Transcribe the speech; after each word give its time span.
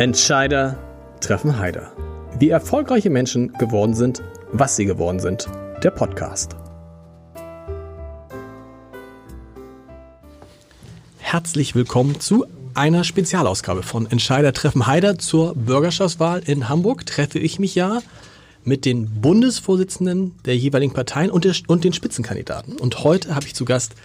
Entscheider 0.00 0.78
treffen 1.20 1.58
Heider. 1.58 1.92
Wie 2.38 2.50
erfolgreiche 2.50 3.10
Menschen 3.10 3.52
geworden 3.54 3.94
sind, 3.94 4.22
was 4.52 4.76
sie 4.76 4.84
geworden 4.84 5.18
sind. 5.18 5.48
Der 5.82 5.90
Podcast. 5.90 6.54
Herzlich 11.18 11.74
willkommen 11.74 12.20
zu 12.20 12.46
einer 12.74 13.02
Spezialausgabe 13.02 13.82
von 13.82 14.08
Entscheider 14.08 14.52
treffen 14.52 14.86
Heider 14.86 15.18
zur 15.18 15.56
Bürgerschaftswahl 15.56 16.42
in 16.46 16.68
Hamburg. 16.68 17.04
Treffe 17.04 17.40
ich 17.40 17.58
mich 17.58 17.74
ja 17.74 18.00
mit 18.62 18.84
den 18.84 19.20
Bundesvorsitzenden 19.20 20.36
der 20.44 20.56
jeweiligen 20.56 20.92
Parteien 20.92 21.32
und, 21.32 21.44
der, 21.44 21.56
und 21.66 21.82
den 21.82 21.92
Spitzenkandidaten. 21.92 22.76
Und 22.76 23.02
heute 23.02 23.34
habe 23.34 23.46
ich 23.46 23.56
zu 23.56 23.64
Gast 23.64 23.96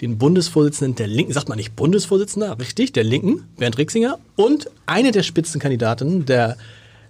den 0.00 0.16
Bundesvorsitzenden 0.18 0.94
der 0.94 1.06
Linken, 1.06 1.32
sagt 1.32 1.48
man 1.48 1.58
nicht 1.58 1.76
Bundesvorsitzender, 1.76 2.58
richtig, 2.58 2.92
der 2.92 3.04
Linken, 3.04 3.44
Bernd 3.58 3.76
Rixinger, 3.78 4.18
und 4.36 4.70
eine 4.86 5.12
der 5.12 5.22
Spitzenkandidatinnen 5.22 6.24
der 6.24 6.56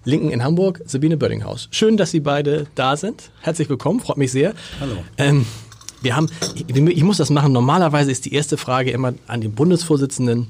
Linken 0.05 0.31
in 0.31 0.43
Hamburg, 0.43 0.81
Sabine 0.87 1.17
Bördinghaus. 1.17 1.69
Schön, 1.71 1.97
dass 1.97 2.11
Sie 2.11 2.21
beide 2.21 2.67
da 2.75 2.97
sind. 2.97 3.31
Herzlich 3.41 3.69
willkommen, 3.69 4.01
freut 4.01 4.17
mich 4.17 4.33
sehr. 4.33 4.55
Hallo. 4.81 4.97
Ähm, 5.19 5.47
wir 6.03 6.17
haben, 6.17 6.29
ich, 6.55 6.75
ich, 6.75 7.03
muss 7.05 7.19
das 7.19 7.31
machen. 7.31 7.53
Normalerweise 7.53 8.11
ist 8.11 8.25
die 8.25 8.35
erste 8.35 8.57
Frage 8.57 8.91
immer 8.91 9.15
an 9.27 9.41
den 9.41 9.53
Bundesvorsitzenden, 9.53 10.49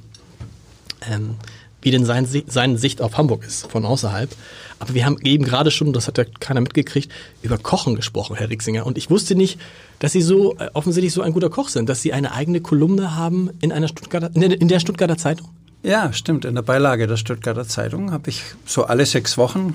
ähm, 1.11 1.35
wie 1.83 1.91
denn 1.91 2.05
sein, 2.05 2.27
seine 2.47 2.79
Sicht 2.79 3.01
auf 3.01 3.17
Hamburg 3.17 3.45
ist 3.45 3.71
von 3.71 3.85
außerhalb. 3.85 4.31
Aber 4.79 4.95
wir 4.95 5.05
haben 5.05 5.19
eben 5.23 5.45
gerade 5.45 5.71
schon, 5.71 5.93
das 5.93 6.07
hat 6.07 6.19
ja 6.19 6.25
keiner 6.41 6.61
mitgekriegt, 6.61 7.11
über 7.43 7.59
Kochen 7.59 7.97
gesprochen, 7.97 8.37
Herr 8.37 8.51
Rixinger. 8.51 8.87
Und 8.87 8.99
ich 8.99 9.11
wusste 9.11 9.35
nicht, 9.35 9.61
dass 9.99 10.13
Sie 10.13 10.23
so 10.23 10.57
äh, 10.57 10.71
offensichtlich 10.73 11.13
so 11.13 11.23
ein 11.23 11.33
guter 11.33 11.51
Koch 11.51 11.69
sind, 11.69 11.89
dass 11.89 12.03
Sie 12.03 12.13
eine 12.13 12.33
eigene 12.33 12.61
Kolumne 12.61 13.17
haben 13.17 13.51
in 13.61 13.73
einer 13.73 13.89
Stuttgarter, 13.89 14.31
in 14.35 14.69
der, 14.69 14.81
Stuttgarter 14.81 15.17
Zeitung. 15.17 15.49
Ja, 15.83 16.13
stimmt. 16.13 16.45
In 16.45 16.55
der 16.55 16.63
Beilage 16.63 17.07
der 17.07 17.17
Stuttgarter 17.17 17.67
Zeitung 17.67 18.13
habe 18.13 18.31
ich 18.31 18.43
so 18.65 18.85
alle 18.85 19.07
sechs 19.07 19.39
Wochen 19.39 19.75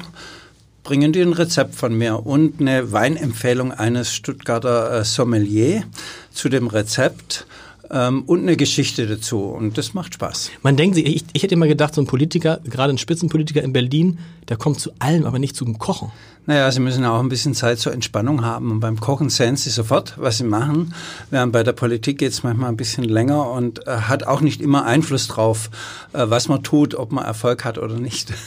bringen 0.86 1.12
die 1.12 1.22
ein 1.22 1.34
Rezept 1.34 1.74
von 1.74 1.98
mir 1.98 2.26
und 2.28 2.62
eine 2.62 2.92
Weinempfehlung 2.92 3.72
eines 3.72 4.14
Stuttgarter 4.14 5.00
äh, 5.00 5.04
Sommelier 5.04 5.84
zu 6.32 6.48
dem 6.48 6.68
Rezept 6.68 7.48
ähm, 7.92 8.24
und 8.24 8.42
eine 8.42 8.58
Geschichte 8.58 9.08
dazu. 9.08 9.40
Und 9.40 9.78
das 9.78 9.94
macht 9.94 10.14
Spaß. 10.14 10.52
Man 10.62 10.78
denkt 10.78 10.96
sich, 10.96 11.06
ich, 11.06 11.26
ich 11.34 11.44
hätte 11.44 11.54
immer 11.54 11.68
gedacht, 11.68 11.96
so 11.96 12.02
ein 12.02 12.08
Politiker, 12.08 12.60
gerade 12.64 12.94
ein 12.94 12.98
Spitzenpolitiker 12.98 13.62
in 13.62 13.74
Berlin, 13.74 14.20
der 14.50 14.58
kommt 14.58 14.80
zu 14.80 14.92
allem, 15.00 15.26
aber 15.26 15.40
nicht 15.40 15.56
zum 15.56 15.78
Kochen. 15.78 16.12
Naja, 16.48 16.72
sie 16.72 16.80
müssen 16.80 17.04
auch 17.06 17.20
ein 17.20 17.30
bisschen 17.30 17.56
Zeit 17.56 17.80
zur 17.80 17.94
Entspannung 17.94 18.46
haben. 18.46 18.72
Und 18.72 18.80
beim 18.80 19.00
Kochen 19.00 19.30
sehen 19.30 19.56
sie 19.56 19.72
sofort, 19.72 20.14
was 20.18 20.38
sie 20.38 20.44
machen. 20.44 20.94
Während 21.32 21.52
bei 21.52 21.64
der 21.64 21.74
Politik 21.74 22.20
geht 22.20 22.32
es 22.32 22.44
manchmal 22.44 22.70
ein 22.70 22.78
bisschen 22.78 23.04
länger 23.04 23.50
und 23.50 23.88
äh, 23.88 23.92
hat 23.92 24.26
auch 24.28 24.42
nicht 24.42 24.62
immer 24.62 24.86
Einfluss 24.86 25.28
drauf, 25.28 25.70
äh, 26.14 26.26
was 26.28 26.48
man 26.48 26.62
tut, 26.62 26.94
ob 26.94 27.12
man 27.12 27.26
Erfolg 27.26 27.66
hat 27.66 27.78
oder 27.78 27.96
nicht. 27.96 28.34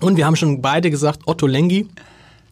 Und 0.00 0.16
wir 0.16 0.24
haben 0.24 0.36
schon 0.36 0.62
beide 0.62 0.90
gesagt, 0.90 1.20
Otto 1.26 1.46
Lengi 1.46 1.86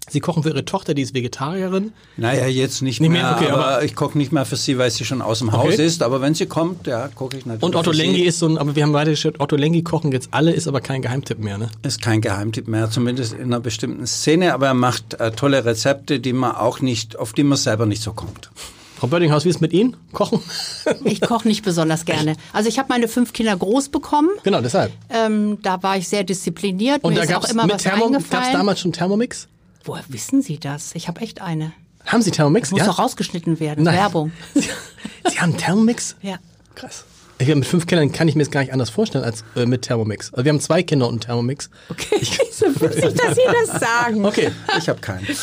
Sie 0.09 0.21
kochen 0.21 0.43
für 0.43 0.51
Ihre 0.51 0.65
Tochter, 0.65 0.95
die 0.95 1.03
ist 1.03 1.15
Vegetarierin? 1.15 1.93
Naja, 2.17 2.47
jetzt 2.47 2.83
nicht, 2.83 3.01
nicht 3.01 3.11
mehr, 3.11 3.23
mehr 3.23 3.37
okay, 3.37 3.51
aber, 3.51 3.67
aber, 3.67 3.85
ich 3.85 3.95
koche 3.95 4.17
nicht 4.17 4.33
mehr 4.33 4.45
für 4.45 4.57
sie, 4.57 4.79
weil 4.79 4.91
sie 4.91 5.05
schon 5.05 5.23
aus 5.23 5.41
dem 5.41 5.49
okay. 5.49 5.57
Haus 5.57 5.75
ist. 5.79 6.03
Aber 6.03 6.21
wenn 6.21 6.35
sie 6.35 6.47
kommt, 6.47 6.87
ja, 6.87 7.09
koche 7.09 7.37
ich 7.37 7.47
natürlich 7.47 7.63
Und 7.63 7.77
Otto 7.77 7.93
Lengi 7.93 8.23
ist 8.23 8.39
so 8.39 8.47
ein, 8.47 8.59
aber 8.59 8.75
wir 8.75 8.83
haben 8.83 8.93
beide 8.93 9.11
geschaut, 9.11 9.35
Otto 9.39 9.57
Lengi 9.57 9.83
kochen 9.83 10.13
jetzt 10.13 10.29
alle, 10.33 10.53
ist 10.53 10.69
aber 10.69 10.81
kein 10.81 11.03
Geheimtipp 11.03 11.39
mehr, 11.39 11.59
ne? 11.59 11.69
Ist 11.83 12.03
kein 12.03 12.21
Geheimtipp 12.21 12.69
mehr, 12.69 12.91
zumindest 12.91 13.35
in 13.35 13.45
einer 13.45 13.61
bestimmten 13.61 14.07
Szene. 14.07 14.55
Aber 14.55 14.67
er 14.67 14.75
macht 14.75 15.15
äh, 15.15 15.31
tolle 15.33 15.65
Rezepte, 15.65 16.21
die 16.21 16.33
man 16.33 16.53
auch 16.53 16.81
nicht, 16.81 17.19
auf 17.19 17.33
die 17.33 17.45
man 17.45 17.59
selber 17.59 17.87
nicht 17.87 18.03
so 18.03 18.13
kommt. 18.13 18.51
Frau 18.99 19.07
Bördinghaus, 19.07 19.45
wie 19.45 19.51
ist 19.51 19.57
es 19.57 19.61
mit 19.61 19.73
Ihnen? 19.73 19.97
Kochen? 20.13 20.41
Ich 21.05 21.21
koche 21.21 21.47
nicht 21.47 21.65
besonders 21.65 22.05
gerne. 22.05 22.35
Also 22.53 22.69
ich 22.69 22.79
habe 22.79 22.89
meine 22.89 23.09
fünf 23.09 23.33
Kinder 23.33 23.57
groß 23.57 23.91
bekommen. 23.91 24.31
Genau, 24.43 24.61
deshalb. 24.61 24.91
Ähm, 25.11 25.59
da 25.63 25.83
war 25.83 25.97
ich 25.97 26.09
sehr 26.09 26.25
diszipliniert. 26.25 27.05
Und 27.05 27.15
Mir 27.15 27.21
da 27.21 27.27
gab 27.27 27.45
es 27.45 27.53
damals 27.53 28.81
schon 28.81 28.93
Thermomix? 28.93 29.47
Woher 29.85 30.05
wissen 30.09 30.43
Sie 30.43 30.59
das? 30.59 30.95
Ich 30.95 31.09
habe 31.09 31.21
echt 31.21 31.41
eine. 31.41 31.73
Haben 32.07 32.23
Sie 32.23 32.31
Thermomix? 32.31 32.69
Das 32.69 32.73
muss 32.73 32.81
ja? 32.81 32.87
doch 32.87 32.99
rausgeschnitten 32.99 33.61
werden. 33.61 33.85
Nein. 33.85 33.97
Werbung. 33.97 34.33
Sie, 34.55 34.69
Sie 35.29 35.41
haben 35.41 35.57
Thermomix? 35.57 36.17
Ja. 36.23 36.39
Krass. 36.75 37.05
Ich, 37.41 37.55
mit 37.55 37.67
fünf 37.67 37.87
Kindern 37.87 38.11
kann 38.11 38.27
ich 38.27 38.35
mir 38.35 38.43
das 38.43 38.51
gar 38.51 38.61
nicht 38.61 38.73
anders 38.73 38.91
vorstellen 38.91 39.25
als 39.25 39.45
äh, 39.55 39.65
mit 39.65 39.83
Thermomix. 39.83 40.33
Also 40.33 40.45
wir 40.45 40.51
haben 40.51 40.61
zwei 40.61 40.83
Kinder 40.83 41.07
und 41.07 41.21
Thermomix. 41.21 41.71
Okay, 41.89 42.17
ich, 42.21 42.37
so 42.53 42.67
witzig, 42.81 43.15
dass 43.15 43.37
Sie 43.37 43.43
das 43.47 43.81
sagen. 43.81 44.25
Okay, 44.25 44.51
ich 44.77 44.89
habe 44.89 45.01
keinen. 45.01 45.27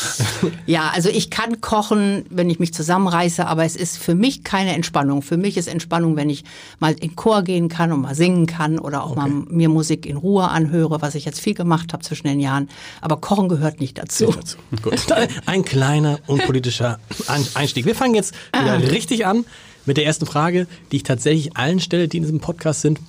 Ja, 0.66 0.90
also 0.94 1.08
ich 1.08 1.30
kann 1.30 1.60
kochen, 1.60 2.24
wenn 2.28 2.50
ich 2.50 2.58
mich 2.58 2.74
zusammenreiße, 2.74 3.46
aber 3.46 3.64
es 3.64 3.76
ist 3.76 3.98
für 3.98 4.14
mich 4.14 4.42
keine 4.44 4.74
Entspannung. 4.74 5.22
Für 5.22 5.36
mich 5.36 5.56
ist 5.56 5.68
Entspannung, 5.68 6.16
wenn 6.16 6.28
ich 6.28 6.44
mal 6.78 6.92
in 6.92 7.14
Chor 7.16 7.42
gehen 7.42 7.68
kann 7.68 7.92
und 7.92 8.00
mal 8.00 8.14
singen 8.14 8.46
kann 8.46 8.78
oder 8.78 9.04
auch 9.04 9.12
okay. 9.12 9.20
mal 9.20 9.28
mir 9.28 9.68
Musik 9.68 10.06
in 10.06 10.16
Ruhe 10.16 10.48
anhöre, 10.48 11.00
was 11.02 11.14
ich 11.14 11.24
jetzt 11.24 11.40
viel 11.40 11.54
gemacht 11.54 11.92
habe 11.92 12.02
zwischen 12.02 12.26
den 12.26 12.40
Jahren. 12.40 12.68
Aber 13.00 13.18
Kochen 13.18 13.48
gehört 13.48 13.80
nicht 13.80 13.98
dazu. 13.98 14.26
Nicht 14.26 14.38
dazu. 14.38 14.58
Gut. 14.82 15.06
Ein 15.46 15.64
kleiner 15.64 16.18
unpolitischer 16.26 16.98
Einstieg. 17.54 17.86
Wir 17.86 17.94
fangen 17.94 18.14
jetzt 18.14 18.34
wieder 18.52 18.72
ah. 18.72 18.76
richtig 18.76 19.26
an 19.26 19.44
mit 19.86 19.96
der 19.96 20.04
ersten 20.04 20.26
Frage, 20.26 20.66
die 20.92 20.96
ich 20.96 21.02
tatsächlich 21.02 21.56
allen 21.56 21.80
stelle, 21.80 22.08
die 22.08 22.18
in 22.18 22.24
diesem 22.24 22.40
Podcast 22.40 22.82
sind. 22.82 23.00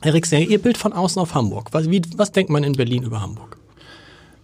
Herr 0.00 0.14
Rixner, 0.14 0.38
Ihr 0.38 0.62
Bild 0.62 0.78
von 0.78 0.92
außen 0.92 1.20
auf 1.20 1.34
Hamburg. 1.34 1.68
Was, 1.72 1.90
wie, 1.90 2.02
was 2.16 2.32
denkt 2.32 2.50
man 2.50 2.64
in 2.64 2.74
Berlin 2.74 3.02
über 3.02 3.20
Hamburg? 3.20 3.56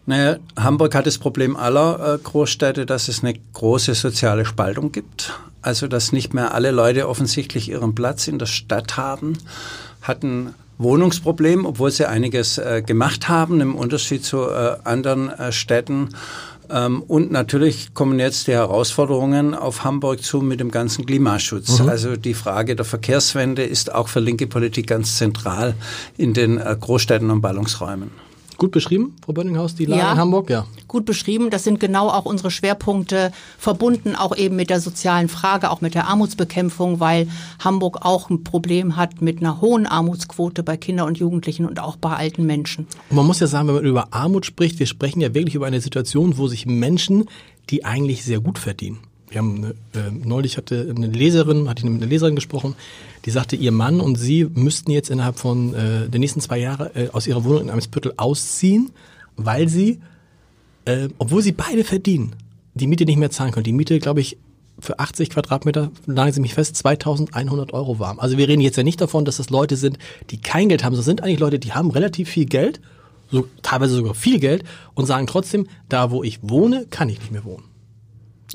Naja, 0.06 0.36
Hamburg 0.58 0.94
hat 0.94 1.06
das 1.06 1.18
Problem 1.18 1.56
aller 1.56 2.14
äh, 2.14 2.18
Großstädte, 2.18 2.84
dass 2.84 3.08
es 3.08 3.22
eine 3.22 3.38
große 3.54 3.94
soziale 3.94 4.44
Spaltung 4.44 4.92
gibt. 4.92 5.32
Also, 5.62 5.86
dass 5.86 6.12
nicht 6.12 6.34
mehr 6.34 6.52
alle 6.52 6.72
Leute 6.72 7.08
offensichtlich 7.08 7.70
ihren 7.70 7.94
Platz 7.94 8.28
in 8.28 8.38
der 8.38 8.46
Stadt 8.46 8.98
haben, 8.98 9.38
hatten 10.02 10.54
Wohnungsproblem, 10.76 11.64
obwohl 11.64 11.90
sie 11.90 12.06
einiges 12.06 12.58
äh, 12.58 12.82
gemacht 12.84 13.28
haben, 13.28 13.60
im 13.60 13.74
Unterschied 13.76 14.24
zu 14.24 14.42
äh, 14.48 14.76
anderen 14.84 15.30
äh, 15.30 15.52
Städten. 15.52 16.10
Ähm, 16.70 17.02
und 17.02 17.30
natürlich 17.30 17.94
kommen 17.94 18.18
jetzt 18.18 18.46
die 18.46 18.52
Herausforderungen 18.52 19.54
auf 19.54 19.84
Hamburg 19.84 20.22
zu 20.22 20.40
mit 20.40 20.60
dem 20.60 20.70
ganzen 20.70 21.06
Klimaschutz. 21.06 21.80
Mhm. 21.80 21.88
Also 21.88 22.16
die 22.16 22.34
Frage 22.34 22.76
der 22.76 22.84
Verkehrswende 22.84 23.62
ist 23.62 23.94
auch 23.94 24.08
für 24.08 24.20
linke 24.20 24.46
Politik 24.46 24.86
ganz 24.86 25.18
zentral 25.18 25.74
in 26.16 26.32
den 26.32 26.58
äh, 26.58 26.76
Großstädten 26.78 27.30
und 27.30 27.40
Ballungsräumen. 27.40 28.10
Gut 28.56 28.70
beschrieben, 28.70 29.16
Frau 29.24 29.32
Bönninghaus, 29.32 29.74
die 29.74 29.86
Lage 29.86 30.02
ja, 30.02 30.12
in 30.12 30.18
Hamburg? 30.18 30.50
Ja, 30.50 30.66
gut 30.88 31.04
beschrieben. 31.04 31.50
Das 31.50 31.64
sind 31.64 31.80
genau 31.80 32.08
auch 32.08 32.24
unsere 32.24 32.50
Schwerpunkte, 32.50 33.32
verbunden 33.58 34.14
auch 34.14 34.36
eben 34.36 34.56
mit 34.56 34.70
der 34.70 34.80
sozialen 34.80 35.28
Frage, 35.28 35.70
auch 35.70 35.80
mit 35.80 35.94
der 35.94 36.06
Armutsbekämpfung, 36.08 37.00
weil 37.00 37.28
Hamburg 37.58 37.98
auch 38.02 38.30
ein 38.30 38.44
Problem 38.44 38.96
hat 38.96 39.20
mit 39.20 39.40
einer 39.40 39.60
hohen 39.60 39.86
Armutsquote 39.86 40.62
bei 40.62 40.76
Kindern 40.76 41.08
und 41.08 41.18
Jugendlichen 41.18 41.66
und 41.66 41.80
auch 41.80 41.96
bei 41.96 42.14
alten 42.14 42.46
Menschen. 42.46 42.86
Und 43.10 43.16
man 43.16 43.26
muss 43.26 43.40
ja 43.40 43.46
sagen, 43.46 43.68
wenn 43.68 43.74
man 43.76 43.84
über 43.84 44.08
Armut 44.12 44.46
spricht, 44.46 44.78
wir 44.78 44.86
sprechen 44.86 45.20
ja 45.20 45.34
wirklich 45.34 45.54
über 45.54 45.66
eine 45.66 45.80
Situation, 45.80 46.38
wo 46.38 46.46
sich 46.46 46.66
Menschen, 46.66 47.24
die 47.70 47.84
eigentlich 47.84 48.24
sehr 48.24 48.40
gut 48.40 48.58
verdienen, 48.58 48.98
wir 49.34 49.40
haben 49.40 49.64
äh, 49.94 50.10
neulich 50.24 50.56
hatte 50.56 50.92
eine 50.94 51.08
Leserin, 51.08 51.68
hatte 51.68 51.84
ich 51.84 51.90
mit 51.90 52.00
einer 52.00 52.10
Leserin 52.10 52.34
gesprochen, 52.34 52.74
die 53.24 53.30
sagte, 53.30 53.56
ihr 53.56 53.72
Mann 53.72 54.00
und 54.00 54.16
sie 54.16 54.44
müssten 54.44 54.90
jetzt 54.90 55.10
innerhalb 55.10 55.38
von 55.38 55.74
äh, 55.74 56.08
der 56.08 56.20
nächsten 56.20 56.40
zwei 56.40 56.58
Jahre 56.58 56.94
äh, 56.94 57.08
aus 57.10 57.26
ihrer 57.26 57.44
Wohnung 57.44 57.62
in 57.62 57.70
Eimsbüttel 57.70 58.14
ausziehen, 58.16 58.90
weil 59.36 59.68
sie, 59.68 60.00
äh, 60.84 61.08
obwohl 61.18 61.42
sie 61.42 61.52
beide 61.52 61.84
verdienen, 61.84 62.36
die 62.74 62.86
Miete 62.86 63.04
nicht 63.04 63.18
mehr 63.18 63.30
zahlen 63.30 63.52
können. 63.52 63.64
Die 63.64 63.72
Miete, 63.72 63.98
glaube 63.98 64.20
ich, 64.20 64.38
für 64.78 64.98
80 64.98 65.30
Quadratmeter, 65.30 65.90
lagen 66.06 66.32
Sie 66.32 66.40
mich 66.40 66.54
fest, 66.54 66.76
2100 66.76 67.72
Euro 67.72 68.00
warm. 68.00 68.18
Also 68.18 68.38
wir 68.38 68.48
reden 68.48 68.60
jetzt 68.60 68.76
ja 68.76 68.82
nicht 68.82 69.00
davon, 69.00 69.24
dass 69.24 69.36
das 69.36 69.50
Leute 69.50 69.76
sind, 69.76 69.98
die 70.30 70.38
kein 70.38 70.68
Geld 70.68 70.82
haben. 70.82 70.96
Das 70.96 71.04
sind 71.04 71.22
eigentlich 71.22 71.38
Leute, 71.38 71.60
die 71.60 71.72
haben 71.72 71.90
relativ 71.92 72.28
viel 72.28 72.44
Geld, 72.44 72.80
so, 73.30 73.46
teilweise 73.62 73.94
sogar 73.94 74.14
viel 74.14 74.40
Geld 74.40 74.64
und 74.94 75.06
sagen 75.06 75.28
trotzdem, 75.28 75.68
da 75.88 76.10
wo 76.10 76.24
ich 76.24 76.40
wohne, 76.42 76.86
kann 76.90 77.08
ich 77.08 77.20
nicht 77.20 77.30
mehr 77.30 77.44
wohnen. 77.44 77.73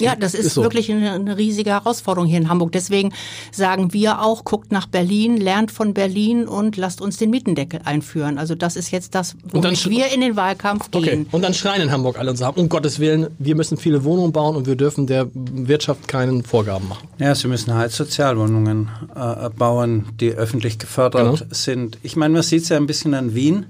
Ja, 0.02 0.16
das 0.16 0.34
ist, 0.34 0.48
ist 0.48 0.54
so. 0.56 0.64
wirklich 0.64 0.92
eine, 0.92 1.14
eine, 1.14 1.38
riesige 1.38 1.72
Herausforderung 1.72 2.28
hier 2.28 2.38
in 2.38 2.50
Hamburg. 2.50 2.72
Deswegen 2.72 3.14
sagen 3.52 3.94
wir 3.94 4.22
auch, 4.22 4.44
guckt 4.44 4.72
nach 4.72 4.88
Berlin, 4.88 5.38
lernt 5.38 5.72
von 5.72 5.94
Berlin 5.94 6.48
und 6.48 6.78
lasst 6.78 7.02
uns 7.02 7.18
den 7.18 7.30
Mietendeckel 7.30 7.82
einführen. 7.84 8.38
Also 8.38 8.56
das 8.56 8.76
ist 8.76 8.92
jetzt 8.92 9.16
das, 9.16 9.36
womit 9.44 9.90
wir 9.90 10.14
in 10.14 10.22
den 10.22 10.36
Wahlkampf 10.36 10.88
okay. 10.92 11.10
gehen. 11.10 11.28
Und 11.32 11.44
dann 11.44 11.54
schreien 11.54 11.82
in 11.82 11.92
Hamburg 11.92 12.18
alle 12.18 12.32
und 12.32 12.38
sagen, 12.38 12.60
um 12.60 12.70
Gottes 12.70 13.00
Willen, 13.00 13.28
wir 13.40 13.56
müssen 13.56 13.78
viele 13.78 14.04
Wohnungen 14.04 14.32
bauen 14.32 14.56
und 14.56 14.68
wir 14.68 14.76
dürfen 14.76 15.08
der 15.08 15.28
Wirtschaft 15.34 16.08
keinen 16.08 16.44
Vorgaben 16.44 16.88
machen. 16.88 17.08
Ja, 17.18 17.36
sie 17.36 17.48
müssen 17.48 17.74
halt 17.74 17.92
Sozialwohnungen 17.92 18.90
äh, 19.16 19.50
bauen, 19.50 20.06
die 20.20 20.32
öffentlich 20.32 20.80
gefördert 20.80 21.40
genau. 21.40 21.52
sind. 21.52 21.98
Ich 22.04 22.16
meine, 22.16 22.34
man 22.34 22.44
sieht 22.44 22.64
es 22.64 22.70
ja 22.70 22.78
ein 22.78 22.88
bisschen 22.88 23.14
an 23.14 23.36
Wien 23.36 23.66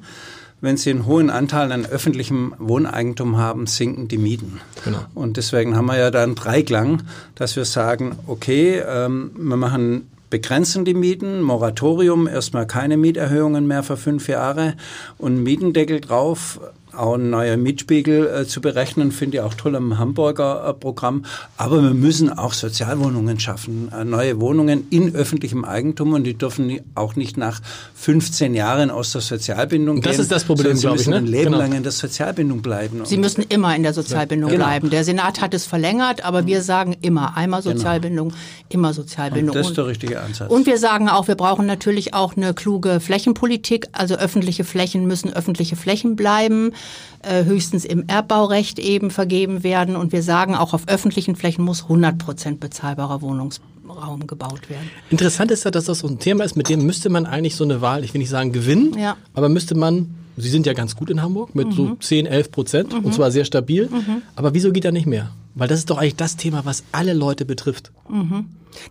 wenn 0.62 0.78
sie 0.78 0.90
einen 0.92 1.06
hohen 1.06 1.30
Anteil 1.30 1.72
an 1.72 1.86
öffentlichem 1.86 2.54
Wohneigentum 2.58 3.38
haben, 3.38 3.68
sinken 3.68 4.08
die 4.08 4.18
Mieten. 4.18 4.60
Genau. 4.84 5.00
Und 5.16 5.38
deswegen 5.38 5.76
haben 5.76 5.86
wir 5.86 5.98
ja 5.98 6.12
da 6.12 6.24
einen 6.24 6.36
Dreiklang, 6.36 7.04
dass 7.36 7.56
wir 7.56 7.66
sagen, 7.66 8.18
okay, 8.28 8.82
ähm, 8.86 9.32
wir 9.36 9.58
machen 9.58 10.10
begrenzen 10.30 10.86
die 10.86 10.94
Mieten, 10.94 11.42
Moratorium, 11.42 12.28
erstmal 12.28 12.68
keine 12.68 12.98
Mieterhöhungen 12.98 13.66
mehr 13.68 13.84
für 13.84 13.98
fünf 13.98 14.28
Jahre 14.28 14.76
und 15.18 15.42
Mietendeckel 15.42 16.02
drauf. 16.02 16.60
Auch 16.94 17.16
ein 17.16 17.30
neuer 17.30 17.58
Mietspiegel 17.58 18.28
äh, 18.28 18.46
zu 18.48 18.62
berechnen, 18.62 19.12
finde 19.12 19.38
ich 19.38 19.44
auch 19.44 19.54
toll 19.54 19.76
am 19.76 19.98
Hamburger 19.98 20.68
äh, 20.68 20.74
Programm. 20.74 21.26
Aber 21.58 21.82
wir 21.84 21.94
müssen 21.94 22.30
auch 22.30 22.54
Sozialwohnungen 22.54 23.40
schaffen, 23.40 23.92
äh, 23.96 24.04
neue 24.04 24.40
Wohnungen 24.40 24.88
in 24.90 25.16
öffentlichem 25.16 25.66
Eigentum 25.66 26.14
und 26.14 26.24
die 26.24 26.38
dürfen 26.38 26.80
auch 26.96 27.16
nicht 27.16 27.38
nach 27.38 27.62
15 27.96 28.56
Jahren 28.56 28.90
aus 28.92 29.12
der 29.12 29.22
Sozialbindung 29.22 29.98
das 29.98 30.04
gehen. 30.04 30.12
Das 30.12 30.20
ist 30.20 30.32
das 30.32 30.44
Problem, 30.44 30.78
glaube 30.78 31.00
ich. 31.00 31.08
Ne? 31.08 31.18
ein 31.18 31.28
Leben 31.28 31.46
genau. 31.46 31.58
lang 31.58 31.74
in 31.74 31.84
der 31.84 31.92
Sozialbindung 31.92 32.62
bleiben. 32.62 33.02
Sie 33.06 33.18
müssen 33.18 33.44
immer 33.50 33.76
in 33.76 33.84
der 33.84 33.94
Sozialbindung 33.94 34.52
genau. 34.52 34.66
bleiben. 34.66 34.90
Der 34.90 35.04
Senat 35.04 35.42
hat 35.42 35.54
es 35.54 35.66
verlängert, 35.66 36.24
aber 36.24 36.46
wir 36.46 36.62
sagen 36.62 36.96
immer 37.02 37.38
einmal 37.38 37.62
genau. 37.62 37.76
Sozialbindung, 37.76 38.30
genau. 38.30 38.40
immer 38.70 38.94
Sozialbindung. 38.94 39.56
Und 39.56 39.62
das 39.62 39.70
ist 39.70 39.78
der 39.78 39.88
richtige 39.88 40.22
Ansatz. 40.22 40.52
Und 40.52 40.66
wir 40.66 40.78
sagen 40.78 41.10
auch, 41.10 41.28
wir 41.28 41.36
brauchen 41.36 41.66
natürlich 41.66 42.14
auch 42.14 42.36
eine 42.36 42.54
kluge 42.54 43.00
Flächenpolitik. 43.00 43.88
Also 43.92 44.16
öffentliche 44.16 44.64
Flächen 44.64 45.06
müssen 45.06 45.34
öffentliche 45.34 45.76
Flächen 45.76 46.16
bleiben 46.16 46.72
äh, 47.22 47.44
höchstens 47.44 47.86
im 47.86 48.08
Erbbaurecht 48.08 48.80
eben 48.80 49.12
vergeben 49.12 49.64
werden. 49.64 49.96
Und 49.96 50.12
wir 50.12 50.24
sagen, 50.24 50.56
auch 50.56 50.74
auf 50.74 50.88
öffentlichen 50.88 51.36
Flächen 51.36 51.64
muss 51.64 51.84
100 51.84 52.18
Prozent 52.18 52.60
bezahlbarer 52.60 53.22
Wohnungsraum 53.22 54.26
gebaut 54.26 54.70
werden. 54.70 54.90
Interessant 55.10 55.52
ist 55.52 55.66
ja, 55.66 55.72
dass 55.72 55.86
das 55.86 56.00
so 56.00 56.08
ein 56.08 56.20
Thema 56.20 56.44
ist, 56.44 56.56
mit 56.56 56.70
dem 56.70 56.86
müsste 56.86 57.10
man 57.10 57.26
eigentlich 57.26 57.56
so 57.56 57.64
eine 57.64 57.82
Wahl, 57.82 58.04
ich 58.04 58.14
will 58.14 58.20
nicht 58.20 58.30
sagen 58.30 58.52
gewinnen, 58.52 58.98
ja. 58.98 59.18
aber 59.34 59.50
müsste 59.50 59.76
man, 59.76 60.16
Sie 60.38 60.48
sind 60.50 60.66
ja 60.66 60.72
ganz 60.72 60.96
gut 60.96 61.10
in 61.10 61.22
Hamburg 61.22 61.54
mit 61.54 61.68
mhm. 61.68 61.74
so 61.74 61.96
10, 61.96 62.26
11 62.26 62.52
Prozent 62.52 62.94
mhm. 62.94 63.06
und 63.06 63.14
zwar 63.14 63.32
sehr 63.32 63.44
stabil, 63.44 63.90
mhm. 63.90 64.22
aber 64.38 64.54
wieso 64.54 64.72
geht 64.72 64.86
da 64.86 64.92
nicht 64.92 65.06
mehr? 65.06 65.32
Weil 65.56 65.68
das 65.68 65.80
ist 65.80 65.90
doch 65.90 65.98
eigentlich 65.98 66.16
das 66.16 66.38
Thema, 66.38 66.64
was 66.64 66.84
alle 66.94 67.14
Leute 67.14 67.44
betrifft. 67.44 67.92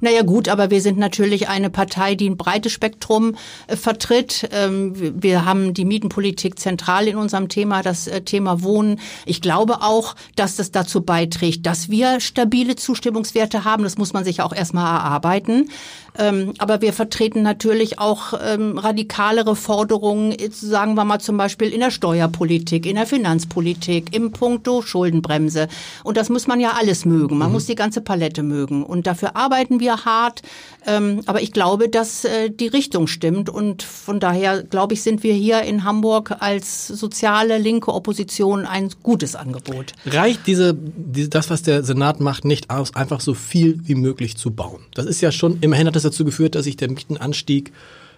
Naja 0.00 0.22
gut, 0.22 0.48
aber 0.48 0.70
wir 0.70 0.80
sind 0.80 0.98
natürlich 0.98 1.48
eine 1.48 1.70
Partei, 1.70 2.14
die 2.14 2.28
ein 2.28 2.36
breites 2.36 2.72
Spektrum 2.72 3.36
äh, 3.66 3.76
vertritt. 3.76 4.48
Ähm, 4.52 4.92
wir 5.22 5.44
haben 5.44 5.74
die 5.74 5.84
Mietenpolitik 5.84 6.58
zentral 6.58 7.08
in 7.08 7.16
unserem 7.16 7.48
Thema, 7.48 7.82
das 7.82 8.06
äh, 8.06 8.20
Thema 8.22 8.62
Wohnen. 8.62 9.00
Ich 9.26 9.40
glaube 9.40 9.82
auch, 9.82 10.14
dass 10.36 10.56
das 10.56 10.70
dazu 10.70 11.02
beiträgt, 11.02 11.66
dass 11.66 11.90
wir 11.90 12.20
stabile 12.20 12.76
Zustimmungswerte 12.76 13.64
haben. 13.64 13.82
Das 13.82 13.98
muss 13.98 14.12
man 14.12 14.24
sich 14.24 14.42
auch 14.42 14.52
erstmal 14.52 14.86
erarbeiten. 14.86 15.70
Ähm, 16.18 16.54
aber 16.58 16.80
wir 16.80 16.92
vertreten 16.92 17.42
natürlich 17.42 17.98
auch 17.98 18.34
ähm, 18.42 18.76
radikalere 18.76 19.54
Forderungen, 19.54 20.34
sagen 20.50 20.94
wir 20.94 21.04
mal 21.04 21.20
zum 21.20 21.36
Beispiel 21.36 21.68
in 21.68 21.80
der 21.80 21.92
Steuerpolitik, 21.92 22.86
in 22.86 22.96
der 22.96 23.06
Finanzpolitik, 23.06 24.14
im 24.14 24.32
Punkto 24.32 24.82
Schuldenbremse. 24.82 25.68
Und 26.02 26.16
das 26.16 26.28
muss 26.28 26.46
man 26.46 26.58
ja 26.58 26.72
alles 26.78 27.04
mögen. 27.04 27.38
Man 27.38 27.48
mhm. 27.48 27.54
muss 27.54 27.66
die 27.66 27.76
ganze 27.76 28.00
Palette 28.00 28.42
mögen. 28.42 28.82
Und 28.82 29.06
dafür 29.06 29.36
arbeiten 29.36 29.77
wir 29.80 30.04
hart. 30.04 30.42
Ähm, 30.86 31.22
aber 31.26 31.42
ich 31.42 31.52
glaube, 31.52 31.88
dass 31.88 32.24
äh, 32.24 32.50
die 32.50 32.68
Richtung 32.68 33.06
stimmt. 33.06 33.50
Und 33.50 33.82
von 33.82 34.20
daher, 34.20 34.62
glaube 34.62 34.94
ich, 34.94 35.02
sind 35.02 35.22
wir 35.22 35.34
hier 35.34 35.62
in 35.62 35.84
Hamburg 35.84 36.36
als 36.40 36.88
soziale 36.88 37.58
linke 37.58 37.92
Opposition 37.92 38.64
ein 38.64 38.90
gutes 39.02 39.36
Angebot. 39.36 39.92
Reicht 40.06 40.46
diese, 40.46 40.74
diese 40.74 41.28
das, 41.28 41.50
was 41.50 41.62
der 41.62 41.84
Senat 41.84 42.20
macht, 42.20 42.44
nicht 42.44 42.70
aus, 42.70 42.94
einfach 42.94 43.20
so 43.20 43.34
viel 43.34 43.80
wie 43.84 43.94
möglich 43.94 44.36
zu 44.36 44.50
bauen? 44.50 44.80
Das 44.94 45.06
ist 45.06 45.20
ja 45.20 45.32
schon, 45.32 45.58
immerhin 45.60 45.86
hat 45.86 45.96
das 45.96 46.02
dazu 46.02 46.24
geführt, 46.24 46.54
dass 46.54 46.64
sich 46.64 46.76
der 46.76 46.90
Mietenanstieg 46.90 47.72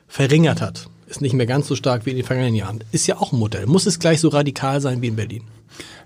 verringert 0.06 0.60
hat. 0.60 0.88
Ist 1.06 1.20
nicht 1.20 1.32
mehr 1.32 1.46
ganz 1.46 1.66
so 1.66 1.74
stark 1.74 2.06
wie 2.06 2.10
in 2.10 2.16
den 2.16 2.26
vergangenen 2.26 2.54
Jahren. 2.54 2.84
Ist 2.92 3.06
ja 3.08 3.16
auch 3.18 3.32
ein 3.32 3.38
Modell. 3.38 3.66
Muss 3.66 3.86
es 3.86 3.98
gleich 3.98 4.20
so 4.20 4.28
radikal 4.28 4.80
sein 4.80 5.02
wie 5.02 5.08
in 5.08 5.16
Berlin? 5.16 5.42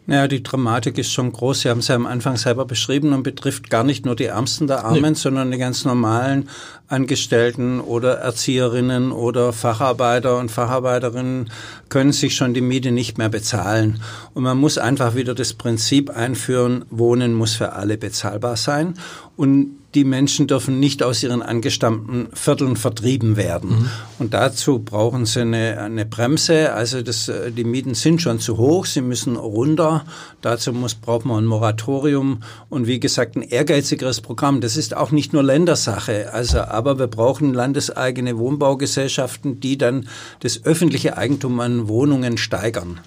Naja, 0.07 0.29
die 0.29 0.43
Dramatik 0.43 0.99
ist 0.99 1.13
schon 1.13 1.33
groß. 1.33 1.63
Sie 1.63 1.71
haben 1.71 1.79
es 1.79 1.89
ja 1.89 1.95
am 1.95 2.05
Anfang 2.05 2.37
selber 2.37 2.67
beschrieben 2.67 3.15
und 3.15 3.23
betrifft 3.23 3.71
gar 3.71 3.85
nicht 3.85 4.05
nur 4.05 4.15
die 4.15 4.27
Ärmsten 4.27 4.67
der 4.67 4.85
Armen, 4.85 5.13
nee. 5.13 5.15
sondern 5.15 5.51
die 5.51 5.57
ganz 5.57 5.87
normalen 5.87 6.51
Angestellten 6.89 7.81
oder 7.81 8.19
Erzieherinnen 8.19 9.13
oder 9.13 9.55
Facharbeiter 9.55 10.39
und 10.39 10.51
Facharbeiterinnen 10.51 11.51
können 11.89 12.13
sich 12.13 12.37
schon 12.37 12.53
die 12.53 12.61
Miete 12.61 12.93
nicht 12.93 13.17
mehr 13.17 13.31
bezahlen. 13.31 14.03
Und 14.35 14.43
man 14.43 14.59
muss 14.59 14.77
einfach 14.77 15.15
wieder 15.15 15.35
das 15.35 15.55
Prinzip 15.55 16.11
einführen, 16.11 16.85
Wohnen 16.91 17.33
muss 17.33 17.55
für 17.55 17.73
alle 17.73 17.97
bezahlbar 17.97 18.57
sein. 18.57 18.95
Und 19.37 19.79
die 19.95 20.05
Menschen 20.05 20.47
dürfen 20.47 20.81
nicht 20.81 21.03
aus 21.03 21.23
ihren 21.23 21.43
angestammten 21.43 22.29
Vierteln 22.33 22.77
vertrieben 22.77 23.37
werden. 23.37 23.71
Mhm. 23.71 23.91
Und 24.19 24.35
dazu 24.35 24.81
brauchen 24.81 25.25
sie 25.25 25.43
eine, 25.43 25.81
eine 25.81 26.05
Bremse. 26.05 26.73
Also 26.73 27.03
das, 27.03 27.29
äh, 27.29 27.53
die 27.53 27.65
Mieten 27.65 27.95
sind 27.95 28.21
schon 28.21 28.41
zu 28.41 28.57
hoch, 28.57 28.87
sie 28.87 29.01
müssen 29.01 29.37
runter. 29.37 30.05
Dazu 30.41 30.73
muss, 30.73 30.95
braucht 30.95 31.25
man 31.25 31.45
ein 31.45 31.47
Moratorium 31.47 32.43
und 32.69 32.87
wie 32.87 32.99
gesagt 32.99 33.37
ein 33.37 33.43
ehrgeizigeres 33.43 34.21
Programm. 34.21 34.61
Das 34.61 34.77
ist 34.77 34.97
auch 34.97 35.13
nicht 35.13 35.33
nur 35.33 35.43
Ländersache. 35.43 36.33
Also, 36.33 36.61
aber 36.61 36.99
wir 36.99 37.07
brauchen 37.07 37.55
landeseigene 37.55 38.37
Wohnbaugesellschaften, 38.39 39.61
die 39.61 39.79
dann 39.79 40.09
das 40.41 40.65
öffentliche 40.65 41.17
Eigentum 41.17 41.61
an 41.61 41.89
Wohnungen 41.89 42.37
steigern. 42.37 43.01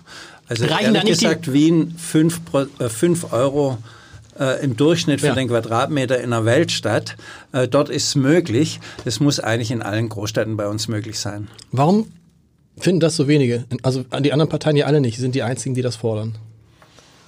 Also 0.48 0.66
Reichen 0.66 0.95
ehrlich 0.95 1.19
gesagt, 1.19 1.51
Wien 1.51 1.95
fünf, 1.98 2.40
äh, 2.80 2.88
fünf 2.88 3.33
Euro 3.33 3.78
äh, 4.39 4.63
im 4.63 4.78
Durchschnitt 4.78 5.22
für 5.22 5.28
ja. 5.28 5.36
den 5.36 5.48
Quadratmeter 5.48 6.18
in 6.18 6.34
einer 6.34 6.45
Weltstadt. 6.45 7.16
Äh, 7.51 7.68
dort 7.68 7.89
ist 7.89 8.07
es 8.07 8.16
möglich. 8.16 8.80
Das 9.06 9.19
muss 9.19 9.39
eigentlich 9.39 9.72
in 9.72 9.81
allen 9.81 10.10
Großstädten 10.10 10.57
bei 10.57 10.68
uns 10.68 10.88
möglich 10.88 11.19
sein. 11.19 11.48
Warum 11.72 12.07
finden 12.78 13.00
das 13.00 13.16
so 13.16 13.28
wenige? 13.28 13.66
Also 13.84 14.04
die 14.04 14.31
anderen 14.31 14.50
Parteien 14.50 14.75
ja 14.75 14.86
alle 14.86 15.01
nicht, 15.01 15.18
sind 15.18 15.36
die 15.36 15.44
einzigen, 15.44 15.75
die 15.75 15.81
das 15.81 15.95
fordern. 15.95 16.36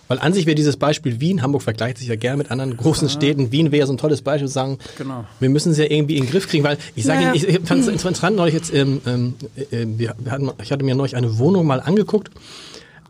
Weil 0.09 0.17
an 0.17 0.33
sich 0.33 0.47
wäre 0.47 0.55
dieses 0.55 0.75
Beispiel 0.75 1.21
Wien, 1.21 1.43
Hamburg 1.43 1.61
vergleicht 1.61 1.99
sich 1.99 2.07
ja 2.07 2.15
gerne 2.15 2.37
mit 2.37 2.49
anderen 2.49 2.75
großen 2.75 3.07
ja. 3.07 3.13
Städten. 3.13 3.51
Wien 3.51 3.71
wäre 3.71 3.85
so 3.85 3.93
ein 3.93 3.99
tolles 3.99 4.23
Beispiel, 4.23 4.47
zu 4.47 4.53
sagen, 4.53 4.79
genau. 4.97 5.23
wir 5.39 5.49
müssen 5.49 5.71
es 5.71 5.77
ja 5.77 5.85
irgendwie 5.85 6.17
in 6.17 6.23
den 6.23 6.31
Griff 6.31 6.47
kriegen, 6.47 6.63
weil 6.63 6.79
ich 6.95 7.05
sage 7.05 7.25
naja. 7.25 7.33
Ihnen, 7.35 7.47
ich 7.47 7.67
fand 7.67 7.81
es 7.81 7.87
interessant 7.87 8.35
neulich 8.35 8.55
jetzt, 8.55 8.73
ähm, 8.73 9.01
ähm, 9.05 9.35
äh, 9.69 9.85
wir 9.85 10.15
hatten, 10.31 10.49
ich 10.63 10.71
hatte 10.71 10.83
mir 10.83 10.95
neulich 10.95 11.15
eine 11.15 11.37
Wohnung 11.37 11.67
mal 11.67 11.79
angeguckt 11.79 12.31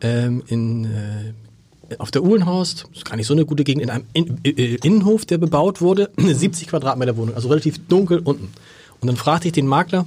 ähm, 0.02 0.42
in 0.48 0.84
äh, 0.84 0.88
auf 1.98 2.10
der 2.10 2.22
Uhlenhorst, 2.22 2.86
ist 2.94 3.04
gar 3.04 3.16
nicht 3.16 3.26
so 3.26 3.34
eine 3.34 3.44
gute 3.44 3.64
Gegend, 3.64 3.82
in 3.82 3.90
einem 3.90 4.04
in, 4.12 4.38
äh, 4.44 4.76
Innenhof, 4.82 5.24
der 5.24 5.38
bebaut 5.38 5.80
wurde, 5.80 6.10
eine 6.16 6.34
70 6.34 6.68
Quadratmeter 6.68 7.16
Wohnung, 7.16 7.34
also 7.34 7.48
relativ 7.48 7.78
dunkel 7.88 8.20
unten. 8.20 8.48
Und 9.00 9.06
dann 9.06 9.16
fragte 9.16 9.48
ich 9.48 9.52
den 9.52 9.66
Makler, 9.66 10.06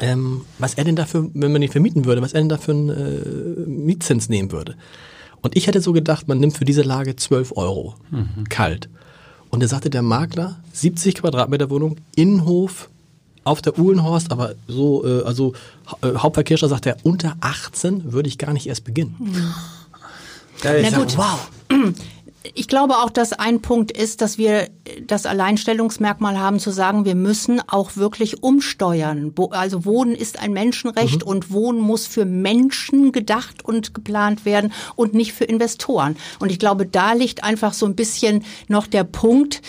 ähm, 0.00 0.42
was 0.58 0.74
er 0.74 0.84
denn 0.84 0.96
dafür, 0.96 1.28
wenn 1.34 1.52
man 1.52 1.62
ihn 1.62 1.70
vermieten 1.70 2.04
würde, 2.04 2.22
was 2.22 2.32
er 2.32 2.40
denn 2.40 2.48
dafür 2.48 2.74
einen 2.74 2.88
äh, 2.90 3.68
Mietzins 3.68 4.28
nehmen 4.28 4.52
würde. 4.52 4.76
Und 5.40 5.56
ich 5.56 5.66
hätte 5.66 5.80
so 5.80 5.92
gedacht, 5.92 6.28
man 6.28 6.38
nimmt 6.38 6.56
für 6.56 6.64
diese 6.64 6.82
Lage 6.82 7.16
12 7.16 7.56
Euro, 7.56 7.94
mhm. 8.10 8.44
kalt. 8.48 8.88
Und 9.50 9.62
da 9.62 9.68
sagte 9.68 9.90
der 9.90 10.02
Makler, 10.02 10.60
70 10.72 11.16
Quadratmeter 11.16 11.70
Wohnung, 11.70 11.96
Innenhof, 12.14 12.90
auf 13.44 13.62
der 13.62 13.78
Uhlenhorst, 13.78 14.30
aber 14.30 14.54
so, 14.66 15.04
äh, 15.06 15.22
also 15.22 15.54
äh, 16.02 16.14
Hauptverkehrsstraße 16.14 16.74
sagt 16.74 16.86
er, 16.86 16.98
unter 17.02 17.36
18 17.40 18.12
würde 18.12 18.28
ich 18.28 18.36
gar 18.36 18.52
nicht 18.52 18.66
erst 18.66 18.84
beginnen. 18.84 19.16
Mhm. 19.18 19.54
Na 20.64 20.90
gut, 20.90 21.16
wow. 21.16 21.50
Ich 22.54 22.68
glaube 22.68 22.94
auch, 22.98 23.10
dass 23.10 23.32
ein 23.32 23.60
Punkt 23.60 23.90
ist, 23.90 24.20
dass 24.22 24.38
wir 24.38 24.68
das 25.06 25.26
Alleinstellungsmerkmal 25.26 26.38
haben 26.38 26.58
zu 26.60 26.70
sagen, 26.70 27.04
wir 27.04 27.14
müssen 27.14 27.60
auch 27.68 27.96
wirklich 27.96 28.42
umsteuern. 28.42 29.34
Also 29.50 29.84
Wohnen 29.84 30.14
ist 30.14 30.38
ein 30.38 30.52
Menschenrecht 30.52 31.24
mhm. 31.24 31.30
und 31.30 31.52
Wohnen 31.52 31.80
muss 31.80 32.06
für 32.06 32.24
Menschen 32.24 33.12
gedacht 33.12 33.64
und 33.64 33.92
geplant 33.92 34.44
werden 34.44 34.72
und 34.94 35.14
nicht 35.14 35.32
für 35.32 35.44
Investoren. 35.44 36.16
Und 36.38 36.50
ich 36.50 36.58
glaube, 36.58 36.86
da 36.86 37.12
liegt 37.12 37.44
einfach 37.44 37.72
so 37.72 37.86
ein 37.86 37.96
bisschen 37.96 38.44
noch 38.68 38.86
der 38.86 39.04
Punkt, 39.04 39.60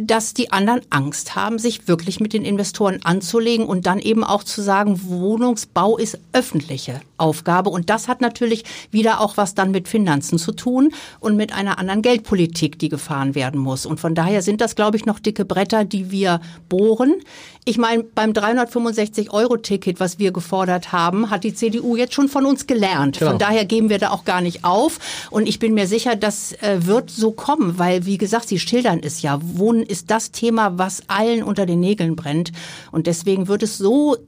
dass 0.00 0.32
die 0.32 0.52
anderen 0.52 0.80
Angst 0.88 1.36
haben, 1.36 1.58
sich 1.58 1.86
wirklich 1.86 2.18
mit 2.18 2.32
den 2.32 2.44
Investoren 2.44 3.00
anzulegen 3.04 3.66
und 3.66 3.84
dann 3.84 3.98
eben 3.98 4.24
auch 4.24 4.42
zu 4.42 4.62
sagen, 4.62 5.00
Wohnungsbau 5.04 5.98
ist 5.98 6.18
öffentliche 6.32 7.02
Aufgabe. 7.18 7.68
Und 7.68 7.90
das 7.90 8.08
hat 8.08 8.22
natürlich 8.22 8.64
wieder 8.90 9.20
auch 9.20 9.36
was 9.36 9.54
dann 9.54 9.70
mit 9.70 9.86
Finanzen 9.86 10.38
zu 10.38 10.52
tun 10.52 10.94
und 11.20 11.36
mit 11.36 11.52
einer 11.52 11.78
anderen 11.78 12.00
Geldpolitik, 12.00 12.78
die 12.78 12.88
gefahren 12.88 13.34
werden 13.34 13.60
muss. 13.60 13.84
Und 13.84 14.00
von 14.00 14.14
daher 14.14 14.40
sind 14.40 14.62
das, 14.62 14.76
glaube 14.76 14.96
ich, 14.96 15.04
noch 15.04 15.18
dicke 15.18 15.44
Bretter, 15.44 15.84
die 15.84 16.10
wir 16.10 16.40
bohren. 16.70 17.14
Ich 17.66 17.78
meine, 17.78 18.02
beim 18.02 18.32
365-Euro-Ticket, 18.32 19.98
was 19.98 20.18
wir 20.18 20.32
gefordert 20.32 20.92
haben, 20.92 21.30
hat 21.30 21.44
die 21.44 21.54
CDU 21.54 21.96
jetzt 21.96 22.12
schon 22.12 22.28
von 22.28 22.44
uns 22.44 22.66
gelernt. 22.66 23.18
Genau. 23.18 23.30
Von 23.30 23.38
daher 23.38 23.64
geben 23.64 23.88
wir 23.88 23.98
da 23.98 24.10
auch 24.10 24.26
gar 24.26 24.42
nicht 24.42 24.64
auf. 24.64 24.98
Und 25.30 25.48
ich 25.48 25.58
bin 25.58 25.72
mir 25.72 25.86
sicher, 25.86 26.14
das 26.14 26.52
äh, 26.60 26.80
wird 26.86 27.08
so 27.10 27.32
kommen, 27.32 27.78
weil, 27.78 28.04
wie 28.04 28.18
gesagt, 28.18 28.48
Sie 28.48 28.58
schildern 28.58 29.00
es 29.02 29.22
ja. 29.22 29.40
Wohnen 29.42 29.82
ist 29.82 30.10
das 30.10 30.30
Thema, 30.30 30.76
was 30.76 31.04
allen 31.08 31.42
unter 31.42 31.64
den 31.64 31.80
Nägeln 31.80 32.16
brennt. 32.16 32.52
Und 32.92 33.06
deswegen 33.06 33.48
wird 33.48 33.62
es 33.62 33.78
so 33.78 34.18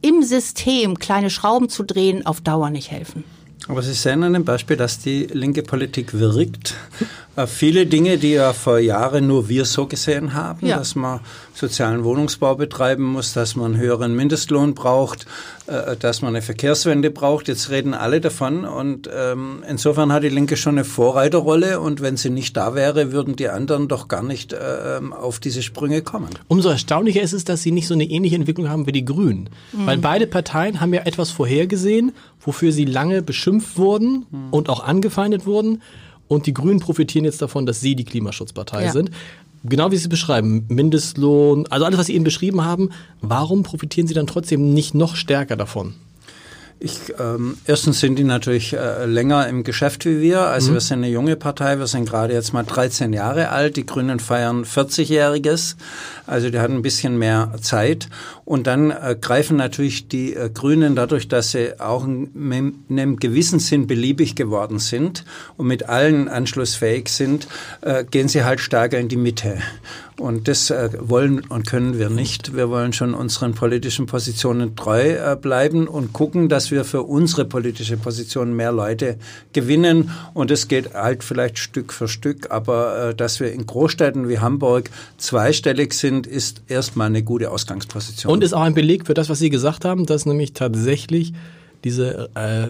im 0.00 0.22
System 0.22 0.96
kleine 0.96 1.30
Schrauben 1.30 1.68
zu 1.68 1.82
drehen 1.82 2.24
auf 2.24 2.40
Dauer 2.42 2.70
nicht 2.70 2.92
helfen. 2.92 3.24
Aber 3.66 3.82
Sie 3.82 3.94
sehen 3.94 4.22
an 4.22 4.34
dem 4.34 4.44
Beispiel, 4.44 4.76
dass 4.76 4.98
die 4.98 5.26
linke 5.32 5.62
Politik 5.62 6.12
wirkt, 6.14 6.74
viele 7.46 7.86
Dinge, 7.86 8.18
die 8.18 8.32
ja 8.32 8.52
vor 8.52 8.78
Jahren 8.78 9.26
nur 9.26 9.48
wir 9.48 9.64
so 9.64 9.86
gesehen 9.86 10.34
haben, 10.34 10.66
Ja. 10.66 10.76
dass 10.78 10.94
man 10.94 11.20
sozialen 11.52 12.04
Wohnungsbau 12.04 12.54
betreiben 12.56 13.04
muss, 13.04 13.32
dass 13.32 13.54
man 13.56 13.74
einen 13.74 13.76
höheren 13.82 14.14
Mindestlohn 14.16 14.74
braucht, 14.74 15.26
äh, 15.66 15.96
dass 15.96 16.22
man 16.22 16.30
eine 16.34 16.42
Verkehrswende 16.42 17.10
braucht. 17.10 17.48
Jetzt 17.48 17.70
reden 17.70 17.94
alle 17.94 18.20
davon 18.20 18.64
und 18.64 19.08
ähm, 19.14 19.62
insofern 19.68 20.12
hat 20.12 20.22
die 20.24 20.28
Linke 20.28 20.56
schon 20.56 20.74
eine 20.74 20.84
Vorreiterrolle 20.84 21.80
und 21.80 22.00
wenn 22.00 22.16
sie 22.16 22.30
nicht 22.30 22.56
da 22.56 22.74
wäre, 22.74 23.12
würden 23.12 23.36
die 23.36 23.48
anderen 23.48 23.88
doch 23.88 24.08
gar 24.08 24.22
nicht 24.22 24.52
ähm, 24.54 25.12
auf 25.12 25.38
diese 25.40 25.62
Sprünge 25.62 26.02
kommen. 26.02 26.28
Umso 26.48 26.68
erstaunlicher 26.70 27.22
ist 27.22 27.32
es, 27.32 27.44
dass 27.44 27.62
sie 27.62 27.70
nicht 27.72 27.86
so 27.86 27.94
eine 27.94 28.04
ähnliche 28.04 28.36
Entwicklung 28.36 28.68
haben 28.68 28.86
wie 28.86 28.92
die 28.92 29.04
Grünen. 29.04 29.48
Weil 29.72 29.98
beide 29.98 30.26
Parteien 30.26 30.80
haben 30.80 30.92
ja 30.94 31.02
etwas 31.04 31.30
vorhergesehen, 31.30 32.12
wofür 32.40 32.72
sie 32.72 32.84
lange 32.84 33.22
beschimpft 33.22 33.76
wurden 33.78 34.26
und 34.50 34.68
auch 34.68 34.84
angefeindet 34.84 35.46
wurden. 35.46 35.82
Und 36.28 36.46
die 36.46 36.54
Grünen 36.54 36.80
profitieren 36.80 37.24
jetzt 37.24 37.42
davon, 37.42 37.66
dass 37.66 37.80
sie 37.80 37.94
die 37.94 38.04
Klimaschutzpartei 38.04 38.84
Ja. 38.86 38.92
sind. 38.92 39.10
Genau 39.66 39.90
wie 39.90 39.96
Sie 39.96 40.02
es 40.04 40.08
beschreiben, 40.10 40.66
Mindestlohn, 40.68 41.66
also 41.68 41.86
alles, 41.86 41.98
was 41.98 42.06
Sie 42.06 42.14
eben 42.14 42.24
beschrieben 42.24 42.64
haben, 42.64 42.90
warum 43.22 43.62
profitieren 43.62 44.06
Sie 44.06 44.12
dann 44.12 44.26
trotzdem 44.26 44.74
nicht 44.74 44.94
noch 44.94 45.16
stärker 45.16 45.56
davon? 45.56 45.94
Ich, 46.80 47.14
ähm, 47.18 47.56
erstens 47.66 48.00
sind 48.00 48.18
die 48.18 48.24
natürlich 48.24 48.74
äh, 48.74 49.06
länger 49.06 49.48
im 49.48 49.64
Geschäft 49.64 50.04
wie 50.04 50.20
wir. 50.20 50.40
Also 50.42 50.70
Mhm. 50.70 50.74
wir 50.74 50.80
sind 50.80 50.98
eine 50.98 51.08
junge 51.08 51.36
Partei. 51.36 51.78
Wir 51.78 51.86
sind 51.86 52.06
gerade 52.06 52.34
jetzt 52.34 52.52
mal 52.52 52.62
13 52.64 53.12
Jahre 53.14 53.48
alt. 53.48 53.76
Die 53.76 53.86
Grünen 53.86 54.20
feiern 54.20 54.64
40-Jähriges. 54.64 55.76
Also 56.26 56.50
die 56.50 56.58
hatten 56.58 56.74
ein 56.74 56.82
bisschen 56.82 57.18
mehr 57.18 57.52
Zeit. 57.62 58.08
Und 58.44 58.66
dann 58.66 58.90
äh, 58.90 59.16
greifen 59.18 59.56
natürlich 59.56 60.08
die 60.08 60.34
äh, 60.34 60.50
Grünen 60.52 60.94
dadurch, 60.94 61.28
dass 61.28 61.52
sie 61.52 61.80
auch 61.80 62.04
in, 62.04 62.30
in 62.88 62.98
einem 62.98 63.16
gewissen 63.16 63.60
Sinn 63.60 63.86
beliebig 63.86 64.34
geworden 64.36 64.78
sind 64.78 65.24
und 65.56 65.66
mit 65.66 65.88
allen 65.88 66.28
anschlussfähig 66.28 67.08
sind, 67.08 67.46
äh, 67.80 68.04
gehen 68.04 68.28
sie 68.28 68.44
halt 68.44 68.60
stärker 68.60 68.98
in 68.98 69.08
die 69.08 69.16
Mitte. 69.16 69.56
Und 70.16 70.46
das 70.46 70.70
äh, 70.70 70.90
wollen 71.00 71.40
und 71.40 71.66
können 71.66 71.98
wir 71.98 72.08
nicht. 72.08 72.54
Wir 72.54 72.70
wollen 72.70 72.92
schon 72.92 73.14
unseren 73.14 73.54
politischen 73.54 74.06
Positionen 74.06 74.76
treu 74.76 75.16
äh, 75.16 75.36
bleiben 75.36 75.88
und 75.88 76.12
gucken, 76.12 76.48
dass 76.48 76.70
wir 76.70 76.84
für 76.84 77.02
unsere 77.02 77.44
politische 77.44 77.96
Position 77.96 78.54
mehr 78.54 78.70
Leute 78.70 79.16
gewinnen. 79.52 80.10
Und 80.32 80.52
das 80.52 80.68
geht 80.68 80.94
halt 80.94 81.24
vielleicht 81.24 81.58
Stück 81.58 81.92
für 81.92 82.06
Stück. 82.06 82.52
Aber 82.52 83.08
äh, 83.08 83.14
dass 83.14 83.40
wir 83.40 83.52
in 83.52 83.66
Großstädten 83.66 84.28
wie 84.28 84.38
Hamburg 84.38 84.88
zweistellig 85.18 85.94
sind, 85.94 86.28
ist 86.28 86.62
erstmal 86.68 87.08
eine 87.08 87.24
gute 87.24 87.50
Ausgangsposition. 87.50 88.32
Und 88.32 88.44
ist 88.44 88.52
auch 88.52 88.62
ein 88.62 88.74
Beleg 88.74 89.06
für 89.06 89.14
das, 89.14 89.28
was 89.28 89.40
Sie 89.40 89.50
gesagt 89.50 89.84
haben, 89.84 90.06
dass 90.06 90.26
nämlich 90.26 90.52
tatsächlich 90.52 91.32
diese 91.82 92.30
äh, 92.36 92.68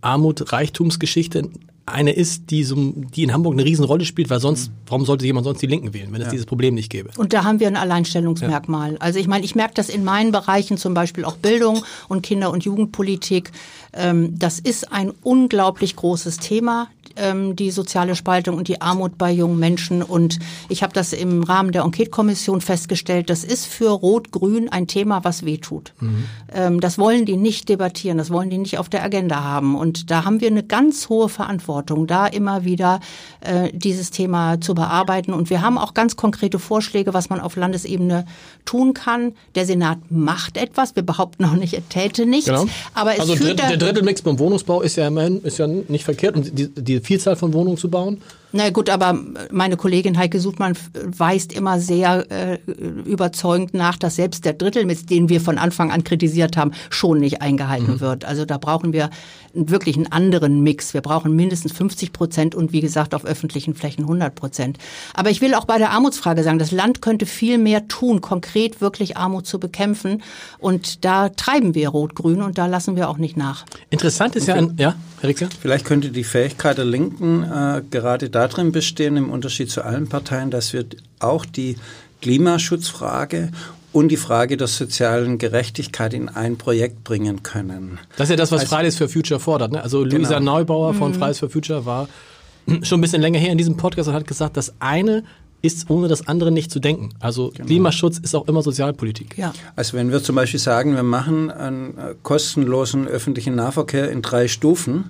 Armut-Reichtumsgeschichte 0.00 1.48
eine 1.86 2.12
ist, 2.12 2.50
die, 2.50 2.64
so, 2.64 2.76
die 2.76 3.24
in 3.24 3.32
Hamburg 3.32 3.54
eine 3.54 3.64
Riesenrolle 3.64 4.04
spielt, 4.04 4.30
weil 4.30 4.40
sonst, 4.40 4.70
warum 4.86 5.04
sollte 5.04 5.26
jemand 5.26 5.44
sonst 5.44 5.60
die 5.60 5.66
Linken 5.66 5.92
wählen, 5.92 6.12
wenn 6.12 6.22
es 6.22 6.28
dieses 6.28 6.46
Problem 6.46 6.74
nicht 6.74 6.90
gäbe? 6.90 7.10
Und 7.16 7.32
da 7.32 7.44
haben 7.44 7.60
wir 7.60 7.66
ein 7.66 7.76
Alleinstellungsmerkmal. 7.76 8.96
Also 8.98 9.18
ich 9.18 9.26
meine, 9.26 9.44
ich 9.44 9.54
merke 9.54 9.74
das 9.74 9.90
in 9.90 10.02
meinen 10.02 10.32
Bereichen, 10.32 10.78
zum 10.78 10.94
Beispiel 10.94 11.24
auch 11.24 11.36
Bildung 11.36 11.84
und 12.08 12.22
Kinder- 12.22 12.50
und 12.50 12.64
Jugendpolitik. 12.64 13.52
Ähm, 13.92 14.38
das 14.38 14.60
ist 14.60 14.92
ein 14.92 15.12
unglaublich 15.22 15.94
großes 15.96 16.38
Thema, 16.38 16.88
ähm, 17.16 17.56
die 17.56 17.70
soziale 17.70 18.14
Spaltung 18.14 18.56
und 18.56 18.68
die 18.68 18.80
Armut 18.80 19.18
bei 19.18 19.30
jungen 19.30 19.58
Menschen. 19.58 20.02
Und 20.02 20.38
ich 20.68 20.82
habe 20.82 20.92
das 20.92 21.12
im 21.12 21.42
Rahmen 21.42 21.72
der 21.72 21.82
Enquete-Kommission 21.82 22.60
festgestellt, 22.60 23.30
das 23.30 23.44
ist 23.44 23.66
für 23.66 23.90
Rot-Grün 23.90 24.68
ein 24.68 24.86
Thema, 24.86 25.24
was 25.24 25.44
wehtut. 25.44 25.92
Ähm, 26.52 26.80
das 26.80 26.98
wollen 26.98 27.24
die 27.24 27.36
nicht 27.36 27.68
debattieren, 27.68 28.18
das 28.18 28.30
wollen 28.30 28.50
die 28.50 28.58
nicht 28.58 28.78
auf 28.78 28.88
der 28.88 29.02
Agenda 29.02 29.42
haben. 29.42 29.76
Und 29.76 30.10
da 30.10 30.24
haben 30.24 30.40
wir 30.40 30.48
eine 30.48 30.62
ganz 30.62 31.08
hohe 31.08 31.28
Verantwortung, 31.28 32.06
da 32.06 32.26
immer 32.26 32.64
wieder 32.64 33.00
äh, 33.40 33.70
dieses 33.72 34.10
Thema 34.10 34.60
zu 34.60 34.74
bearbeiten. 34.74 35.32
Und 35.32 35.50
wir 35.50 35.62
haben 35.62 35.78
auch 35.78 35.94
ganz 35.94 36.16
konkrete 36.16 36.58
Vorschläge, 36.58 37.14
was 37.14 37.30
man 37.30 37.40
auf 37.40 37.56
Landesebene 37.56 38.24
tun 38.64 38.94
kann. 38.94 39.32
Der 39.54 39.66
Senat 39.66 39.98
macht 40.10 40.56
etwas. 40.56 40.96
Wir 40.96 41.02
behaupten 41.02 41.44
auch 41.44 41.54
nicht, 41.54 41.74
er 41.74 41.88
täte 41.88 42.26
nichts. 42.26 42.50
Aber 42.94 43.14
es 43.14 43.20
also 43.20 43.36
führt 43.36 43.60
Dritt, 43.60 43.70
der 43.70 43.76
Drittelmix 43.76 44.22
beim 44.22 44.38
Wohnungsbau 44.38 44.82
ist 44.82 44.96
ja 44.96 45.06
immerhin 45.06 45.42
ist 45.42 45.58
ja 45.58 45.66
nicht 45.66 46.04
verkehrt, 46.04 46.36
um 46.36 46.42
die, 46.42 46.68
die 46.68 47.00
Vielzahl 47.04 47.36
von 47.36 47.52
Wohnungen 47.52 47.76
zu 47.76 47.90
bauen. 47.90 48.20
Na 48.56 48.70
gut, 48.70 48.88
aber 48.88 49.18
meine 49.50 49.76
Kollegin 49.76 50.16
Heike 50.16 50.38
Sudmann 50.38 50.74
weist 51.04 51.52
immer 51.52 51.80
sehr 51.80 52.30
äh, 52.30 52.58
überzeugend 53.04 53.74
nach, 53.74 53.96
dass 53.96 54.14
selbst 54.14 54.44
der 54.44 54.52
Drittelmix, 54.52 55.06
den 55.06 55.28
wir 55.28 55.40
von 55.40 55.58
Anfang 55.58 55.90
an 55.90 56.04
kritisiert 56.04 56.56
haben, 56.56 56.70
schon 56.88 57.18
nicht 57.18 57.42
eingehalten 57.42 57.98
wird. 57.98 58.24
Also 58.24 58.44
da 58.44 58.58
brauchen 58.58 58.92
wir 58.92 59.10
wirklich 59.54 59.96
einen 59.96 60.10
anderen 60.10 60.62
Mix. 60.62 60.94
Wir 60.94 61.00
brauchen 61.00 61.34
mindestens 61.34 61.72
50 61.72 62.12
Prozent 62.12 62.54
und 62.54 62.72
wie 62.72 62.80
gesagt 62.80 63.14
auf 63.14 63.24
öffentlichen 63.24 63.74
Flächen 63.74 64.04
100 64.04 64.34
Prozent. 64.34 64.78
Aber 65.14 65.30
ich 65.30 65.40
will 65.40 65.54
auch 65.54 65.64
bei 65.64 65.78
der 65.78 65.90
Armutsfrage 65.90 66.42
sagen, 66.42 66.60
das 66.60 66.70
Land 66.70 67.02
könnte 67.02 67.26
viel 67.26 67.58
mehr 67.58 67.88
tun, 67.88 68.20
konkret 68.20 68.80
wirklich 68.80 69.16
Armut 69.16 69.46
zu 69.46 69.58
bekämpfen. 69.58 70.22
Und 70.58 71.04
da 71.04 71.28
treiben 71.28 71.74
wir 71.74 71.88
Rot-Grün 71.88 72.42
und 72.42 72.58
da 72.58 72.66
lassen 72.66 72.96
wir 72.96 73.08
auch 73.08 73.18
nicht 73.18 73.36
nach. 73.36 73.64
Interessant 73.90 74.36
ist 74.36 74.48
ja, 74.48 74.54
ein, 74.54 74.74
ja, 74.78 74.94
Herr 75.20 75.28
Rixer? 75.28 75.48
Vielleicht 75.60 75.84
könnte 75.84 76.10
die 76.10 76.24
Fähigkeit 76.24 76.78
der 76.78 76.84
Linken 76.84 77.42
äh, 77.42 77.82
gerade 77.90 78.30
darin 78.48 78.72
bestehen, 78.72 79.16
im 79.16 79.30
Unterschied 79.30 79.70
zu 79.70 79.82
allen 79.82 80.08
Parteien, 80.08 80.50
dass 80.50 80.72
wir 80.72 80.84
auch 81.20 81.44
die 81.44 81.76
Klimaschutzfrage 82.22 83.50
und 83.92 84.08
die 84.08 84.16
Frage 84.16 84.56
der 84.56 84.66
sozialen 84.66 85.38
Gerechtigkeit 85.38 86.12
in 86.14 86.28
ein 86.28 86.56
Projekt 86.58 87.04
bringen 87.04 87.42
können. 87.42 87.98
Das 88.16 88.26
ist 88.26 88.30
ja 88.30 88.36
das, 88.36 88.50
was 88.52 88.62
Also- 88.62 88.74
Fridays 88.76 88.96
for 88.96 89.08
Future 89.08 89.38
fordert. 89.40 89.72
Ne? 89.72 89.82
Also 89.82 90.02
Luisa 90.04 90.38
Genau. 90.38 90.56
Neubauer 90.58 90.94
von 90.94 91.14
Fridays 91.14 91.38
for 91.38 91.48
Future 91.48 91.86
war 91.86 92.08
schon 92.82 92.98
ein 92.98 93.00
bisschen 93.00 93.22
länger 93.22 93.38
her 93.38 93.52
in 93.52 93.58
diesem 93.58 93.76
Podcast 93.76 94.08
und 94.08 94.14
hat 94.14 94.26
gesagt, 94.26 94.56
das 94.56 94.74
eine 94.80 95.24
ist 95.64 95.88
ohne 95.88 96.08
das 96.08 96.28
andere 96.28 96.52
nicht 96.52 96.70
zu 96.70 96.78
denken. 96.78 97.10
Also 97.20 97.50
Klimaschutz 97.50 98.18
ist 98.18 98.34
auch 98.34 98.46
immer 98.48 98.62
Sozialpolitik. 98.62 99.38
Ja. 99.38 99.54
Also 99.76 99.96
wenn 99.96 100.12
wir 100.12 100.22
zum 100.22 100.36
Beispiel 100.36 100.60
sagen, 100.60 100.94
wir 100.94 101.02
machen 101.02 101.50
einen 101.50 101.96
äh, 101.96 102.14
kostenlosen 102.22 103.08
öffentlichen 103.08 103.54
Nahverkehr 103.54 104.10
in 104.10 104.20
drei 104.20 104.46
Stufen, 104.46 105.04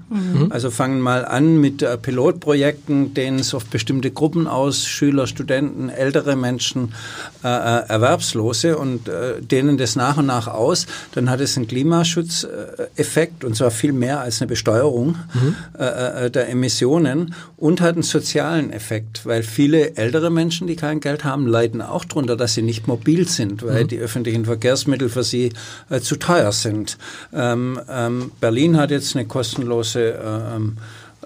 also 0.51 0.71
fangen 0.71 1.01
mal 1.01 1.25
an 1.25 1.61
mit 1.61 1.83
äh, 1.83 1.99
Pilotprojekten, 1.99 3.15
dehnen 3.15 3.41
es 3.41 3.53
auf 3.55 3.65
bestimmte 3.67 4.11
Gruppen 4.11 4.47
aus, 4.47 4.87
Schüler, 4.87 5.27
Studenten, 5.27 5.89
ältere 5.89 6.37
Menschen, 6.37 6.95
äh, 7.43 7.49
äh, 7.49 7.89
Erwerbslose 7.89 8.79
und 8.79 9.09
äh, 9.09 9.41
dehnen 9.43 9.77
das 9.77 9.97
nach 9.97 10.19
und 10.19 10.27
nach 10.27 10.47
aus, 10.47 10.87
dann 11.13 11.31
hat 11.31 11.41
es 11.41 11.57
einen 11.57 11.67
Klimaschutzeffekt 11.67 13.45
und 13.45 13.57
zwar 13.57 13.71
viel 13.71 13.93
mehr 13.93 14.21
als 14.21 14.41
eine 14.41 14.49
Besteuerung 14.49 15.17
äh, 15.79 16.27
äh, 16.27 16.31
der 16.31 16.49
Emissionen 16.49 17.35
und 17.57 17.81
hat 17.81 17.95
einen 17.95 18.03
sozialen 18.03 18.71
Effekt, 18.71 19.27
weil 19.27 19.43
viele 19.43 19.97
ältere 19.97 20.31
Menschen, 20.31 20.44
die 20.51 20.77
kein 20.77 21.01
Geld 21.01 21.25
haben, 21.25 21.47
leiden 21.47 21.81
auch 21.83 22.05
darunter, 22.05 22.37
dass 22.37 22.55
sie 22.55 22.63
nicht 22.63 22.87
mobil 22.89 23.27
sind, 23.29 23.65
weil 23.65 23.85
die 23.85 23.99
öffentlichen 23.99 24.45
Verkehrsmittel 24.45 25.09
für 25.09 25.25
sie 25.25 25.53
äh, 25.91 26.01
zu 26.01 26.17
teuer 26.17 26.53
sind. 26.53 26.99
Ähm, 27.33 27.81
ähm, 27.89 28.31
Berlin 28.41 28.77
hat 28.77 28.91
jetzt 28.91 29.17
eine 29.17 29.27
kostenlose 29.27 30.19
ähm, 30.25 30.77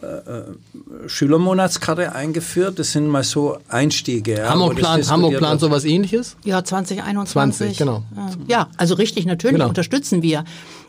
äh, 0.03 0.07
äh, 0.07 1.09
Schülermonatskarte 1.09 2.15
eingeführt. 2.15 2.79
Das 2.79 2.93
sind 2.93 3.09
mal 3.09 3.25
so 3.25 3.59
Einstiege. 3.69 4.37
ja, 4.39 4.49
Hamburg 4.51 4.77
plant, 4.77 5.11
Hamburg 5.11 5.37
plant 5.39 5.61
sowas 5.61 5.85
ähnliches? 5.85 6.37
Ja, 6.45 6.63
2021. 6.63 7.59
20, 7.77 7.79
genau. 7.79 8.03
Ja, 8.47 8.69
also 8.77 8.95
richtig, 8.95 9.27
natürlich 9.27 9.57
Genau. 9.57 9.69
unterstützen 9.69 10.23
wir. 10.23 10.45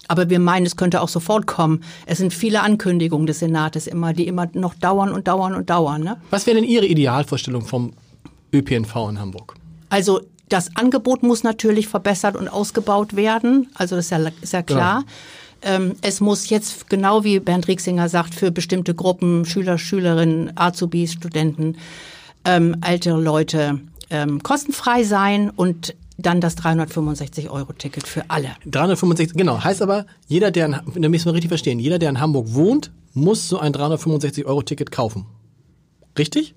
Aber 0.07 0.29
wir 0.29 0.39
meinen, 0.39 0.65
es 0.65 0.75
könnte 0.75 1.01
auch 1.01 1.09
sofort 1.09 1.45
kommen. 1.45 1.83
Es 2.07 2.17
sind 2.17 2.33
viele 2.33 2.61
Ankündigungen 2.61 3.27
des 3.27 3.39
Senates 3.39 3.85
immer, 3.87 4.13
die 4.13 4.27
immer 4.27 4.47
noch 4.53 4.73
dauern 4.73 5.11
und 5.11 5.27
dauern 5.27 5.53
und 5.53 5.69
dauern. 5.69 6.03
Ne? 6.03 6.17
Was 6.31 6.47
wäre 6.47 6.55
denn 6.55 6.65
Ihre 6.65 6.85
Idealvorstellung 6.87 7.63
vom 7.65 7.93
ÖPNV 8.53 8.95
in 9.09 9.19
Hamburg? 9.19 9.55
Also 9.89 10.21
das 10.49 10.75
Angebot 10.75 11.23
muss 11.23 11.43
natürlich 11.43 11.87
verbessert 11.87 12.35
und 12.35 12.47
ausgebaut 12.47 13.15
werden. 13.15 13.69
Also 13.75 13.95
das 13.95 14.05
ist 14.05 14.11
ja, 14.11 14.31
ist 14.41 14.53
ja 14.53 14.63
klar. 14.63 15.03
Ähm, 15.61 15.95
es 16.01 16.21
muss 16.21 16.49
jetzt, 16.49 16.89
genau 16.89 17.23
wie 17.23 17.39
Bernd 17.39 17.67
Rieksinger 17.67 18.09
sagt, 18.09 18.33
für 18.33 18.51
bestimmte 18.51 18.95
Gruppen, 18.95 19.45
Schüler, 19.45 19.77
Schülerinnen, 19.77 20.51
Azubis, 20.55 21.13
Studenten, 21.13 21.77
ähm, 22.45 22.77
ältere 22.85 23.19
Leute 23.19 23.81
ähm, 24.09 24.41
kostenfrei 24.41 25.03
sein 25.03 25.49
und 25.49 25.95
dann 26.17 26.41
das 26.41 26.57
365-Euro-Ticket 26.57 28.07
für 28.07 28.23
alle. 28.29 28.49
365, 28.65 29.37
genau. 29.37 29.63
Heißt 29.63 29.81
aber, 29.81 30.05
jeder, 30.27 30.51
der, 30.51 30.65
in, 30.65 31.01
da 31.01 31.09
müssen 31.09 31.25
wir 31.25 31.33
richtig 31.33 31.49
verstehen, 31.49 31.79
jeder, 31.79 31.99
der 31.99 32.09
in 32.09 32.19
Hamburg 32.19 32.53
wohnt, 32.53 32.91
muss 33.13 33.47
so 33.47 33.59
ein 33.59 33.73
365-Euro-Ticket 33.73 34.91
kaufen. 34.91 35.25
Richtig? 36.17 36.55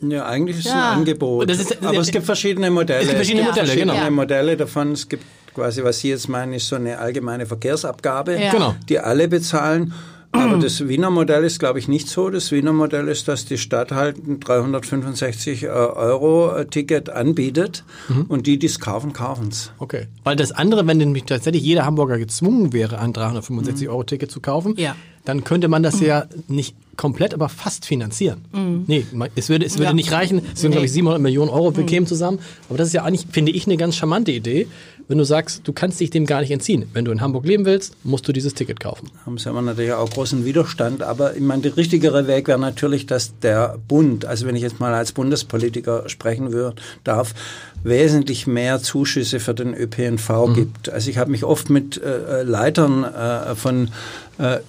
Ja, 0.00 0.26
eigentlich 0.26 0.58
ist 0.58 0.66
es 0.66 0.72
Ja. 0.72 0.92
ein 0.92 0.98
Angebot. 0.98 1.50
Das 1.50 1.58
ist- 1.58 1.82
Aber 1.84 1.98
es 1.98 2.10
gibt 2.10 2.24
verschiedene 2.26 2.70
Modelle. 2.70 3.00
Es 3.00 3.06
gibt 3.06 3.16
verschiedene 3.16 3.42
Ja. 3.42 3.48
Modelle, 3.50 3.66
verschiedene 3.66 3.92
genau. 3.94 4.10
Modelle 4.12 4.56
davon. 4.56 4.92
Es 4.92 5.08
gibt 5.08 5.24
quasi, 5.54 5.82
was 5.82 5.98
Sie 6.00 6.10
jetzt 6.10 6.28
meinen, 6.28 6.52
ist 6.52 6.68
so 6.68 6.76
eine 6.76 6.98
allgemeine 6.98 7.46
Verkehrsabgabe, 7.46 8.38
Ja. 8.40 8.50
Genau. 8.52 8.74
die 8.88 8.98
alle 9.00 9.26
bezahlen. 9.28 9.92
Aber 10.30 10.58
das 10.58 10.86
Wiener 10.86 11.08
Modell 11.10 11.42
ist, 11.44 11.58
glaube 11.58 11.78
ich, 11.78 11.88
nicht 11.88 12.06
so. 12.06 12.28
Das 12.28 12.52
Wiener 12.52 12.74
Modell 12.74 13.08
ist, 13.08 13.28
dass 13.28 13.46
die 13.46 13.56
Stadt 13.56 13.92
halt 13.92 14.18
ein 14.18 14.38
365 14.40 15.62
äh, 15.64 15.68
Euro 15.68 16.54
äh, 16.54 16.66
Ticket 16.66 17.08
anbietet 17.08 17.82
und 18.28 18.46
die, 18.46 18.58
die 18.58 18.66
es 18.66 18.78
kaufen, 18.78 19.14
kaufen 19.14 19.48
es. 19.50 19.72
Okay. 19.78 20.06
Weil 20.24 20.36
das 20.36 20.52
andere, 20.52 20.86
wenn 20.86 20.98
nämlich 20.98 21.24
tatsächlich 21.24 21.62
jeder 21.62 21.86
Hamburger 21.86 22.18
gezwungen 22.18 22.74
wäre, 22.74 22.98
ein 22.98 23.14
365-Euro-Ticket 23.14 24.30
zu 24.30 24.40
kaufen, 24.40 24.74
Ja. 24.76 24.96
Dann 25.24 25.44
könnte 25.44 25.68
man 25.68 25.82
das 25.82 26.00
ja 26.00 26.26
nicht 26.48 26.74
komplett, 26.96 27.32
aber 27.32 27.48
fast 27.48 27.86
finanzieren. 27.86 28.44
Mhm. 28.52 28.84
Nee, 28.86 29.06
es 29.36 29.48
würde, 29.48 29.64
es 29.64 29.74
würde 29.74 29.84
ja. 29.86 29.92
nicht 29.94 30.12
reichen. 30.12 30.38
Es 30.38 30.62
würden, 30.62 30.70
nee. 30.70 30.76
glaube 30.76 30.86
ich, 30.86 30.92
700 30.92 31.22
Millionen 31.22 31.48
Euro, 31.48 31.74
wir 31.74 31.84
mhm. 31.84 31.88
kämen 31.88 32.06
zusammen. 32.06 32.40
Aber 32.68 32.76
das 32.76 32.88
ist 32.88 32.94
ja 32.94 33.04
eigentlich, 33.04 33.26
finde 33.30 33.52
ich, 33.52 33.66
eine 33.66 33.76
ganz 33.76 33.96
charmante 33.96 34.32
Idee, 34.32 34.66
wenn 35.08 35.16
du 35.16 35.24
sagst, 35.24 35.62
du 35.64 35.72
kannst 35.72 35.98
dich 36.00 36.10
dem 36.10 36.26
gar 36.26 36.42
nicht 36.42 36.50
entziehen. 36.50 36.86
Wenn 36.92 37.06
du 37.06 37.12
in 37.12 37.22
Hamburg 37.22 37.46
leben 37.46 37.64
willst, 37.64 37.96
musst 38.04 38.28
du 38.28 38.32
dieses 38.32 38.52
Ticket 38.52 38.78
kaufen. 38.78 39.08
Haben 39.24 39.38
sie 39.38 39.48
aber 39.48 39.62
natürlich 39.62 39.92
auch 39.92 40.10
großen 40.10 40.44
Widerstand. 40.44 41.02
Aber 41.02 41.34
ich 41.34 41.40
meine, 41.40 41.62
der 41.62 41.78
richtigere 41.78 42.26
Weg 42.26 42.46
wäre 42.46 42.58
natürlich, 42.58 43.06
dass 43.06 43.38
der 43.38 43.78
Bund, 43.88 44.26
also 44.26 44.46
wenn 44.46 44.54
ich 44.54 44.62
jetzt 44.62 44.80
mal 44.80 44.92
als 44.92 45.12
Bundespolitiker 45.12 46.08
sprechen 46.10 46.52
würde, 46.52 46.76
darf, 47.04 47.34
wesentlich 47.82 48.46
mehr 48.46 48.82
Zuschüsse 48.82 49.40
für 49.40 49.54
den 49.54 49.72
ÖPNV 49.72 50.28
mhm. 50.28 50.54
gibt. 50.54 50.90
Also 50.90 51.08
ich 51.08 51.16
habe 51.16 51.30
mich 51.30 51.42
oft 51.42 51.70
mit 51.70 52.02
äh, 52.02 52.42
Leitern 52.42 53.04
äh, 53.04 53.54
von 53.54 53.86
äh, 53.86 53.90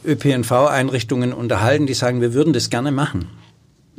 ÖPNV-Einrichtungen 0.05 1.33
unterhalten, 1.33 1.87
die 1.87 1.93
sagen, 1.93 2.21
wir 2.21 2.33
würden 2.33 2.53
das 2.53 2.69
gerne 2.69 2.91
machen 2.91 3.29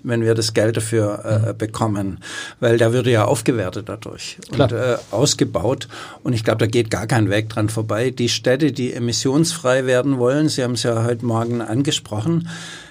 wenn 0.03 0.23
wir 0.23 0.35
das 0.35 0.55
Geld 0.55 0.77
dafür 0.77 1.25
äh, 1.25 1.53
mhm. 1.53 1.59
bekommen, 1.59 2.19
weil 2.59 2.79
der 2.79 2.93
würde 2.93 3.11
ja 3.11 3.25
aufgewertet 3.25 3.89
dadurch 3.89 4.39
Klar. 4.51 4.71
und 4.71 4.79
äh, 4.79 4.97
ausgebaut. 5.11 5.89
Und 6.23 6.33
ich 6.33 6.45
glaube, 6.45 6.59
da 6.59 6.67
geht 6.67 6.91
gar 6.91 7.07
kein 7.07 7.31
Weg 7.31 7.49
dran 7.49 7.69
vorbei. 7.69 8.11
Die 8.11 8.29
Städte, 8.29 8.73
die 8.73 8.93
emissionsfrei 8.93 9.87
werden 9.87 10.19
wollen, 10.19 10.49
Sie 10.49 10.63
haben 10.63 10.75
es 10.75 10.83
ja 10.83 11.05
heute 11.05 11.25
Morgen 11.25 11.61
angesprochen, 11.61 12.49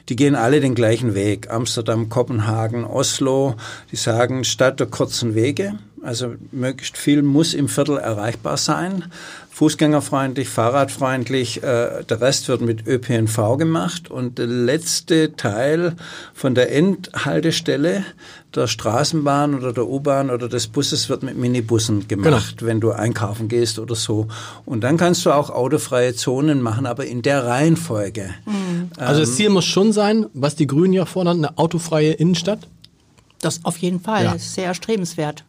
die 0.08 0.16
gehen 0.16 0.36
alle 0.36 0.60
den 0.60 0.76
gleichen 0.76 1.14
Weg. 1.14 1.52
Amsterdam, 1.52 2.10
Kopenhagen, 2.10 2.84
Oslo, 2.84 3.56
die 3.92 3.96
sagen, 3.96 4.44
statt 4.44 4.80
der 4.80 4.88
kurzen 4.88 5.36
Wege, 5.36 5.76
also 6.02 6.34
möglichst 6.52 6.98
viel 6.98 7.22
muss 7.22 7.54
im 7.54 7.68
Viertel 7.68 7.98
erreichbar 7.98 8.58
sein 8.58 9.06
fußgängerfreundlich, 9.60 10.48
fahrradfreundlich. 10.48 11.62
Äh, 11.62 12.06
der 12.06 12.22
Rest 12.22 12.48
wird 12.48 12.62
mit 12.62 12.88
ÖPNV 12.88 13.58
gemacht 13.58 14.10
und 14.10 14.38
der 14.38 14.48
letzte 14.48 15.36
Teil 15.36 15.98
von 16.34 16.56
der 16.56 16.74
Endhaltestelle 16.74 18.06
der 18.56 18.68
Straßenbahn 18.68 19.56
oder 19.56 19.74
der 19.74 19.86
U-Bahn 19.86 20.30
oder 20.30 20.48
des 20.48 20.68
Busses 20.68 21.10
wird 21.10 21.24
mit 21.24 21.38
Minibussen 21.38 22.08
gemacht, 22.08 22.60
genau. 22.60 22.70
wenn 22.70 22.80
du 22.80 22.92
einkaufen 22.92 23.50
gehst 23.50 23.80
oder 23.80 23.96
so. 23.96 24.30
Und 24.64 24.86
dann 24.86 24.96
kannst 24.96 25.26
du 25.26 25.32
auch 25.32 25.50
autofreie 25.50 26.16
Zonen 26.16 26.62
machen, 26.62 26.86
aber 26.86 27.06
in 27.06 27.22
der 27.22 27.46
Reihenfolge. 27.46 28.30
Mhm. 28.46 28.92
Also 28.96 29.20
das 29.20 29.36
Ziel 29.36 29.50
muss 29.50 29.66
schon 29.66 29.92
sein, 29.92 30.28
was 30.34 30.56
die 30.56 30.68
Grünen 30.68 30.94
ja 30.94 31.04
fordern, 31.04 31.40
eine 31.40 31.58
autofreie 31.58 32.14
Innenstadt? 32.14 32.66
Das 33.42 33.66
auf 33.66 33.76
jeden 33.76 34.00
Fall, 34.00 34.24
ja. 34.24 34.32
ist 34.32 34.54
sehr 34.54 34.68
erstrebenswert. 34.68 35.44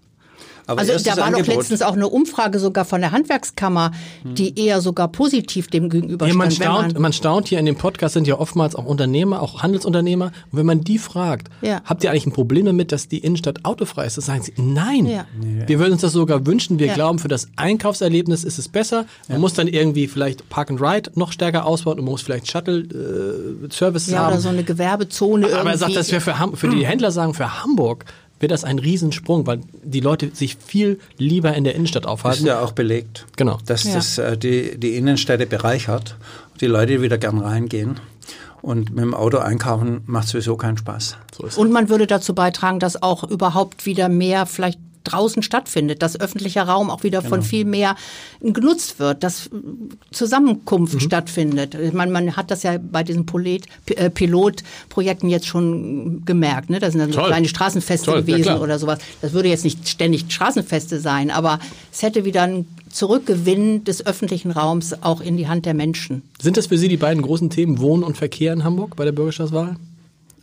Aber 0.66 0.80
also 0.80 0.92
da 1.02 1.16
war 1.16 1.30
doch 1.30 1.46
letztens 1.46 1.82
auch 1.82 1.94
eine 1.94 2.08
Umfrage 2.08 2.58
sogar 2.58 2.84
von 2.84 3.00
der 3.00 3.12
Handwerkskammer, 3.12 3.92
die 4.24 4.58
eher 4.58 4.80
sogar 4.80 5.08
positiv 5.08 5.68
dem 5.68 5.88
gegenüberstand. 5.88 6.32
Ja, 6.32 6.38
man, 6.38 6.50
staunt, 6.50 6.92
man, 6.94 7.02
man 7.02 7.12
staunt 7.12 7.48
hier 7.48 7.58
in 7.58 7.66
dem 7.66 7.76
Podcast 7.76 8.14
sind 8.14 8.26
ja 8.26 8.38
oftmals 8.38 8.74
auch 8.74 8.84
Unternehmer, 8.84 9.42
auch 9.42 9.62
Handelsunternehmer. 9.62 10.26
Und 10.26 10.58
wenn 10.58 10.66
man 10.66 10.82
die 10.82 10.98
fragt, 10.98 11.48
ja. 11.62 11.80
habt 11.84 12.04
ihr 12.04 12.10
eigentlich 12.10 12.26
ein 12.26 12.32
Problem 12.32 12.66
damit, 12.66 12.92
dass 12.92 13.08
die 13.08 13.18
Innenstadt 13.18 13.64
autofrei 13.64 14.06
ist? 14.06 14.16
Das 14.16 14.26
sagen 14.26 14.42
sie, 14.42 14.52
nein. 14.56 15.06
Ja. 15.06 15.26
Wir 15.66 15.78
würden 15.78 15.92
uns 15.92 16.02
das 16.02 16.12
sogar 16.12 16.46
wünschen. 16.46 16.78
Wir 16.78 16.88
ja. 16.88 16.94
glauben, 16.94 17.18
für 17.18 17.28
das 17.28 17.48
Einkaufserlebnis 17.56 18.44
ist 18.44 18.58
es 18.58 18.68
besser. 18.68 19.06
Man 19.28 19.40
muss 19.40 19.54
dann 19.54 19.68
irgendwie 19.68 20.08
vielleicht 20.08 20.48
Park 20.48 20.70
and 20.70 20.80
Ride 20.80 21.10
noch 21.14 21.32
stärker 21.32 21.66
ausbauen 21.66 21.98
und 21.98 22.04
man 22.04 22.12
muss 22.12 22.22
vielleicht 22.22 22.50
Shuttle-Services 22.50 24.08
äh, 24.08 24.12
ja, 24.12 24.18
haben. 24.20 24.32
oder 24.32 24.40
so 24.40 24.48
eine 24.48 24.64
Gewerbezone. 24.64 25.46
Aber 25.54 25.70
er 25.70 25.78
sagt, 25.78 25.96
das 25.96 26.10
wäre 26.10 26.20
für, 26.20 26.34
für 26.54 26.68
die 26.68 26.86
Händler 26.86 27.10
sagen, 27.10 27.34
für 27.34 27.62
Hamburg 27.62 28.04
wird 28.40 28.50
das 28.50 28.64
ein 28.64 28.78
Riesensprung, 28.78 29.46
weil 29.46 29.60
die 29.84 30.00
Leute 30.00 30.30
sich 30.34 30.56
viel 30.56 30.98
lieber 31.18 31.54
in 31.54 31.64
der 31.64 31.74
Innenstadt 31.74 32.06
aufhalten. 32.06 32.40
Ist 32.40 32.48
ja 32.48 32.60
auch 32.60 32.72
belegt, 32.72 33.26
genau. 33.36 33.58
dass 33.66 33.84
ja. 33.84 33.94
das 33.94 34.18
äh, 34.18 34.36
die, 34.36 34.78
die 34.78 34.96
Innenstädte 34.96 35.46
bereichert 35.46 36.16
und 36.52 36.60
die 36.60 36.66
Leute 36.66 37.02
wieder 37.02 37.18
gern 37.18 37.38
reingehen. 37.38 38.00
Und 38.62 38.90
mit 38.90 39.02
dem 39.02 39.14
Auto 39.14 39.38
einkaufen 39.38 40.02
macht 40.06 40.28
sowieso 40.28 40.56
keinen 40.56 40.76
Spaß. 40.76 41.16
So 41.32 41.60
und 41.60 41.72
man 41.72 41.88
würde 41.88 42.06
dazu 42.06 42.34
beitragen, 42.34 42.78
dass 42.78 43.02
auch 43.02 43.24
überhaupt 43.24 43.86
wieder 43.86 44.10
mehr 44.10 44.44
vielleicht 44.44 44.78
draußen 45.04 45.42
stattfindet, 45.42 46.02
dass 46.02 46.20
öffentlicher 46.20 46.62
Raum 46.62 46.90
auch 46.90 47.02
wieder 47.02 47.20
genau. 47.20 47.30
von 47.30 47.42
viel 47.42 47.64
mehr 47.64 47.96
genutzt 48.40 48.98
wird, 48.98 49.22
dass 49.22 49.50
Zusammenkunft 50.10 50.94
mhm. 50.94 51.00
stattfindet. 51.00 51.94
Man, 51.94 52.10
man 52.10 52.36
hat 52.36 52.50
das 52.50 52.62
ja 52.62 52.78
bei 52.78 53.02
diesen 53.02 53.26
äh, 53.86 54.10
Pilotprojekten 54.10 55.28
jetzt 55.28 55.46
schon 55.46 56.24
gemerkt. 56.24 56.70
Ne? 56.70 56.78
Da 56.78 56.90
sind 56.90 57.00
dann 57.00 57.12
so 57.12 57.20
kleine 57.20 57.48
Straßenfeste 57.48 58.06
Toll, 58.06 58.22
gewesen 58.22 58.46
ja, 58.46 58.60
oder 58.60 58.78
sowas. 58.78 58.98
Das 59.22 59.32
würde 59.32 59.48
jetzt 59.48 59.64
nicht 59.64 59.88
ständig 59.88 60.26
Straßenfeste 60.28 61.00
sein, 61.00 61.30
aber 61.30 61.58
es 61.92 62.02
hätte 62.02 62.24
wieder 62.24 62.42
ein 62.42 62.66
Zurückgewinn 62.90 63.84
des 63.84 64.04
öffentlichen 64.04 64.50
Raums 64.50 65.02
auch 65.02 65.20
in 65.20 65.36
die 65.36 65.48
Hand 65.48 65.64
der 65.64 65.74
Menschen. 65.74 66.22
Sind 66.40 66.56
das 66.56 66.66
für 66.66 66.76
Sie 66.76 66.88
die 66.88 66.96
beiden 66.96 67.22
großen 67.22 67.48
Themen 67.50 67.78
Wohnen 67.78 68.02
und 68.02 68.16
Verkehr 68.16 68.52
in 68.52 68.64
Hamburg 68.64 68.96
bei 68.96 69.04
der 69.04 69.12
Bürgerschaftswahl? 69.12 69.76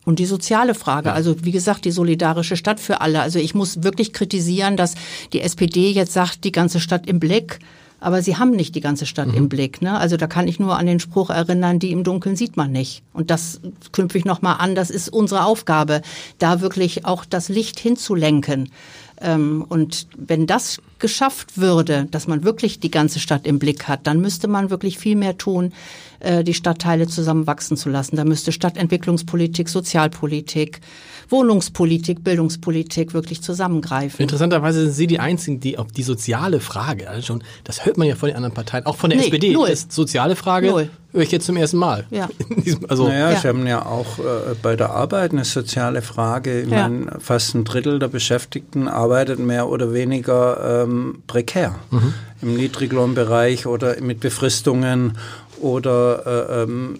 Und 0.08 0.20
die 0.20 0.26
soziale 0.26 0.74
Frage, 0.74 1.12
also 1.12 1.44
wie 1.44 1.52
gesagt, 1.52 1.84
die 1.84 1.92
solidarische 1.92 2.56
Stadt 2.56 2.80
für 2.80 3.02
alle. 3.02 3.20
Also 3.20 3.40
ich 3.40 3.54
muss 3.54 3.84
wirklich 3.84 4.14
kritisieren, 4.14 4.78
dass 4.78 4.96
die 5.34 5.42
SPD 5.42 5.92
jetzt 5.92 6.14
sagt, 6.14 6.46
die 6.46 6.54
ganze 6.54 6.80
Stadt 6.80 7.08
im 7.08 7.20
Blick. 7.20 7.60
Aber 8.00 8.22
sie 8.22 8.38
haben 8.38 8.52
nicht 8.52 8.74
die 8.76 8.80
ganze 8.80 9.06
Stadt 9.06 9.28
mhm. 9.28 9.34
im 9.34 9.50
Blick. 9.50 9.82
Ne? 9.82 10.00
Also 10.00 10.16
da 10.16 10.28
kann 10.28 10.48
ich 10.48 10.62
nur 10.62 10.78
an 10.78 10.86
den 10.86 11.02
Spruch 11.02 11.30
erinnern, 11.30 11.80
die 11.80 11.92
im 11.92 12.06
Dunkeln 12.06 12.38
sieht 12.38 12.56
man 12.56 12.72
nicht. 12.72 13.04
Und 13.12 13.30
das 13.30 13.60
knüpfe 13.92 14.18
ich 14.18 14.24
nochmal 14.24 14.56
an, 14.60 14.76
das 14.76 14.92
ist 14.92 15.10
unsere 15.10 15.44
Aufgabe, 15.44 16.02
da 16.40 16.62
wirklich 16.62 17.04
auch 17.04 17.26
das 17.26 17.50
Licht 17.50 17.78
hinzulenken. 17.78 18.72
Ähm, 19.20 19.66
und 19.68 20.08
wenn 20.16 20.48
das 20.48 20.78
geschafft 21.00 21.58
würde, 21.58 22.08
dass 22.12 22.28
man 22.28 22.44
wirklich 22.44 22.80
die 22.80 22.92
ganze 22.92 23.20
Stadt 23.20 23.46
im 23.46 23.60
Blick 23.60 23.88
hat, 23.88 24.08
dann 24.08 24.20
müsste 24.20 24.48
man 24.48 24.70
wirklich 24.70 24.98
viel 24.98 25.16
mehr 25.16 25.38
tun, 25.38 25.74
äh, 26.20 26.44
die 26.44 26.54
Stadtteile 26.54 27.08
zusammenwachsen 27.08 27.78
zu 27.78 27.90
lassen. 27.90 28.16
Da 28.16 28.26
müsste 28.26 28.52
Stadtentwicklungspolitik, 28.52 29.70
Sozialpolitik, 29.70 30.82
Wohnungspolitik, 31.30 32.24
Bildungspolitik 32.24 33.14
wirklich 33.14 33.42
zusammengreifen. 33.42 34.22
Interessanterweise 34.22 34.84
sind 34.84 34.94
Sie 34.94 35.08
die 35.08 35.20
Einzigen, 35.20 35.60
die 35.60 35.78
auf 35.78 35.92
die 35.92 36.04
soziale 36.04 36.60
Frage, 36.60 37.10
also 37.10 37.22
schon, 37.22 37.44
das 37.64 37.86
hört 37.86 37.98
man 37.98 38.08
ja 38.08 38.16
von 38.16 38.28
den 38.28 38.36
anderen 38.36 38.54
Parteien, 38.54 38.86
auch 38.86 38.96
von 38.96 39.10
der 39.10 39.20
nee, 39.20 39.26
SPD, 39.26 39.54
null. 39.54 39.70
das 39.70 39.88
soziale 39.90 40.36
Frage 40.36 40.72
null. 40.72 40.90
höre 41.12 41.22
ich 41.22 41.32
jetzt 41.32 41.46
zum 41.46 41.58
ersten 41.58 41.78
Mal. 41.78 42.06
Ja. 42.10 42.30
also, 42.88 43.08
naja, 43.08 43.32
ja. 43.32 43.40
Sie 43.40 43.48
haben 43.48 43.68
ja 43.68 43.86
auch 43.86 44.20
äh, 44.20 44.56
bei 44.62 44.76
der 44.76 44.92
Arbeit 44.92 45.34
eine 45.34 45.46
soziale 45.46 46.02
Frage. 46.02 46.62
Ich 46.62 46.70
ja. 46.70 46.88
meine, 46.88 47.20
fast 47.20 47.54
ein 47.56 47.64
Drittel 47.64 48.00
der 48.00 48.08
Beschäftigten 48.08 48.88
arbeitet 48.88 49.40
mehr 49.40 49.70
oder 49.70 49.94
weniger 49.94 50.84
ähm, 50.88 51.24
prekär. 51.28 51.76
Mhm. 51.92 52.14
Im 52.42 52.56
Niedriglohnbereich 52.56 53.66
oder 53.66 54.00
mit 54.02 54.20
Befristungen 54.20 55.18
oder 55.60 56.26
äh, 56.26 56.64
ähm, 56.64 57.00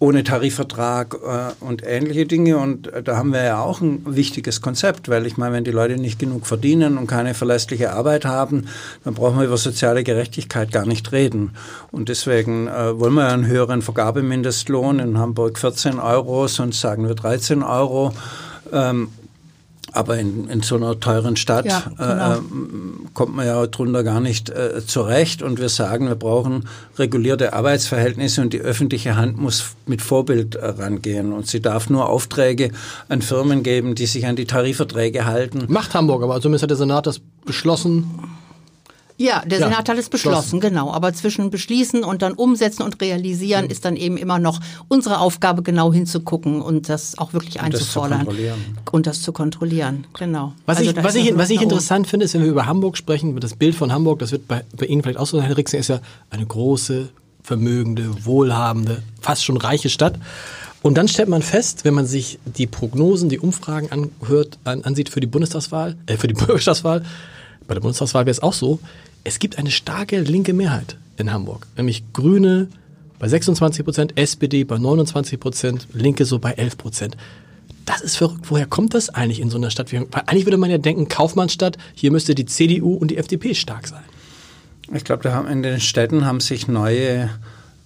ohne 0.00 0.22
Tarifvertrag 0.22 1.14
äh, 1.14 1.64
und 1.64 1.82
ähnliche 1.84 2.26
Dinge. 2.26 2.58
Und 2.58 2.92
äh, 2.92 3.02
da 3.02 3.16
haben 3.16 3.32
wir 3.32 3.42
ja 3.42 3.60
auch 3.60 3.80
ein 3.80 4.02
wichtiges 4.06 4.60
Konzept, 4.60 5.08
weil 5.08 5.26
ich 5.26 5.36
meine, 5.36 5.54
wenn 5.54 5.64
die 5.64 5.72
Leute 5.72 5.96
nicht 5.96 6.18
genug 6.18 6.46
verdienen 6.46 6.98
und 6.98 7.08
keine 7.08 7.34
verlässliche 7.34 7.92
Arbeit 7.92 8.24
haben, 8.24 8.66
dann 9.04 9.14
brauchen 9.14 9.38
wir 9.38 9.46
über 9.46 9.56
soziale 9.56 10.04
Gerechtigkeit 10.04 10.70
gar 10.70 10.86
nicht 10.86 11.10
reden. 11.12 11.52
Und 11.90 12.08
deswegen 12.08 12.68
äh, 12.68 12.98
wollen 12.98 13.14
wir 13.14 13.28
einen 13.28 13.46
höheren 13.46 13.82
Vergabemindestlohn 13.82 15.00
in 15.00 15.18
Hamburg 15.18 15.58
14 15.58 15.98
Euro, 15.98 16.46
sonst 16.46 16.80
sagen 16.80 17.08
wir 17.08 17.14
13 17.14 17.62
Euro. 17.62 18.12
Ähm, 18.72 19.08
aber 19.92 20.18
in, 20.18 20.48
in 20.48 20.62
so 20.62 20.76
einer 20.76 20.98
teuren 21.00 21.36
Stadt 21.36 21.66
ja, 21.66 21.82
genau. 21.96 22.34
äh, 22.34 22.38
kommt 23.14 23.34
man 23.34 23.46
ja 23.46 23.66
drunter 23.66 24.04
gar 24.04 24.20
nicht 24.20 24.50
äh, 24.50 24.84
zurecht. 24.84 25.42
Und 25.42 25.60
wir 25.60 25.68
sagen, 25.68 26.08
wir 26.08 26.14
brauchen 26.14 26.68
regulierte 26.98 27.52
Arbeitsverhältnisse 27.52 28.42
und 28.42 28.52
die 28.52 28.60
öffentliche 28.60 29.16
Hand 29.16 29.38
muss 29.38 29.76
mit 29.86 30.02
Vorbild 30.02 30.54
äh, 30.54 30.66
rangehen. 30.66 31.32
Und 31.32 31.46
sie 31.46 31.60
darf 31.60 31.90
nur 31.90 32.08
Aufträge 32.08 32.70
an 33.08 33.22
Firmen 33.22 33.62
geben, 33.62 33.94
die 33.94 34.06
sich 34.06 34.26
an 34.26 34.36
die 34.36 34.46
Tarifverträge 34.46 35.24
halten. 35.24 35.64
Macht 35.68 35.94
Hamburg, 35.94 36.22
aber 36.22 36.40
zumindest 36.40 36.62
hat 36.62 36.70
der 36.70 36.76
Senat 36.76 37.06
das 37.06 37.20
beschlossen. 37.44 38.04
Ja, 39.20 39.42
der 39.44 39.58
ja, 39.58 39.68
Senat 39.68 39.88
hat 39.88 39.98
es 39.98 40.08
beschlossen, 40.08 40.60
genau. 40.60 40.92
Aber 40.92 41.12
zwischen 41.12 41.50
beschließen 41.50 42.04
und 42.04 42.22
dann 42.22 42.34
umsetzen 42.34 42.82
und 42.82 43.00
realisieren 43.00 43.64
mhm. 43.64 43.70
ist 43.70 43.84
dann 43.84 43.96
eben 43.96 44.16
immer 44.16 44.38
noch 44.38 44.60
unsere 44.86 45.18
Aufgabe, 45.18 45.62
genau 45.62 45.92
hinzugucken 45.92 46.62
und 46.62 46.88
das 46.88 47.18
auch 47.18 47.32
wirklich 47.32 47.56
und 47.56 47.64
einzufordern. 47.64 48.26
Das 48.26 48.92
und 48.92 49.06
das 49.08 49.20
zu 49.22 49.32
kontrollieren, 49.32 50.06
genau. 50.16 50.52
Was 50.66 50.78
also 50.78 50.90
ich, 50.90 50.96
was 51.02 51.14
ich, 51.16 51.36
was 51.36 51.50
ich 51.50 51.60
interessant 51.60 52.06
finde, 52.06 52.24
ist, 52.24 52.34
wenn 52.34 52.42
wir 52.42 52.50
über 52.50 52.66
Hamburg 52.66 52.96
sprechen, 52.96 53.38
das 53.40 53.54
Bild 53.54 53.74
von 53.74 53.92
Hamburg, 53.92 54.20
das 54.20 54.30
wird 54.30 54.46
bei, 54.46 54.62
bei 54.76 54.86
Ihnen 54.86 55.02
vielleicht 55.02 55.18
auch 55.18 55.26
so 55.26 55.36
sein, 55.36 55.46
Herr 55.46 55.56
Rixen, 55.56 55.80
ist 55.80 55.88
ja 55.88 55.98
eine 56.30 56.46
große, 56.46 57.08
vermögende, 57.42 58.24
wohlhabende, 58.24 59.02
fast 59.20 59.44
schon 59.44 59.56
reiche 59.56 59.88
Stadt. 59.88 60.14
Und 60.80 60.96
dann 60.96 61.08
stellt 61.08 61.28
man 61.28 61.42
fest, 61.42 61.84
wenn 61.84 61.94
man 61.94 62.06
sich 62.06 62.38
die 62.44 62.68
Prognosen, 62.68 63.28
die 63.28 63.40
Umfragen 63.40 63.90
anhört, 63.90 64.58
an, 64.62 64.84
ansieht 64.84 65.08
für 65.08 65.20
die 65.20 65.26
Bundestagswahl, 65.26 65.96
äh, 66.06 66.16
für 66.16 66.28
die 66.28 66.34
Bürgerschaftswahl, 66.46 67.02
bei 67.66 67.74
der 67.74 67.80
Bundestagswahl 67.80 68.26
wäre 68.26 68.30
es 68.30 68.42
auch 68.42 68.52
so, 68.52 68.78
es 69.24 69.38
gibt 69.38 69.58
eine 69.58 69.70
starke 69.70 70.20
linke 70.20 70.52
Mehrheit 70.52 70.96
in 71.16 71.32
Hamburg, 71.32 71.66
nämlich 71.76 72.04
Grüne 72.12 72.68
bei 73.18 73.28
26 73.28 73.84
Prozent, 73.84 74.12
SPD 74.16 74.64
bei 74.64 74.78
29 74.78 75.40
Prozent, 75.40 75.88
Linke 75.92 76.24
so 76.24 76.38
bei 76.38 76.52
11 76.52 76.78
Prozent. 76.78 77.16
Das 77.84 78.00
ist 78.02 78.16
verrückt. 78.16 78.44
Woher 78.50 78.66
kommt 78.66 78.94
das 78.94 79.08
eigentlich 79.08 79.40
in 79.40 79.50
so 79.50 79.56
einer 79.56 79.70
Stadt? 79.70 79.92
Weil 79.92 80.06
eigentlich 80.26 80.46
würde 80.46 80.58
man 80.58 80.70
ja 80.70 80.78
denken, 80.78 81.08
Kaufmannsstadt, 81.08 81.78
hier 81.94 82.12
müsste 82.12 82.34
die 82.34 82.46
CDU 82.46 82.94
und 82.94 83.10
die 83.10 83.16
FDP 83.16 83.54
stark 83.54 83.88
sein. 83.88 84.04
Ich 84.92 85.04
glaube, 85.04 85.28
in 85.50 85.62
den 85.62 85.80
Städten 85.80 86.24
haben 86.24 86.40
sich 86.40 86.68
neue 86.68 87.30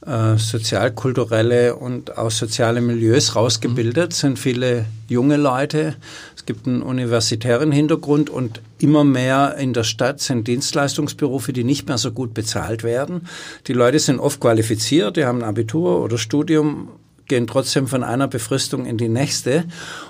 äh, 0.06 0.36
sozialkulturelle 0.36 1.76
und 1.76 2.18
auch 2.18 2.30
soziale 2.30 2.80
Milieus 2.80 3.36
rausgebildet, 3.36 4.10
mhm. 4.10 4.14
sind 4.14 4.38
viele 4.38 4.86
junge 5.08 5.36
Leute. 5.36 5.96
Es 6.36 6.46
gibt 6.46 6.66
einen 6.66 6.82
universitären 6.82 7.70
Hintergrund 7.70 8.30
und 8.30 8.60
immer 8.78 9.04
mehr 9.04 9.56
in 9.58 9.72
der 9.72 9.84
Stadt 9.84 10.20
sind 10.20 10.48
Dienstleistungsberufe, 10.48 11.52
die 11.52 11.64
nicht 11.64 11.86
mehr 11.86 11.98
so 11.98 12.12
gut 12.12 12.34
bezahlt 12.34 12.82
werden. 12.82 13.28
Die 13.66 13.74
Leute 13.74 13.98
sind 13.98 14.18
oft 14.18 14.40
qualifiziert, 14.40 15.16
die 15.16 15.24
haben 15.24 15.38
ein 15.38 15.48
Abitur 15.48 16.02
oder 16.02 16.18
Studium 16.18 16.88
gehen 17.28 17.46
trotzdem 17.46 17.86
von 17.86 18.02
einer 18.02 18.28
Befristung 18.28 18.84
in 18.84 18.98
die 18.98 19.08
nächste 19.08 19.64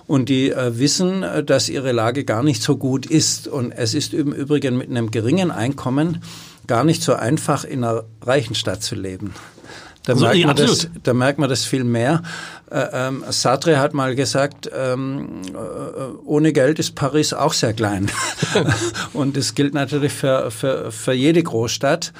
und 0.07 0.29
die 0.29 0.51
äh, 0.51 0.79
wissen, 0.79 1.23
äh, 1.23 1.45
dass 1.45 1.69
ihre 1.69 1.93
Lage 1.93 2.25
gar 2.25 2.43
nicht 2.43 2.63
so 2.63 2.77
gut 2.77 3.07
ist. 3.07 3.47
Und 3.47 3.73
es 3.73 3.95
ist 3.95 4.15
im 4.15 4.33
Übrigen 4.33 4.77
mit 4.77 4.91
einem 4.91 5.11
geringen 5.11 5.51
Einkommen 5.51 6.23
gar 6.67 6.83
nicht 6.83 7.03
so 7.03 7.15
einfach, 7.15 7.65
in 7.65 7.85
einer 7.85 8.05
reichen 8.23 8.55
Stadt 8.55 8.83
zu 8.83 8.95
leben. 8.95 9.35
Da, 10.05 10.15
also, 10.15 10.25
merkt, 10.25 10.39
ja, 10.39 10.47
man 10.49 10.57
das, 10.57 10.89
da 11.03 11.15
merkt 11.15 11.39
man 11.39 11.49
das 11.49 11.65
viel 11.65 11.85
mehr. 11.85 12.23
Äh, 12.71 12.87
ähm, 12.93 13.25
Sartre 13.29 13.79
hat 13.79 13.95
mal 13.95 14.15
gesagt, 14.15 14.71
ähm, 14.75 15.43
äh, 15.55 15.59
ohne 16.25 16.53
Geld 16.53 16.79
ist 16.79 16.95
Paris 16.95 17.33
auch 17.33 17.53
sehr 17.53 17.73
klein. 17.73 18.11
und 19.13 19.37
das 19.37 19.55
gilt 19.55 19.75
natürlich 19.75 20.13
für, 20.13 20.51
für, 20.51 20.91
für 20.91 21.13
jede 21.13 21.43
Großstadt. 21.43 22.13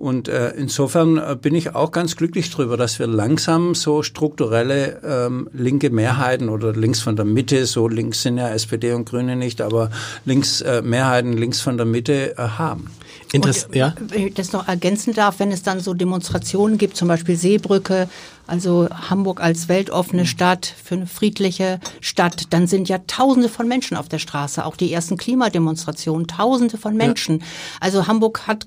Und 0.00 0.28
äh, 0.28 0.52
insofern 0.56 1.18
äh, 1.18 1.36
bin 1.38 1.54
ich 1.54 1.74
auch 1.74 1.92
ganz 1.92 2.16
glücklich 2.16 2.50
darüber, 2.50 2.78
dass 2.78 2.98
wir 2.98 3.06
langsam 3.06 3.74
so 3.74 4.02
strukturelle 4.02 4.98
ähm, 5.04 5.50
linke 5.52 5.90
Mehrheiten 5.90 6.48
oder 6.48 6.72
links 6.72 7.00
von 7.00 7.16
der 7.16 7.26
Mitte, 7.26 7.66
so 7.66 7.86
links 7.86 8.22
sind 8.22 8.38
ja 8.38 8.48
SPD 8.48 8.94
und 8.94 9.10
Grüne 9.10 9.36
nicht, 9.36 9.60
aber 9.60 9.90
links 10.24 10.62
äh, 10.62 10.80
Mehrheiten 10.80 11.34
links 11.34 11.60
von 11.60 11.76
der 11.76 11.84
Mitte 11.84 12.38
äh, 12.38 12.42
haben. 12.42 12.90
Interess 13.32 13.64
und, 13.64 13.76
ja? 13.76 13.94
Wenn 13.98 14.28
ich 14.28 14.34
das 14.34 14.52
noch 14.52 14.66
ergänzen 14.66 15.14
darf, 15.14 15.38
wenn 15.38 15.52
es 15.52 15.62
dann 15.62 15.80
so 15.80 15.94
Demonstrationen 15.94 16.78
gibt, 16.78 16.96
zum 16.96 17.08
Beispiel 17.08 17.36
Seebrücke, 17.36 18.08
also 18.46 18.88
Hamburg 18.90 19.40
als 19.40 19.68
weltoffene 19.68 20.26
Stadt, 20.26 20.74
für 20.82 20.96
eine 20.96 21.06
friedliche 21.06 21.80
Stadt, 22.00 22.44
dann 22.50 22.66
sind 22.66 22.88
ja 22.88 22.98
Tausende 23.06 23.48
von 23.48 23.68
Menschen 23.68 23.96
auf 23.96 24.08
der 24.08 24.18
Straße, 24.18 24.64
auch 24.64 24.76
die 24.76 24.92
ersten 24.92 25.16
Klimademonstrationen, 25.16 26.26
Tausende 26.26 26.76
von 26.76 26.96
Menschen. 26.96 27.38
Ja. 27.38 27.46
Also 27.80 28.06
Hamburg 28.06 28.46
hat 28.46 28.66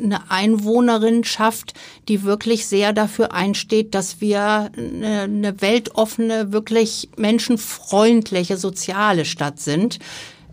eine 0.00 0.30
Einwohnerin 0.30 1.24
schafft, 1.24 1.74
die 2.08 2.22
wirklich 2.22 2.66
sehr 2.66 2.92
dafür 2.92 3.32
einsteht, 3.32 3.94
dass 3.94 4.20
wir 4.20 4.70
eine, 4.76 5.22
eine 5.22 5.60
weltoffene, 5.60 6.52
wirklich 6.52 7.08
menschenfreundliche, 7.16 8.56
soziale 8.56 9.24
Stadt 9.24 9.60
sind. 9.60 9.98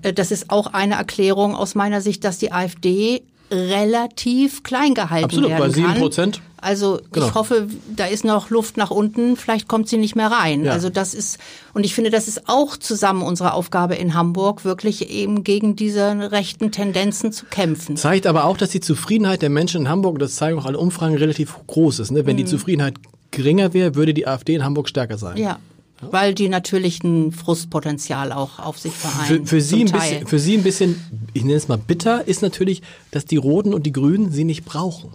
Äh, 0.02 0.14
das 0.14 0.32
ist 0.32 0.50
auch 0.50 0.68
eine 0.68 0.96
Erklärung 0.96 1.56
aus 1.56 1.76
meiner 1.76 2.02
Sicht, 2.02 2.24
dass 2.24 2.38
die 2.38 2.52
AfD 2.52 3.24
relativ 3.52 4.64
klein 4.64 4.94
gehalten 4.94 5.26
Absolut, 5.26 5.50
werden 5.50 5.62
kann. 5.62 5.70
Absolut, 5.70 5.88
bei 5.88 5.94
sieben 5.94 6.02
Prozent. 6.02 6.42
Also 6.66 7.00
genau. 7.12 7.28
ich 7.28 7.36
hoffe, 7.36 7.68
da 7.96 8.08
ist 8.08 8.26
noch 8.26 8.50
Luft 8.50 8.76
nach 8.76 8.90
unten, 8.90 9.38
vielleicht 9.38 9.68
kommt 9.68 9.88
sie 9.88 9.98
nicht 9.98 10.16
mehr 10.16 10.32
rein. 10.32 10.66
Ja. 10.66 10.72
Also 10.72 10.90
das 10.90 11.14
ist, 11.14 11.38
und 11.74 11.84
ich 11.84 11.94
finde, 11.94 12.10
das 12.10 12.28
ist 12.28 12.50
auch 12.50 12.76
zusammen 12.76 13.22
unsere 13.22 13.54
Aufgabe 13.54 13.94
in 13.94 14.16
Hamburg, 14.16 14.66
wirklich 14.66 15.12
eben 15.12 15.44
gegen 15.44 15.76
diese 15.76 16.32
rechten 16.32 16.72
Tendenzen 16.72 17.32
zu 17.32 17.46
kämpfen. 17.46 17.98
Zeigt 17.98 18.26
aber 18.26 18.46
auch, 18.46 18.58
dass 18.58 18.72
die 18.72 18.80
Zufriedenheit 18.80 19.44
der 19.44 19.52
Menschen 19.52 19.82
in 19.82 19.90
Hamburg, 19.90 20.18
das 20.18 20.36
zeigen 20.38 20.58
auch 20.58 20.66
alle 20.66 20.80
Umfragen, 20.80 21.16
relativ 21.16 21.56
groß 21.68 22.00
ist. 22.00 22.12
Ne? 22.12 22.26
Wenn 22.26 22.34
mhm. 22.34 22.40
die 22.40 22.46
Zufriedenheit 22.46 22.96
geringer 23.30 23.76
wäre, 23.76 23.94
würde 23.94 24.16
die 24.16 24.26
AfD 24.26 24.56
in 24.56 24.64
Hamburg 24.64 24.90
stärker 24.90 25.20
sein. 25.20 25.38
Ja. 25.38 25.60
Weil 26.02 26.34
die 26.34 26.50
natürlich 26.50 27.04
ein 27.04 27.32
Frustpotenzial 27.32 28.32
auch 28.32 28.60
auf 28.60 28.78
sich 28.78 28.94
vereinen. 28.94 29.46
Für, 29.46 29.56
für 29.56 29.62
Sie 29.62 29.86
ein 29.86 29.92
bisschen, 29.92 30.28
für 30.28 30.40
Sie 30.40 30.58
ein 30.58 30.64
bisschen, 30.64 31.02
ich 31.34 31.44
nenne 31.44 31.56
es 31.56 31.68
mal 31.68 31.78
bitter, 31.78 32.28
ist 32.28 32.42
natürlich, 32.42 32.82
dass 33.12 33.26
die 33.26 33.38
Roten 33.38 33.74
und 33.74 33.86
die 33.86 33.94
Grünen 33.94 34.32
sie 34.32 34.44
nicht 34.44 34.66
brauchen. 34.66 35.12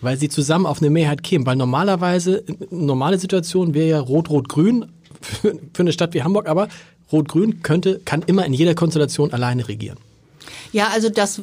Weil 0.00 0.16
sie 0.18 0.28
zusammen 0.28 0.66
auf 0.66 0.80
eine 0.80 0.90
Mehrheit 0.90 1.22
kämen. 1.22 1.46
Weil 1.46 1.56
normalerweise, 1.56 2.44
normale 2.70 3.18
Situation 3.18 3.74
wäre 3.74 3.88
ja 3.88 4.00
Rot-Rot-Grün 4.00 4.86
für, 5.20 5.58
für 5.72 5.82
eine 5.82 5.92
Stadt 5.92 6.14
wie 6.14 6.22
Hamburg, 6.22 6.48
aber 6.48 6.68
Rot-Grün 7.10 7.62
könnte, 7.62 8.00
kann 8.04 8.22
immer 8.22 8.44
in 8.44 8.52
jeder 8.52 8.74
Konstellation 8.74 9.32
alleine 9.32 9.66
regieren. 9.68 9.98
Ja, 10.72 10.88
also 10.88 11.08
das 11.08 11.40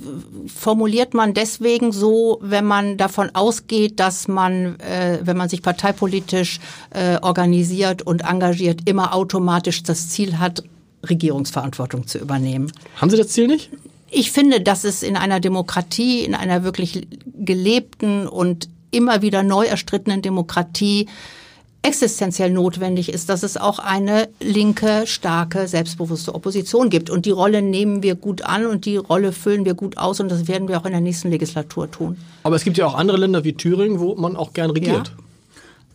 formuliert 0.53 1.13
man 1.13 1.33
deswegen 1.33 1.91
so, 1.91 2.39
wenn 2.41 2.65
man 2.65 2.97
davon 2.97 3.31
ausgeht, 3.33 3.99
dass 3.99 4.27
man, 4.27 4.79
äh, 4.79 5.19
wenn 5.23 5.37
man 5.37 5.49
sich 5.49 5.61
parteipolitisch 5.61 6.59
äh, 6.91 7.17
organisiert 7.21 8.01
und 8.01 8.21
engagiert, 8.21 8.81
immer 8.85 9.13
automatisch 9.13 9.83
das 9.83 10.09
Ziel 10.09 10.39
hat, 10.39 10.63
Regierungsverantwortung 11.09 12.07
zu 12.07 12.17
übernehmen. 12.17 12.71
Haben 12.95 13.09
Sie 13.09 13.17
das 13.17 13.29
Ziel 13.29 13.47
nicht? 13.47 13.69
Ich 14.09 14.31
finde, 14.31 14.61
dass 14.61 14.83
es 14.83 15.03
in 15.03 15.17
einer 15.17 15.39
Demokratie, 15.39 16.23
in 16.23 16.35
einer 16.35 16.63
wirklich 16.63 17.07
gelebten 17.25 18.27
und 18.27 18.69
immer 18.91 19.21
wieder 19.21 19.43
neu 19.43 19.65
erstrittenen 19.65 20.21
Demokratie 20.21 21.07
existenziell 21.86 22.50
notwendig 22.50 23.10
ist, 23.10 23.30
dass 23.30 23.43
es 23.43 23.58
auch 23.58 23.78
eine 23.80 24.28
linke, 24.41 25.04
starke, 25.06 25.67
selbstbewusste 25.67 26.34
Opposition 26.34 26.89
gibt. 26.89 27.10
Und 27.10 27.26
die 27.26 27.32
Rolle 27.32 27.62
nehmen 27.62 28.02
wir 28.02 28.15
gut 28.15 28.41
an 28.41 28.65
und 28.65 28.86
die 28.86 28.98
Rolle 28.98 29.32
füllen 29.32 29.65
wir 29.65 29.76
gut 29.76 29.98
aus 29.98 30.19
und 30.19 30.30
das 30.30 30.48
werden 30.48 30.67
wir 30.67 30.80
auch 30.80 30.86
in 30.86 30.91
der 30.91 31.02
nächsten 31.02 31.30
Legislatur 31.30 31.89
tun. 31.91 32.17
Aber 32.43 32.56
es 32.56 32.63
gibt 32.63 32.78
ja 32.78 32.88
auch 32.88 32.95
andere 32.95 33.17
Länder 33.17 33.43
wie 33.43 33.54
Thüringen, 33.54 34.00
wo 34.00 34.15
man 34.15 34.36
auch 34.36 34.54
gern 34.54 34.71
regiert. 34.71 35.10
Ja. 35.15 35.24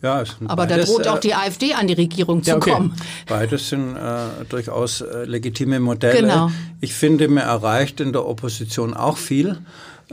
Ja, 0.03 0.23
Aber 0.47 0.65
beides, 0.65 0.87
da 0.87 0.93
droht 0.93 1.07
auch 1.07 1.17
äh, 1.17 1.19
die 1.19 1.35
AfD 1.35 1.73
an 1.75 1.85
die 1.85 1.93
Regierung 1.93 2.41
zu 2.41 2.49
ja, 2.49 2.57
okay. 2.57 2.71
kommen. 2.71 2.95
Beides 3.27 3.69
sind 3.69 3.95
äh, 3.95 4.45
durchaus 4.49 5.01
äh, 5.01 5.25
legitime 5.25 5.79
Modelle. 5.79 6.21
Genau. 6.21 6.49
Ich 6.79 6.95
finde, 6.95 7.27
man 7.27 7.43
erreicht 7.43 7.99
in 7.99 8.11
der 8.11 8.25
Opposition 8.25 8.95
auch 8.95 9.17
viel. 9.17 9.59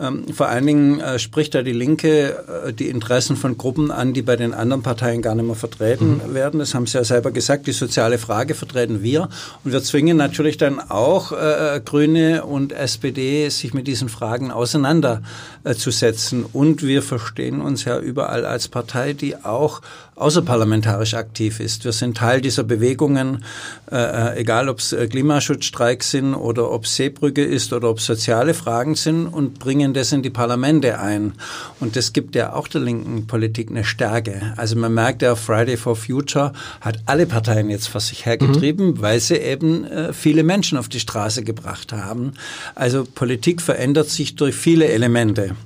Ähm, 0.01 0.33
vor 0.33 0.49
allen 0.49 0.67
Dingen 0.67 1.01
äh, 1.01 1.19
spricht 1.19 1.55
da 1.55 1.63
die 1.63 1.73
Linke 1.73 2.67
äh, 2.67 2.73
die 2.73 2.89
Interessen 2.89 3.37
von 3.37 3.59
Gruppen 3.59 3.91
an, 3.91 4.13
die 4.13 4.23
bei 4.23 4.37
den 4.37 4.55
anderen 4.55 4.83
Parteien 4.83 5.23
gar 5.23 5.35
nicht 5.35 5.47
mehr 5.47 5.57
vertreten 5.57 6.21
mhm. 6.25 6.35
werden. 6.35 6.61
Das 6.61 6.75
haben 6.75 6.87
Sie 6.87 6.97
ja 6.97 7.05
selber 7.05 7.33
gesagt, 7.33 7.67
die 7.67 7.73
soziale 7.73 8.19
Frage 8.19 8.55
vertreten 8.55 9.03
wir. 9.03 9.29
Und 9.65 9.73
wir 9.73 9.83
zwingen 9.83 10.17
natürlich 10.17 10.57
dann 10.57 10.79
auch 10.79 11.33
äh, 11.33 11.81
Grüne 11.85 12.45
und 12.45 12.73
SPD, 12.73 13.49
sich 13.49 13.75
mit 13.75 13.89
diesen 13.89 14.09
Fragen 14.09 14.53
auseinanderzusetzen. 14.53 16.45
Und 16.45 16.83
wir 16.83 17.03
verstehen 17.03 17.61
uns 17.61 17.85
ja 17.85 17.99
überall 17.99 18.45
als 18.45 18.69
Partei, 18.69 19.15
die 19.15 19.37
auch 19.45 19.83
außerparlamentarisch 20.15 21.15
aktiv 21.15 21.61
ist. 21.61 21.85
Wir 21.85 21.93
sind 21.93 22.17
Teil 22.17 22.41
dieser 22.41 22.65
Bewegungen, 22.65 23.45
äh, 23.91 23.97
äh 23.97 24.41
egal 24.41 24.69
ob 24.69 24.79
es 24.79 24.95
Klimaschutzstreiks 25.11 26.11
sind 26.11 26.35
oder 26.35 26.71
ob 26.71 26.87
Seebrücke 26.87 27.45
ist 27.45 27.73
oder 27.73 27.91
ob 27.91 28.01
soziale 28.01 28.55
Fragen 28.55 28.95
sind 28.95 29.27
und 29.27 29.59
bringen 29.59 29.88
bringen 29.89 29.95
das 29.95 30.13
in 30.13 30.23
die 30.23 30.31
Parlamente 30.31 30.99
ein. 30.99 31.33
Und 31.81 31.97
das 31.97 32.13
gibt 32.13 32.35
ja 32.35 32.53
auch 32.53 32.69
der 32.69 32.81
linken 32.81 33.27
Politik 33.27 33.71
eine 33.71 33.85
Stärke. 33.85 34.53
Also 34.57 34.77
man 34.77 34.93
merkt 34.93 35.23
ja, 35.23 35.35
Friday 35.35 35.77
for 35.77 35.97
Future 35.97 36.53
hat 36.81 36.99
alle 37.07 37.27
Parteien 37.27 37.71
jetzt 37.71 37.89
vor 37.89 38.01
sich 38.01 38.27
hergetrieben, 38.27 38.89
mhm. 38.89 39.01
weil 39.01 39.21
sie 39.21 39.37
eben 39.37 39.85
äh, 39.85 40.13
viele 40.13 40.43
Menschen 40.43 40.79
auf 40.79 40.89
die 40.89 41.01
Straße 41.01 41.43
gebracht 41.43 41.93
haben. 41.93 42.35
Also 42.75 43.05
Politik 43.05 43.63
verändert 43.63 44.11
sich 44.11 44.37
durch 44.37 44.55
viele 44.55 44.89
Elemente. 44.89 45.57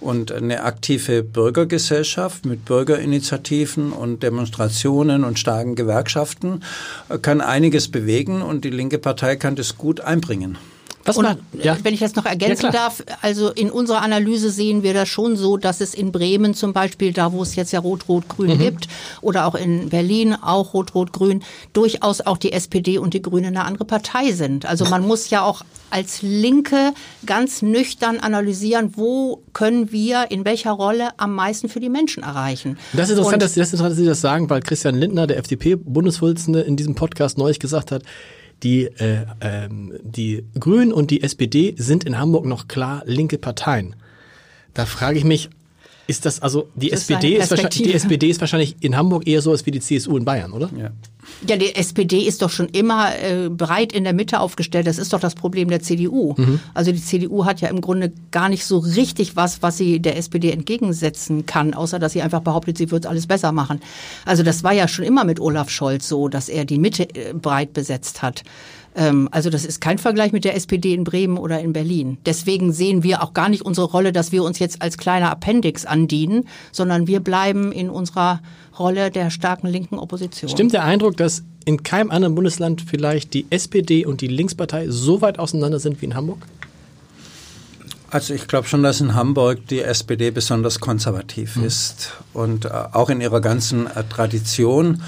Und 0.00 0.30
eine 0.30 0.64
aktive 0.64 1.22
Bürgergesellschaft 1.22 2.44
mit 2.44 2.64
Bürgerinitiativen 2.64 3.92
und 3.92 4.22
Demonstrationen 4.22 5.24
und 5.24 5.38
starken 5.38 5.74
Gewerkschaften 5.74 6.62
äh, 7.08 7.18
kann 7.18 7.40
einiges 7.40 7.88
bewegen 7.88 8.42
und 8.42 8.64
die 8.64 8.70
linke 8.70 8.98
Partei 8.98 9.36
kann 9.36 9.56
das 9.56 9.76
gut 9.76 10.00
einbringen. 10.00 10.58
Was 11.04 11.16
und, 11.16 11.26
ja. 11.62 11.76
Wenn 11.82 11.92
ich 11.92 12.00
das 12.00 12.14
noch 12.14 12.24
ergänzen 12.24 12.66
ja, 12.66 12.72
darf, 12.72 13.02
also 13.20 13.50
in 13.50 13.70
unserer 13.70 14.02
Analyse 14.02 14.50
sehen 14.50 14.82
wir 14.82 14.94
das 14.94 15.08
schon 15.08 15.36
so, 15.36 15.56
dass 15.56 15.80
es 15.80 15.94
in 15.94 16.12
Bremen 16.12 16.54
zum 16.54 16.72
Beispiel, 16.72 17.12
da 17.12 17.32
wo 17.32 17.42
es 17.42 17.56
jetzt 17.56 17.72
ja 17.72 17.80
Rot-Rot-Grün 17.80 18.54
mhm. 18.54 18.58
gibt, 18.58 18.88
oder 19.20 19.46
auch 19.46 19.54
in 19.54 19.90
Berlin 19.90 20.34
auch 20.34 20.72
Rot-Rot-Grün, 20.72 21.42
durchaus 21.72 22.22
auch 22.22 22.38
die 22.38 22.52
SPD 22.52 22.98
und 22.98 23.12
die 23.12 23.22
Grünen 23.22 23.56
eine 23.56 23.64
andere 23.64 23.84
Partei 23.84 24.32
sind. 24.32 24.66
Also 24.66 24.86
man 24.86 25.06
muss 25.06 25.30
ja 25.30 25.42
auch 25.42 25.62
als 25.90 26.22
Linke 26.22 26.92
ganz 27.24 27.62
nüchtern 27.62 28.18
analysieren, 28.18 28.94
wo 28.96 29.42
können 29.52 29.92
wir 29.92 30.30
in 30.30 30.44
welcher 30.44 30.72
Rolle 30.72 31.10
am 31.18 31.34
meisten 31.34 31.68
für 31.68 31.80
die 31.80 31.88
Menschen 31.88 32.22
erreichen. 32.22 32.78
Das 32.94 33.10
ist 33.10 33.18
interessant, 33.18 33.42
dass, 33.42 33.54
das 33.54 33.68
ist 33.68 33.74
interessant 33.74 33.90
dass 33.92 33.98
Sie 33.98 34.06
das 34.06 34.20
sagen, 34.20 34.50
weil 34.50 34.60
Christian 34.60 34.96
Lindner, 34.96 35.26
der 35.26 35.38
FDP-Bundesvorsitzende, 35.38 36.62
in 36.62 36.76
diesem 36.76 36.94
Podcast 36.94 37.38
neulich 37.38 37.60
gesagt 37.60 37.92
hat, 37.92 38.02
die, 38.64 38.84
äh, 38.84 39.26
ähm, 39.40 39.92
die 40.02 40.44
Grünen 40.58 40.92
und 40.92 41.10
die 41.10 41.22
SPD 41.22 41.74
sind 41.76 42.04
in 42.04 42.18
Hamburg 42.18 42.46
noch 42.46 42.66
klar 42.66 43.02
linke 43.04 43.38
Parteien. 43.38 43.94
Da 44.72 44.86
frage 44.86 45.18
ich 45.18 45.24
mich, 45.24 45.50
ist 46.06 46.26
das 46.26 46.40
also 46.40 46.68
die 46.74 46.90
das 46.90 47.02
SPD 47.02 47.36
ist, 47.36 47.52
ist 47.52 47.78
die 47.78 47.94
SPD 47.94 48.28
ist 48.28 48.40
wahrscheinlich 48.40 48.76
in 48.80 48.96
Hamburg 48.96 49.26
eher 49.26 49.40
so 49.42 49.50
als 49.50 49.64
wie 49.66 49.70
die 49.70 49.80
CSU 49.80 50.16
in 50.16 50.24
Bayern, 50.24 50.52
oder? 50.52 50.70
Ja. 50.76 50.90
Ja, 51.48 51.56
die 51.56 51.74
SPD 51.74 52.20
ist 52.20 52.42
doch 52.42 52.50
schon 52.50 52.68
immer 52.68 53.10
äh, 53.16 53.48
breit 53.48 53.92
in 53.92 54.04
der 54.04 54.12
Mitte 54.12 54.40
aufgestellt. 54.40 54.86
Das 54.86 54.98
ist 54.98 55.12
doch 55.12 55.20
das 55.20 55.34
Problem 55.34 55.68
der 55.68 55.80
CDU. 55.80 56.34
Mhm. 56.36 56.60
Also 56.74 56.92
die 56.92 57.00
CDU 57.00 57.44
hat 57.44 57.60
ja 57.60 57.68
im 57.68 57.80
Grunde 57.80 58.12
gar 58.30 58.48
nicht 58.48 58.64
so 58.64 58.78
richtig 58.78 59.36
was, 59.36 59.62
was 59.62 59.78
sie 59.78 60.00
der 60.00 60.16
SPD 60.16 60.50
entgegensetzen 60.50 61.46
kann, 61.46 61.74
außer 61.74 61.98
dass 61.98 62.12
sie 62.12 62.22
einfach 62.22 62.40
behauptet, 62.40 62.78
sie 62.78 62.90
wird 62.90 63.06
alles 63.06 63.26
besser 63.26 63.52
machen. 63.52 63.80
Also 64.24 64.42
das 64.42 64.64
war 64.64 64.72
ja 64.72 64.88
schon 64.88 65.04
immer 65.04 65.24
mit 65.24 65.40
Olaf 65.40 65.70
Scholz 65.70 66.08
so, 66.08 66.28
dass 66.28 66.48
er 66.48 66.64
die 66.64 66.78
Mitte 66.78 67.08
äh, 67.14 67.32
breit 67.32 67.72
besetzt 67.72 68.22
hat. 68.22 68.42
Ähm, 68.94 69.28
also 69.32 69.50
das 69.50 69.64
ist 69.64 69.80
kein 69.80 69.98
Vergleich 69.98 70.32
mit 70.32 70.44
der 70.44 70.54
SPD 70.54 70.94
in 70.94 71.04
Bremen 71.04 71.36
oder 71.36 71.60
in 71.60 71.72
Berlin. 71.72 72.18
Deswegen 72.26 72.72
sehen 72.72 73.02
wir 73.02 73.22
auch 73.22 73.32
gar 73.32 73.48
nicht 73.48 73.62
unsere 73.62 73.86
Rolle, 73.86 74.12
dass 74.12 74.32
wir 74.32 74.44
uns 74.44 74.58
jetzt 74.58 74.82
als 74.82 74.98
kleiner 74.98 75.30
Appendix 75.30 75.84
andienen, 75.84 76.48
sondern 76.72 77.06
wir 77.06 77.20
bleiben 77.20 77.72
in 77.72 77.90
unserer 77.90 78.40
Rolle 78.78 79.10
der 79.10 79.30
starken 79.30 79.68
linken 79.68 79.98
Opposition. 79.98 80.50
Stimmt 80.50 80.72
der 80.72 80.84
Eindruck, 80.84 81.16
dass 81.16 81.42
in 81.64 81.82
keinem 81.82 82.10
anderen 82.10 82.34
Bundesland 82.34 82.82
vielleicht 82.82 83.34
die 83.34 83.46
SPD 83.50 84.04
und 84.04 84.20
die 84.20 84.28
Linkspartei 84.28 84.86
so 84.88 85.20
weit 85.20 85.38
auseinander 85.38 85.78
sind 85.78 86.00
wie 86.02 86.06
in 86.06 86.14
Hamburg? 86.14 86.46
Also 88.10 88.32
ich 88.32 88.46
glaube 88.46 88.68
schon, 88.68 88.84
dass 88.84 89.00
in 89.00 89.14
Hamburg 89.14 89.66
die 89.68 89.80
SPD 89.80 90.30
besonders 90.30 90.78
konservativ 90.78 91.56
mhm. 91.56 91.64
ist 91.64 92.12
und 92.32 92.66
äh, 92.66 92.68
auch 92.68 93.10
in 93.10 93.20
ihrer 93.20 93.40
ganzen 93.40 93.88
äh, 93.88 94.04
Tradition 94.04 95.02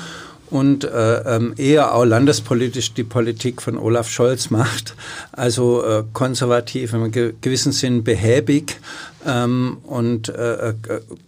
und 0.50 0.84
äh, 0.84 1.36
ähm, 1.36 1.54
eher 1.56 1.94
auch 1.94 2.04
landespolitisch 2.04 2.94
die 2.94 3.04
Politik 3.04 3.62
von 3.62 3.76
Olaf 3.76 4.08
Scholz 4.08 4.50
macht. 4.50 4.94
Also 5.32 5.84
äh, 5.84 6.04
konservativ, 6.12 6.92
im 6.92 7.10
gewissen 7.10 7.72
Sinn 7.72 8.04
behäbig 8.04 8.78
ähm, 9.26 9.78
und 9.82 10.28
äh, 10.28 10.70
äh, 10.70 10.74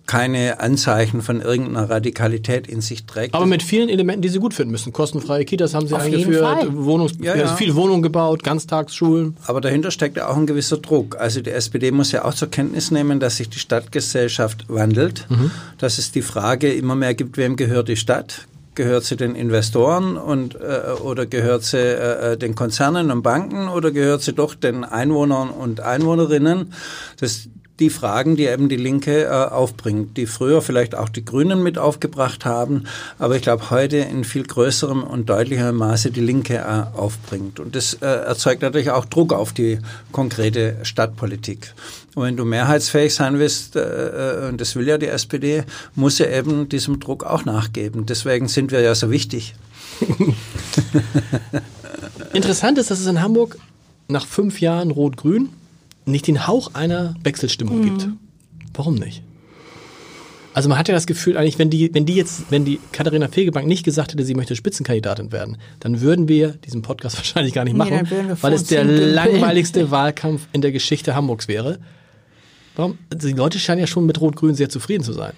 keine 0.06 0.60
Anzeichen 0.60 1.20
von 1.20 1.40
irgendeiner 1.40 1.90
Radikalität 1.90 2.66
in 2.66 2.80
sich 2.80 3.04
trägt. 3.04 3.34
Aber 3.34 3.46
mit 3.46 3.62
vielen 3.62 3.88
Elementen, 3.88 4.22
die 4.22 4.28
Sie 4.28 4.38
gut 4.38 4.54
finden 4.54 4.70
müssen. 4.70 4.92
Kostenfreie 4.92 5.44
Kitas 5.44 5.74
haben 5.74 5.86
Sie 5.86 5.94
Auf 5.94 6.02
eingeführt, 6.02 6.68
Wohnungs 6.72 7.12
ja, 7.20 7.34
ja. 7.34 7.48
viele 7.56 7.74
Wohnungen 7.74 8.02
gebaut, 8.02 8.44
Ganztagsschulen. 8.44 9.36
Aber 9.46 9.60
dahinter 9.60 9.90
steckt 9.90 10.16
ja 10.16 10.28
auch 10.28 10.36
ein 10.36 10.46
gewisser 10.46 10.78
Druck. 10.78 11.16
Also 11.18 11.40
die 11.40 11.50
SPD 11.50 11.90
muss 11.90 12.12
ja 12.12 12.24
auch 12.24 12.34
zur 12.34 12.48
Kenntnis 12.50 12.90
nehmen, 12.90 13.20
dass 13.20 13.38
sich 13.38 13.48
die 13.48 13.58
Stadtgesellschaft 13.58 14.66
wandelt, 14.68 15.26
mhm. 15.28 15.50
dass 15.78 15.98
es 15.98 16.12
die 16.12 16.22
Frage 16.22 16.72
immer 16.72 16.94
mehr 16.94 17.14
gibt, 17.14 17.36
wem 17.36 17.56
gehört 17.56 17.88
die 17.88 17.96
Stadt? 17.96 18.46
Gehört 18.78 19.02
sie 19.02 19.16
den 19.16 19.34
Investoren 19.34 20.16
und, 20.16 20.54
äh, 20.54 20.92
oder 21.02 21.26
gehört 21.26 21.64
sie 21.64 21.78
äh, 21.78 22.36
den 22.36 22.54
Konzernen 22.54 23.10
und 23.10 23.22
Banken 23.22 23.66
oder 23.66 23.90
gehört 23.90 24.22
sie 24.22 24.32
doch 24.32 24.54
den 24.54 24.84
Einwohnern 24.84 25.50
und 25.50 25.80
Einwohnerinnen? 25.80 26.72
Das, 27.18 27.48
die 27.80 27.90
Fragen, 27.90 28.36
die 28.36 28.46
eben 28.46 28.68
die 28.68 28.76
Linke 28.76 29.24
äh, 29.24 29.28
aufbringt, 29.28 30.16
die 30.16 30.26
früher 30.26 30.62
vielleicht 30.62 30.94
auch 30.94 31.08
die 31.08 31.24
Grünen 31.24 31.62
mit 31.62 31.78
aufgebracht 31.78 32.44
haben, 32.44 32.84
aber 33.18 33.36
ich 33.36 33.42
glaube 33.42 33.70
heute 33.70 33.98
in 33.98 34.24
viel 34.24 34.42
größerem 34.42 35.04
und 35.04 35.28
deutlicherem 35.28 35.76
Maße 35.76 36.10
die 36.10 36.20
Linke 36.20 36.56
äh, 36.56 36.96
aufbringt. 36.96 37.60
Und 37.60 37.76
das 37.76 37.94
äh, 37.94 38.06
erzeugt 38.06 38.62
natürlich 38.62 38.90
auch 38.90 39.04
Druck 39.04 39.32
auf 39.32 39.52
die 39.52 39.78
konkrete 40.12 40.76
Stadtpolitik. 40.82 41.72
Und 42.14 42.24
wenn 42.24 42.36
du 42.36 42.44
mehrheitsfähig 42.44 43.14
sein 43.14 43.38
willst, 43.38 43.76
äh, 43.76 44.46
äh, 44.46 44.48
und 44.48 44.60
das 44.60 44.74
will 44.74 44.88
ja 44.88 44.98
die 44.98 45.06
SPD, 45.06 45.62
muss 45.94 46.18
er 46.18 46.36
eben 46.36 46.68
diesem 46.68 46.98
Druck 46.98 47.22
auch 47.22 47.44
nachgeben. 47.44 48.06
Deswegen 48.06 48.48
sind 48.48 48.72
wir 48.72 48.80
ja 48.80 48.94
so 48.94 49.10
wichtig. 49.10 49.54
Interessant 52.32 52.78
ist, 52.78 52.90
dass 52.90 53.00
es 53.00 53.06
in 53.06 53.22
Hamburg 53.22 53.56
nach 54.08 54.26
fünf 54.26 54.60
Jahren 54.60 54.90
Rot-Grün 54.90 55.50
nicht 56.10 56.26
den 56.26 56.46
Hauch 56.46 56.74
einer 56.74 57.14
Wechselstimmung 57.22 57.80
mhm. 57.80 57.84
gibt. 57.84 58.08
Warum 58.74 58.94
nicht? 58.94 59.22
Also 60.54 60.68
man 60.68 60.76
hat 60.76 60.88
ja 60.88 60.94
das 60.94 61.06
Gefühl, 61.06 61.36
eigentlich, 61.36 61.58
wenn 61.60 61.70
die, 61.70 61.94
wenn 61.94 62.04
die 62.04 62.16
jetzt, 62.16 62.50
wenn 62.50 62.64
die 62.64 62.80
Katharina 62.90 63.28
Fegebank 63.28 63.68
nicht 63.68 63.84
gesagt 63.84 64.12
hätte, 64.12 64.24
sie 64.24 64.34
möchte 64.34 64.56
Spitzenkandidatin 64.56 65.30
werden, 65.30 65.56
dann 65.78 66.00
würden 66.00 66.26
wir 66.26 66.48
diesen 66.48 66.82
Podcast 66.82 67.16
wahrscheinlich 67.18 67.54
gar 67.54 67.64
nicht 67.64 67.76
machen, 67.76 68.08
nee, 68.10 68.34
weil 68.40 68.52
es 68.52 68.64
der 68.64 68.84
langweiligste 68.84 69.90
Wahlkampf 69.92 70.48
in 70.52 70.60
der 70.60 70.72
Geschichte 70.72 71.14
Hamburgs 71.14 71.46
wäre. 71.46 71.78
Warum? 72.74 72.98
Die 73.14 73.32
Leute 73.32 73.58
scheinen 73.58 73.80
ja 73.80 73.86
schon 73.86 74.06
mit 74.06 74.20
Rot-Grün 74.20 74.54
sehr 74.54 74.68
zufrieden 74.68 75.04
zu 75.04 75.12
sein. 75.12 75.32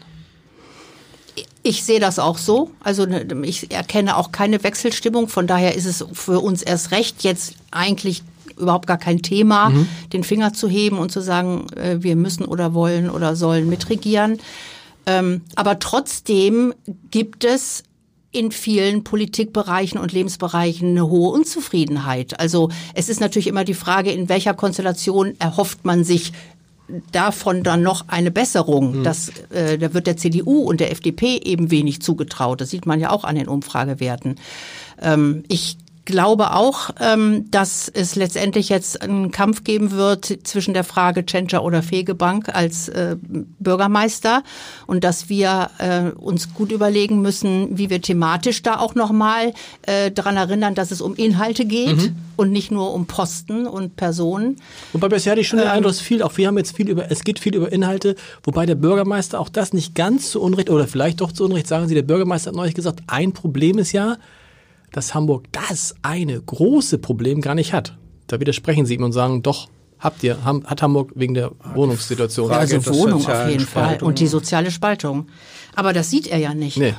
Ich 1.63 1.85
sehe 1.85 2.01
das 2.01 2.19
auch 2.19 2.39
so. 2.39 2.71
Also 2.81 3.05
ne, 3.05 3.27
ich 3.43 3.71
erkenne 3.71 4.17
auch 4.17 4.33
keine 4.33 4.63
Wechselstimmung. 4.63 5.29
Von 5.29 5.47
daher 5.47 5.75
ist 5.75 5.85
es 5.85 6.05
für 6.13 6.41
uns 6.41 6.63
erst 6.63 6.93
recht 6.93 7.23
jetzt 7.23 7.55
eigentlich 7.71 8.23
überhaupt 8.61 8.87
gar 8.87 8.99
kein 8.99 9.23
Thema, 9.23 9.71
mhm. 9.71 9.89
den 10.13 10.25
Finger 10.25 10.53
zu 10.53 10.69
heben 10.69 10.99
und 10.99 11.11
zu 11.11 11.21
sagen, 11.21 11.67
äh, 11.77 11.97
wir 12.01 12.17
müssen 12.17 12.45
oder 12.45 12.75
wollen 12.75 13.11
oder 13.11 13.37
sollen 13.37 13.69
mitregieren. 13.69 14.39
Ähm, 15.07 15.43
aber 15.57 15.79
trotzdem 15.79 16.75
gibt 17.11 17.45
es 17.45 17.85
in 18.33 18.53
vielen 18.53 19.03
Politikbereichen 19.03 19.99
und 19.99 20.13
Lebensbereichen 20.13 20.91
eine 20.91 21.09
hohe 21.09 21.33
Unzufriedenheit. 21.33 22.39
Also 22.39 22.71
es 22.95 23.09
ist 23.09 23.21
natürlich 23.21 23.49
immer 23.49 23.65
die 23.65 23.75
Frage, 23.75 24.13
in 24.13 24.29
welcher 24.29 24.55
Konstellation 24.55 25.35
erhofft 25.41 25.85
man 25.85 26.05
sich 26.05 26.33
davon 27.13 27.63
dann 27.63 27.83
noch 27.83 28.09
eine 28.09 28.31
Besserung. 28.31 28.99
Mhm. 28.99 29.05
Das, 29.05 29.31
äh, 29.51 29.79
da 29.79 29.95
wird 29.95 30.07
der 30.07 30.17
CDU 30.17 30.63
und 30.63 30.81
der 30.81 30.91
FDP 30.93 31.39
eben 31.39 31.71
wenig 31.71 32.03
zugetraut. 32.03 32.61
Das 32.61 32.71
sieht 32.71 32.87
man 32.87 33.01
ja 33.01 33.11
auch 33.11 33.25
an 33.25 33.37
den 33.37 33.49
Umfragewerten. 33.49 34.37
Ähm, 35.01 35.45
ich 35.49 35.77
glaube 36.11 36.55
auch, 36.55 36.91
ähm, 37.01 37.51
dass 37.51 37.89
es 37.89 38.17
letztendlich 38.17 38.69
jetzt 38.69 39.01
einen 39.03 39.31
Kampf 39.31 39.65
geben 39.65 39.93
wird 39.93 40.39
zwischen 40.45 40.75
der 40.75 40.85
Frage 40.85 41.25
Tschentscher 41.25 41.63
oder 41.63 41.83
Fegebank 41.83 42.49
als 42.55 42.89
äh, 42.89 43.17
Bürgermeister 43.21 44.43
und 44.87 45.05
dass 45.05 45.29
wir 45.29 45.71
äh, 45.79 46.11
uns 46.11 46.53
gut 46.55 46.73
überlegen 46.73 47.23
müssen, 47.23 47.79
wie 47.79 47.91
wir 47.91 48.03
thematisch 48.03 48.63
da 48.63 48.79
auch 48.79 48.95
nochmal 48.95 49.55
äh, 49.83 50.11
daran 50.11 50.37
erinnern, 50.37 50.75
dass 50.75 50.91
es 50.91 51.01
um 51.01 51.15
Inhalte 51.15 51.65
geht 51.65 51.97
mhm. 51.97 52.17
und 52.37 52.53
nicht 52.53 52.71
nur 52.71 52.93
um 52.93 53.07
Posten 53.07 53.67
und 53.67 53.97
Personen. 53.97 54.57
Wobei 54.93 55.09
bisher 55.09 55.33
hatte 55.33 55.41
ich 55.41 55.49
schon 55.49 55.59
den 55.59 55.69
ähm, 55.69 55.75
Eindruck, 55.75 55.95
viel, 55.95 56.23
auch 56.23 56.37
wir 56.37 56.49
haben 56.49 56.59
jetzt 56.59 56.77
viel 56.77 56.89
über, 56.89 57.11
es 57.11 57.25
geht 57.25 57.39
viel 57.39 57.55
über 57.55 57.73
Inhalte, 57.73 58.17
wobei 58.43 58.67
der 58.67 58.75
Bürgermeister 58.75 59.41
auch 59.41 59.49
das 59.49 59.73
nicht 59.73 59.95
ganz 59.95 60.31
zu 60.31 60.41
Unrecht 60.41 60.71
oder 60.71 60.87
vielleicht 60.87 61.21
doch 61.21 61.33
zu 61.33 61.45
Unrecht 61.45 61.67
sagen 61.67 61.89
Sie, 61.89 61.95
der 61.95 62.03
Bürgermeister 62.03 62.51
hat 62.51 62.57
neulich 62.57 62.75
gesagt, 62.75 63.03
ein 63.07 63.33
Problem 63.33 63.79
ist 63.79 63.93
ja, 63.93 64.17
dass 64.93 65.15
Hamburg 65.15 65.45
das 65.53 65.95
eine 66.03 66.41
große 66.41 66.99
Problem 66.99 67.41
gar 67.41 67.55
nicht 67.55 67.73
hat. 67.73 67.97
Da 68.27 68.41
widersprechen 68.41 68.87
Sie 68.87 68.95
ihm 68.95 69.03
und 69.03 69.13
sagen, 69.13 69.43
doch, 69.43 69.69
habt 69.99 70.23
ihr, 70.23 70.45
hat 70.45 70.83
Hamburg 70.83 71.13
wegen 71.15 71.35
der 71.35 71.53
Wohnungssituation. 71.75 72.51
Ja, 72.51 72.59
also 72.59 72.85
Wohnung 72.87 73.27
auf 73.27 73.49
jeden 73.49 73.67
Fall 73.67 73.99
und 74.03 74.19
die 74.19 74.27
soziale 74.27 74.71
Spaltung. 74.71 75.27
Aber 75.75 75.93
das 75.93 76.11
sieht 76.11 76.27
er 76.27 76.39
ja 76.39 76.55
nicht. 76.55 76.77
Nee. 76.77 76.95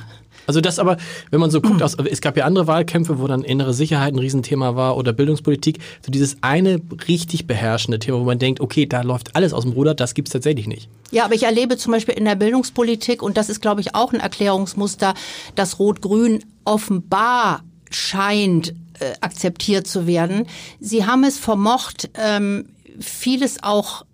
Also 0.46 0.60
das 0.60 0.80
aber, 0.80 0.96
wenn 1.30 1.38
man 1.38 1.52
so 1.52 1.60
guckt, 1.60 1.82
aus, 1.82 1.94
es 1.94 2.20
gab 2.20 2.36
ja 2.36 2.44
andere 2.44 2.66
Wahlkämpfe, 2.66 3.20
wo 3.20 3.28
dann 3.28 3.44
innere 3.44 3.72
Sicherheit 3.72 4.12
ein 4.12 4.18
Riesenthema 4.18 4.74
war 4.74 4.96
oder 4.96 5.12
Bildungspolitik, 5.12 5.78
so 6.04 6.10
dieses 6.10 6.36
eine 6.40 6.80
richtig 7.06 7.46
beherrschende 7.46 8.00
Thema, 8.00 8.18
wo 8.18 8.24
man 8.24 8.40
denkt, 8.40 8.60
okay, 8.60 8.86
da 8.86 9.02
läuft 9.02 9.36
alles 9.36 9.52
aus 9.52 9.62
dem 9.62 9.72
Ruder, 9.72 9.94
das 9.94 10.14
gibt's 10.14 10.32
tatsächlich 10.32 10.66
nicht. 10.66 10.88
Ja, 11.12 11.24
aber 11.24 11.34
ich 11.34 11.44
erlebe 11.44 11.76
zum 11.76 11.92
Beispiel 11.92 12.14
in 12.14 12.24
der 12.24 12.34
Bildungspolitik, 12.34 13.22
und 13.22 13.36
das 13.36 13.50
ist, 13.50 13.62
glaube 13.62 13.82
ich, 13.82 13.94
auch 13.94 14.12
ein 14.12 14.18
Erklärungsmuster, 14.20 15.14
dass 15.54 15.78
Rot-Grün 15.78 16.44
offenbar 16.64 17.62
scheint 17.96 18.74
äh, 19.00 19.14
akzeptiert 19.20 19.86
zu 19.86 20.06
werden. 20.06 20.46
Sie 20.80 21.06
haben 21.06 21.24
es 21.24 21.38
vermocht, 21.38 22.10
ähm, 22.14 22.70
vieles 23.00 23.62
auch 23.62 24.04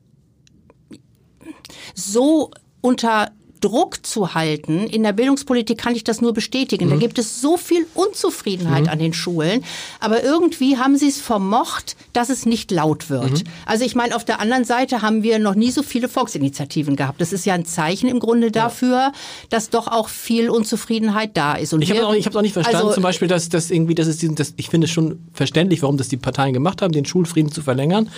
so 1.94 2.50
unter 2.80 3.32
Druck 3.60 4.04
zu 4.04 4.34
halten. 4.34 4.86
In 4.86 5.02
der 5.02 5.12
Bildungspolitik 5.12 5.78
kann 5.78 5.94
ich 5.94 6.04
das 6.04 6.20
nur 6.20 6.32
bestätigen. 6.32 6.86
Mhm. 6.86 6.90
Da 6.90 6.96
gibt 6.96 7.18
es 7.18 7.40
so 7.40 7.56
viel 7.56 7.86
Unzufriedenheit 7.94 8.84
mhm. 8.84 8.88
an 8.88 8.98
den 8.98 9.12
Schulen. 9.12 9.64
Aber 10.00 10.22
irgendwie 10.22 10.76
haben 10.76 10.96
sie 10.96 11.08
es 11.08 11.20
vermocht, 11.20 11.96
dass 12.12 12.30
es 12.30 12.46
nicht 12.46 12.70
laut 12.70 13.10
wird. 13.10 13.30
Mhm. 13.30 13.50
Also 13.66 13.84
ich 13.84 13.94
meine, 13.94 14.14
auf 14.16 14.24
der 14.24 14.40
anderen 14.40 14.64
Seite 14.64 15.02
haben 15.02 15.22
wir 15.22 15.38
noch 15.38 15.54
nie 15.54 15.70
so 15.70 15.82
viele 15.82 16.08
Volksinitiativen 16.08 16.96
gehabt. 16.96 17.20
Das 17.20 17.32
ist 17.32 17.46
ja 17.46 17.54
ein 17.54 17.64
Zeichen 17.64 18.08
im 18.08 18.20
Grunde 18.20 18.50
dafür, 18.50 18.96
ja. 18.96 19.12
dass 19.50 19.70
doch 19.70 19.88
auch 19.88 20.08
viel 20.08 20.50
Unzufriedenheit 20.50 21.36
da 21.36 21.54
ist. 21.54 21.72
Und 21.72 21.82
ich 21.82 21.90
habe 21.90 22.00
es 22.00 22.06
auch, 22.06 22.36
auch, 22.36 22.42
nicht 22.42 22.52
verstanden, 22.52 22.80
also, 22.80 22.94
zum 22.94 23.02
Beispiel, 23.02 23.28
dass, 23.28 23.48
dass 23.48 23.70
irgendwie, 23.70 23.94
das 23.94 24.06
ist, 24.06 24.24
das, 24.38 24.54
ich 24.56 24.68
finde 24.68 24.86
es 24.86 24.90
schon 24.90 25.20
verständlich, 25.32 25.82
warum 25.82 25.96
das 25.96 26.08
die 26.08 26.16
Parteien 26.16 26.52
gemacht 26.52 26.82
haben, 26.82 26.92
den 26.92 27.04
Schulfrieden 27.04 27.52
zu 27.52 27.62
verlängern. 27.62 28.10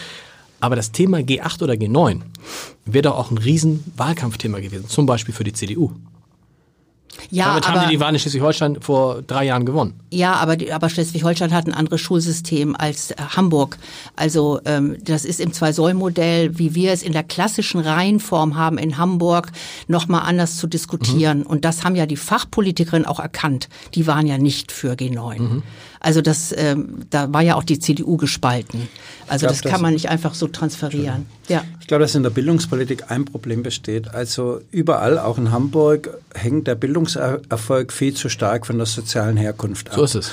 Aber 0.61 0.77
das 0.77 0.93
Thema 0.93 1.19
G8 1.19 1.63
oder 1.63 1.75
G9 1.75 2.21
wäre 2.85 3.03
doch 3.03 3.17
auch 3.17 3.31
ein 3.31 3.39
riesen 3.39 3.85
Wahlkampfthema 3.97 4.61
gewesen, 4.61 4.89
zum 4.89 5.07
Beispiel 5.07 5.35
für 5.35 5.45
die 5.45 5.53
CDU. 5.53 5.93
Ja, 7.31 7.49
Damit 7.49 7.69
aber, 7.69 7.81
haben 7.81 7.89
die 7.89 7.97
die 7.97 8.01
Wahl 8.01 8.13
in 8.13 8.19
Schleswig-Holstein 8.19 8.81
vor 8.81 9.23
drei 9.23 9.45
Jahren 9.45 9.67
gewonnen. 9.67 10.01
Ja, 10.11 10.35
aber, 10.35 10.57
aber 10.73 10.89
Schleswig-Holstein 10.89 11.53
hat 11.53 11.67
ein 11.67 11.75
anderes 11.75 12.01
Schulsystem 12.01 12.75
als 12.77 13.11
äh, 13.11 13.17
Hamburg. 13.37 13.79
Also 14.17 14.61
ähm, 14.65 14.97
das 15.03 15.25
ist 15.25 15.41
im 15.41 15.53
Zwei-Säulen-Modell, 15.53 16.59
wie 16.59 16.75
wir 16.75 16.93
es 16.93 17.03
in 17.03 17.13
der 17.13 17.23
klassischen 17.23 17.81
Reihenform 17.81 18.57
haben 18.57 18.79
in 18.79 18.97
Hamburg, 18.97 19.53
nochmal 19.87 20.23
anders 20.23 20.57
zu 20.57 20.67
diskutieren. 20.67 21.41
Mhm. 21.41 21.47
Und 21.47 21.65
das 21.65 21.85
haben 21.85 21.95
ja 21.95 22.07
die 22.07 22.17
Fachpolitikerinnen 22.17 23.07
auch 23.07 23.21
erkannt. 23.21 23.69
Die 23.95 24.07
waren 24.07 24.27
ja 24.27 24.39
nicht 24.39 24.73
für 24.73 24.93
G9. 24.93 25.41
Mhm. 25.41 25.63
Also 26.01 26.23
das, 26.23 26.55
ähm, 26.57 27.03
da 27.11 27.33
war 27.33 27.43
ja 27.43 27.57
auch 27.57 27.63
die 27.63 27.79
CDU 27.79 28.17
gespalten. 28.17 28.89
Also 29.29 29.47
glaub, 29.47 29.53
das 29.53 29.63
kann 29.63 29.73
das 29.73 29.81
man 29.83 29.93
nicht 29.93 30.09
einfach 30.09 30.35
so 30.35 30.49
transferieren. 30.49 31.27
Ja. 31.49 31.63
Ich 31.81 31.87
glaube, 31.87 32.03
dass 32.03 32.15
in 32.15 32.23
der 32.23 32.31
Bildungspolitik 32.31 33.11
ein 33.11 33.27
Problem 33.27 33.63
besteht. 33.63 34.15
Also 34.15 34.63
überall, 34.71 35.19
auch 35.19 35.37
in 35.37 35.53
Hamburg, 35.53 36.19
hängt 36.35 36.67
der 36.67 36.75
Bildungserfolg 36.75 37.93
viel 37.93 38.15
zu 38.15 38.31
stark 38.31 38.67
von 38.67 38.79
der 38.79 38.87
sozialen 38.87 39.37
Herkunft 39.37 39.91
ab. 39.91 39.97
So 39.97 40.05
ist 40.05 40.15
es. 40.15 40.31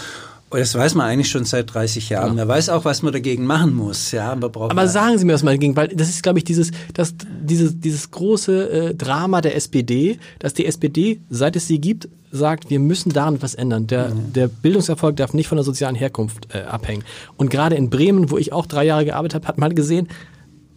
Und 0.49 0.59
das 0.59 0.73
weiß 0.73 0.95
man 0.95 1.07
eigentlich 1.07 1.29
schon 1.29 1.43
seit 1.43 1.73
30 1.73 2.07
Jahren. 2.07 2.29
Ja. 2.29 2.45
Man 2.45 2.47
weiß 2.47 2.69
auch, 2.69 2.85
was 2.85 3.01
man 3.01 3.11
dagegen 3.11 3.45
machen 3.45 3.73
muss. 3.73 4.11
Ja, 4.13 4.33
man 4.33 4.49
braucht 4.49 4.71
Aber 4.71 4.87
sagen 4.87 5.17
Sie 5.17 5.25
mir 5.25 5.33
das 5.33 5.43
mal 5.43 5.51
dagegen, 5.51 5.75
weil 5.75 5.89
das 5.89 6.07
ist, 6.07 6.23
glaube 6.23 6.39
ich, 6.39 6.45
dieses, 6.45 6.71
das, 6.93 7.15
dieses, 7.41 7.77
dieses 7.77 8.09
große 8.11 8.69
äh, 8.69 8.95
Drama 8.95 9.41
der 9.41 9.57
SPD, 9.57 10.19
dass 10.39 10.53
die 10.53 10.65
SPD, 10.65 11.19
seit 11.29 11.57
es 11.57 11.67
sie 11.67 11.81
gibt, 11.81 12.07
sagt, 12.37 12.69
wir 12.69 12.79
müssen 12.79 13.11
daran 13.11 13.41
was 13.41 13.55
ändern. 13.55 13.87
Der, 13.87 14.09
mhm. 14.09 14.33
der 14.33 14.47
Bildungserfolg 14.47 15.15
darf 15.17 15.33
nicht 15.33 15.47
von 15.47 15.57
der 15.57 15.65
sozialen 15.65 15.95
Herkunft 15.95 16.47
äh, 16.53 16.59
abhängen. 16.59 17.03
Und 17.35 17.49
gerade 17.49 17.75
in 17.75 17.89
Bremen, 17.89 18.31
wo 18.31 18.37
ich 18.37 18.53
auch 18.53 18.65
drei 18.65 18.85
Jahre 18.85 19.05
gearbeitet 19.05 19.35
habe, 19.35 19.47
hat 19.47 19.57
man 19.57 19.75
gesehen, 19.75 20.07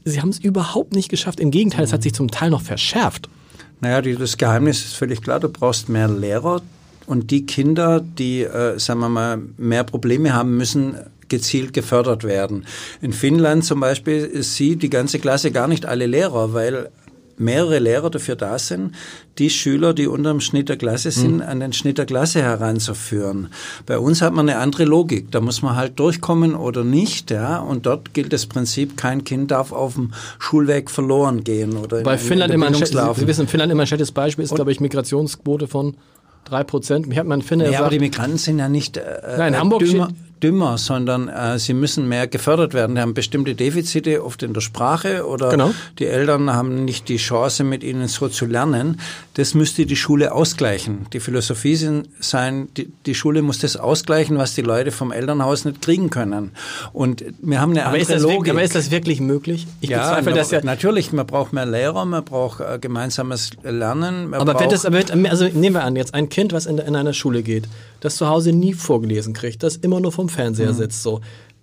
sie 0.05 0.21
haben 0.21 0.31
es 0.31 0.39
überhaupt 0.39 0.95
nicht 0.95 1.09
geschafft. 1.09 1.39
Im 1.39 1.51
Gegenteil, 1.51 1.81
mhm. 1.81 1.85
es 1.85 1.93
hat 1.93 2.03
sich 2.03 2.15
zum 2.15 2.31
Teil 2.31 2.51
noch 2.51 2.63
verschärft. 2.63 3.29
Naja, 3.81 4.03
die, 4.03 4.17
das 4.17 4.37
Geheimnis 4.37 4.85
ist 4.85 4.97
völlig 4.97 5.23
klar. 5.23 5.41
Du 5.41 5.49
brauchst 5.49 5.89
mehr 5.89 6.09
Lehrer, 6.09 6.61
und 7.11 7.33
die 7.33 7.45
Kinder, 7.45 8.01
die, 8.01 8.43
äh, 8.43 8.79
sagen 8.79 9.01
wir 9.01 9.09
mal, 9.09 9.39
mehr 9.57 9.83
Probleme 9.83 10.33
haben, 10.33 10.57
müssen 10.57 10.95
gezielt 11.29 11.73
gefördert 11.73 12.23
werden. 12.23 12.67
In 13.01 13.13
Finnland 13.13 13.65
zum 13.65 13.81
Beispiel 13.81 14.45
sieht 14.45 14.81
die 14.85 14.91
ganze 14.91 15.19
Klasse 15.19 15.51
gar 15.51 15.67
nicht 15.67 15.87
alle 15.87 16.07
Lehrer, 16.07 16.53
weil 16.53 16.89
mehrere 17.41 17.79
Lehrer 17.79 18.11
dafür 18.11 18.37
da 18.37 18.59
sind, 18.59 18.95
die 19.39 19.51
Schüler, 19.51 19.95
die 19.95 20.07
unter 20.07 20.31
dem 20.31 20.41
Schnitt 20.41 20.69
der 20.69 20.77
Klasse 20.77 21.11
sind, 21.11 21.37
mhm. 21.37 21.43
an 21.43 21.61
den 21.61 21.73
Schnitt 21.73 21.99
der 21.99 22.07
Klasse 22.07 22.43
heranzuführen. 22.43 23.49
Bei 23.87 23.99
uns 23.99 24.23
hat 24.23 24.33
man 24.33 24.49
eine 24.49 24.59
andere 24.59 24.85
Logik. 24.85 25.31
Da 25.31 25.41
muss 25.41 25.63
man 25.63 25.77
halt 25.77 25.99
durchkommen 25.99 26.55
oder 26.55 26.85
nicht, 26.85 27.31
ja. 27.31 27.59
Und 27.59 27.87
dort 27.87 28.15
gilt 28.15 28.33
das 28.33 28.47
Prinzip, 28.47 28.97
kein 28.97 29.25
Kind 29.25 29.51
darf 29.51 29.73
auf 29.73 29.95
dem 29.95 30.13
Schulweg 30.39 30.91
verloren 30.91 31.43
gehen 31.43 31.77
oder 31.77 32.03
Bei 32.03 32.15
in, 32.15 32.19
Finnland 32.19 32.51
in 32.53 32.57
immer 32.57 32.67
ein, 32.67 32.75
Sie 32.75 33.27
wissen, 33.27 33.49
Finnland 33.49 33.73
immer 33.73 33.83
ein 33.83 33.87
schlechtes 33.87 34.13
Beispiel 34.13 34.45
ist, 34.45 34.55
glaube 34.55 34.73
ich, 34.73 34.81
Migrationsquote 34.81 35.67
von 35.67 35.97
drei 36.45 36.65
Prozent. 36.65 37.07
Mir 37.07 37.17
hat 37.17 37.27
man 37.27 37.43
finde, 37.43 37.71
ja, 37.71 37.81
aber 37.81 37.91
die 37.91 37.99
Migranten 37.99 38.39
sind 38.39 38.59
ja 38.59 38.69
nicht 38.69 38.97
äh, 38.97 39.03
Nein, 39.39 39.59
Hamburg 39.59 39.81
dümmer, 39.81 40.11
dümmer, 40.43 40.79
sondern 40.79 41.29
äh, 41.29 41.59
sie 41.59 41.75
müssen 41.75 42.09
mehr 42.09 42.27
gefördert 42.27 42.75
werden. 42.75 42.95
Die 42.95 43.01
haben 43.01 43.15
bestimmte 43.15 43.55
Defizite, 43.55 44.25
oft 44.25 44.43
in 44.43 44.55
der 44.55 44.61
Sprache 44.61 45.27
oder 45.27 45.51
genau. 45.51 45.73
die 45.99 46.07
Eltern 46.07 46.53
haben 46.53 46.85
nicht 46.85 47.09
die 47.09 47.17
Chance, 47.17 47.65
mit 47.65 47.85
ihnen 47.85 48.09
so 48.09 48.29
zu 48.29 48.47
lernen. 48.47 49.01
Das 49.35 49.55
müsste 49.55 49.87
die 49.87 49.97
Schule 49.97 50.33
ausgleichen. 50.33 51.07
Die 51.13 51.21
Philosophie 51.21 51.77
sind, 51.77 52.09
sein, 52.21 52.69
die, 52.77 52.91
die 53.07 53.15
Schule 53.15 53.43
muss 53.43 53.59
das 53.59 53.77
ausgleichen, 53.77 54.39
was 54.39 54.55
die 54.55 54.63
Leute 54.63 54.91
vom 54.91 55.13
Elternhaus 55.13 55.65
nicht 55.65 55.83
kriegen 55.83 56.11
können. 56.11 56.53
Und 56.93 57.25
wir 57.41 57.61
haben 57.61 57.73
eine 57.73 57.87
aber 57.87 57.99
andere 57.99 58.19
Logik. 58.19 58.39
Wirklich, 58.39 58.53
aber 58.53 58.63
ist 58.63 58.75
das 58.75 58.91
wirklich 58.91 59.21
möglich? 59.21 59.67
Ich 59.81 59.91
ja, 59.91 59.99
bezweifle 59.99 60.35
das 60.35 60.51
ja. 60.51 60.61
Natürlich, 60.63 61.13
man 61.13 61.27
braucht 61.27 61.53
mehr 61.53 61.67
Lehrer, 61.67 62.05
man 62.05 62.25
braucht 62.25 62.61
äh, 62.61 62.79
gemeinsames 62.79 63.51
Lernen. 63.63 64.35
aber 64.35 64.59
wenn 64.59 64.71
das, 64.71 64.85
also 64.85 65.45
nehmen 65.47 65.75
wir 65.75 65.85
an, 65.85 65.97
jetzt 65.97 66.15
ein 66.15 66.29
Kind, 66.29 66.53
was 66.53 66.67
in, 66.67 66.79
in 66.79 66.97
einer 66.97 67.13
Schule 67.13 67.43
geht, 67.43 67.69
das 68.01 68.17
zu 68.17 68.29
Hause 68.29 68.53
nie 68.53 68.73
vorgelesen 68.73 69.35
kriegt, 69.35 69.63
das 69.63 69.77
immer 69.77 70.01
nur 70.01 70.13
vom 70.13 70.30
Fernseher 70.31 70.73
mhm. 70.73 70.77
sitzt, 70.77 71.03
so. 71.03 71.21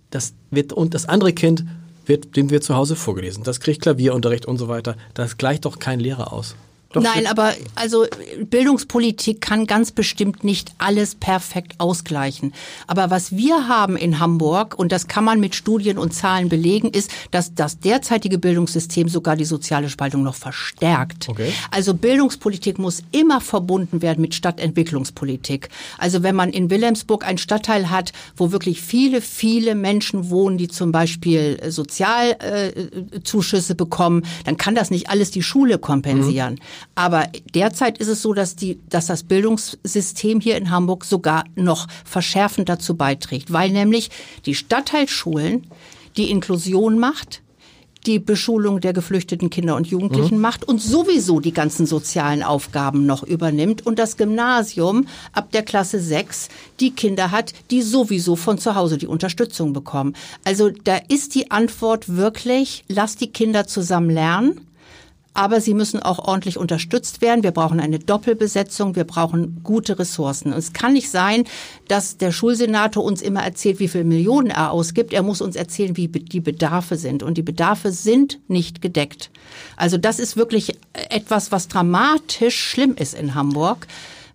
Das 0.09 0.33
wird, 0.51 0.71
und 0.71 0.93
das 0.93 1.07
andere 1.07 1.33
Kind 1.33 1.65
wird, 2.05 2.35
dem 2.35 2.49
wird 2.49 2.63
zu 2.63 2.75
Hause 2.75 2.95
vorgelesen. 2.95 3.43
Das 3.43 3.59
kriegt 3.59 3.81
Klavierunterricht 3.81 4.45
und 4.45 4.57
so 4.57 4.67
weiter. 4.67 4.95
Das 5.13 5.37
gleicht 5.37 5.65
doch 5.65 5.79
kein 5.79 5.99
Lehrer 5.99 6.31
aus. 6.31 6.55
Doch 6.93 7.01
Nein, 7.01 7.27
aber 7.27 7.53
also 7.75 8.05
Bildungspolitik 8.49 9.41
kann 9.41 9.67
ganz 9.67 9.91
bestimmt 9.91 10.45
nicht 10.45 10.71
alles 10.77 11.15
perfekt 11.15 11.75
ausgleichen. 11.79 12.53
Aber 12.87 13.09
was 13.09 13.35
wir 13.35 13.67
haben 13.67 13.97
in 13.97 14.19
Hamburg, 14.19 14.79
und 14.79 14.93
das 14.93 15.07
kann 15.07 15.25
man 15.25 15.41
mit 15.41 15.53
Studien 15.53 15.97
und 15.97 16.13
Zahlen 16.13 16.47
belegen, 16.47 16.89
ist, 16.89 17.11
dass 17.31 17.53
das 17.53 17.79
derzeitige 17.79 18.37
Bildungssystem 18.37 19.09
sogar 19.09 19.35
die 19.35 19.43
soziale 19.43 19.89
Spaltung 19.89 20.23
noch 20.23 20.35
verstärkt. 20.35 21.27
Okay. 21.27 21.51
Also 21.71 21.93
Bildungspolitik 21.93 22.79
muss 22.79 23.03
immer 23.11 23.41
verbunden 23.41 24.01
werden 24.01 24.21
mit 24.21 24.33
Stadtentwicklungspolitik. 24.33 25.67
Also 25.97 26.23
wenn 26.23 26.35
man 26.35 26.51
in 26.51 26.69
Wilhelmsburg 26.69 27.27
einen 27.27 27.37
Stadtteil 27.37 27.89
hat, 27.89 28.13
wo 28.37 28.53
wirklich 28.53 28.81
viele, 28.81 29.19
viele 29.19 29.75
Menschen 29.75 30.29
wohnen, 30.29 30.57
die 30.57 30.69
zum 30.69 30.93
Beispiel 30.93 31.59
Sozialzuschüsse 31.67 33.73
äh, 33.73 33.75
bekommen, 33.75 34.23
dann 34.45 34.55
kann 34.55 34.73
das 34.73 34.89
nicht 34.89 35.09
alles 35.09 35.31
die 35.31 35.43
Schule 35.43 35.79
kompensieren. 35.79 36.53
Mhm. 36.53 36.76
Aber 36.95 37.27
derzeit 37.53 37.97
ist 37.97 38.07
es 38.07 38.21
so, 38.21 38.33
dass, 38.33 38.55
die, 38.55 38.79
dass 38.89 39.07
das 39.07 39.23
Bildungssystem 39.23 40.39
hier 40.39 40.57
in 40.57 40.71
Hamburg 40.71 41.05
sogar 41.05 41.43
noch 41.55 41.87
verschärfend 42.05 42.69
dazu 42.69 42.95
beiträgt, 42.95 43.53
weil 43.53 43.69
nämlich 43.71 44.09
die 44.45 44.55
Stadtteilschulen 44.55 45.67
die 46.17 46.31
Inklusion 46.31 46.97
macht, 46.97 47.41
die 48.07 48.19
Beschulung 48.19 48.79
der 48.79 48.93
geflüchteten 48.93 49.49
Kinder 49.49 49.75
und 49.75 49.87
Jugendlichen 49.87 50.35
mhm. 50.35 50.41
macht 50.41 50.63
und 50.67 50.81
sowieso 50.81 51.39
die 51.39 51.51
ganzen 51.51 51.85
sozialen 51.85 52.41
Aufgaben 52.41 53.05
noch 53.05 53.23
übernimmt 53.23 53.85
und 53.85 53.99
das 53.99 54.17
Gymnasium 54.17 55.07
ab 55.33 55.51
der 55.51 55.63
Klasse 55.63 55.99
6 55.99 56.47
die 56.79 56.91
Kinder 56.91 57.31
hat, 57.31 57.53
die 57.69 57.81
sowieso 57.81 58.35
von 58.35 58.57
zu 58.57 58.75
Hause 58.75 58.97
die 58.97 59.07
Unterstützung 59.07 59.73
bekommen. 59.73 60.15
Also 60.45 60.69
da 60.69 60.97
ist 61.09 61.35
die 61.35 61.51
Antwort 61.51 62.15
wirklich, 62.15 62.85
lass 62.87 63.17
die 63.17 63.31
Kinder 63.31 63.67
zusammen 63.67 64.09
lernen 64.09 64.66
aber 65.37 65.61
sie 65.61 65.75
müssen 65.75 66.01
auch 66.01 66.17
ordentlich 66.17 66.57
unterstützt 66.57 67.21
werden. 67.21 67.43
Wir 67.43 67.51
brauchen 67.51 67.79
eine 67.79 67.99
Doppelbesetzung, 67.99 68.95
wir 68.95 69.03
brauchen 69.03 69.61
gute 69.63 69.99
Ressourcen. 69.99 70.51
Und 70.51 70.57
es 70.57 70.73
kann 70.73 70.93
nicht 70.93 71.11
sein, 71.11 71.43
dass 71.87 72.17
der 72.17 72.31
Schulsenator 72.31 73.03
uns 73.03 73.21
immer 73.21 73.43
erzählt, 73.43 73.79
wie 73.79 73.87
viel 73.87 74.03
Millionen 74.03 74.49
er 74.49 74.71
ausgibt. 74.71 75.13
Er 75.13 75.21
muss 75.21 75.41
uns 75.41 75.55
erzählen, 75.55 75.95
wie 75.95 76.07
die 76.07 76.39
Bedarfe 76.39 76.95
sind. 76.95 77.21
Und 77.21 77.37
die 77.37 77.43
Bedarfe 77.43 77.91
sind 77.91 78.39
nicht 78.47 78.81
gedeckt. 78.81 79.29
Also 79.75 79.99
das 79.99 80.17
ist 80.17 80.37
wirklich 80.37 80.79
etwas, 80.93 81.51
was 81.51 81.67
dramatisch 81.67 82.59
schlimm 82.59 82.95
ist 82.95 83.13
in 83.13 83.35
Hamburg. 83.35 83.85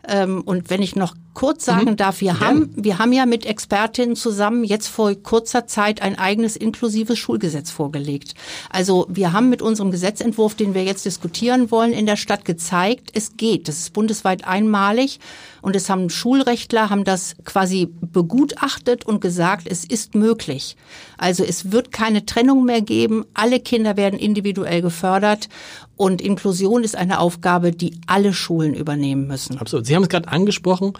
Ähm, 0.06 0.42
und 0.42 0.70
wenn 0.70 0.82
ich 0.82 0.94
noch 0.94 1.16
kurz 1.34 1.64
sagen 1.64 1.90
mhm. 1.90 1.96
darf, 1.96 2.20
wir 2.20 2.40
haben, 2.40 2.70
wir 2.76 2.98
haben 2.98 3.12
ja 3.12 3.26
mit 3.26 3.46
Expertinnen 3.46 4.16
zusammen 4.16 4.64
jetzt 4.64 4.88
vor 4.88 5.14
kurzer 5.14 5.66
Zeit 5.66 6.02
ein 6.02 6.18
eigenes 6.18 6.56
inklusives 6.56 7.18
Schulgesetz 7.18 7.70
vorgelegt. 7.70 8.34
Also 8.70 9.06
wir 9.08 9.32
haben 9.32 9.48
mit 9.48 9.62
unserem 9.62 9.90
Gesetzentwurf, 9.90 10.54
den 10.54 10.74
wir 10.74 10.84
jetzt 10.84 11.04
diskutieren 11.04 11.70
wollen, 11.70 11.92
in 11.92 12.06
der 12.06 12.16
Stadt 12.16 12.44
gezeigt, 12.44 13.10
es 13.14 13.36
geht. 13.36 13.68
Das 13.68 13.78
ist 13.78 13.92
bundesweit 13.92 14.46
einmalig. 14.46 15.20
Und 15.62 15.76
es 15.76 15.88
haben 15.88 16.10
Schulrechtler, 16.10 16.90
haben 16.90 17.04
das 17.04 17.36
quasi 17.44 17.88
begutachtet 18.00 19.06
und 19.06 19.20
gesagt, 19.20 19.66
es 19.68 19.84
ist 19.84 20.14
möglich. 20.14 20.76
Also 21.16 21.44
es 21.44 21.70
wird 21.70 21.92
keine 21.92 22.26
Trennung 22.26 22.64
mehr 22.64 22.82
geben. 22.82 23.24
Alle 23.32 23.60
Kinder 23.60 23.96
werden 23.96 24.18
individuell 24.18 24.82
gefördert. 24.82 25.48
Und 25.96 26.20
Inklusion 26.20 26.82
ist 26.82 26.96
eine 26.96 27.20
Aufgabe, 27.20 27.70
die 27.70 28.00
alle 28.06 28.34
Schulen 28.34 28.74
übernehmen 28.74 29.28
müssen. 29.28 29.58
Absolut. 29.58 29.86
Sie 29.86 29.94
haben 29.94 30.02
es 30.02 30.08
gerade 30.08 30.28
angesprochen, 30.28 30.94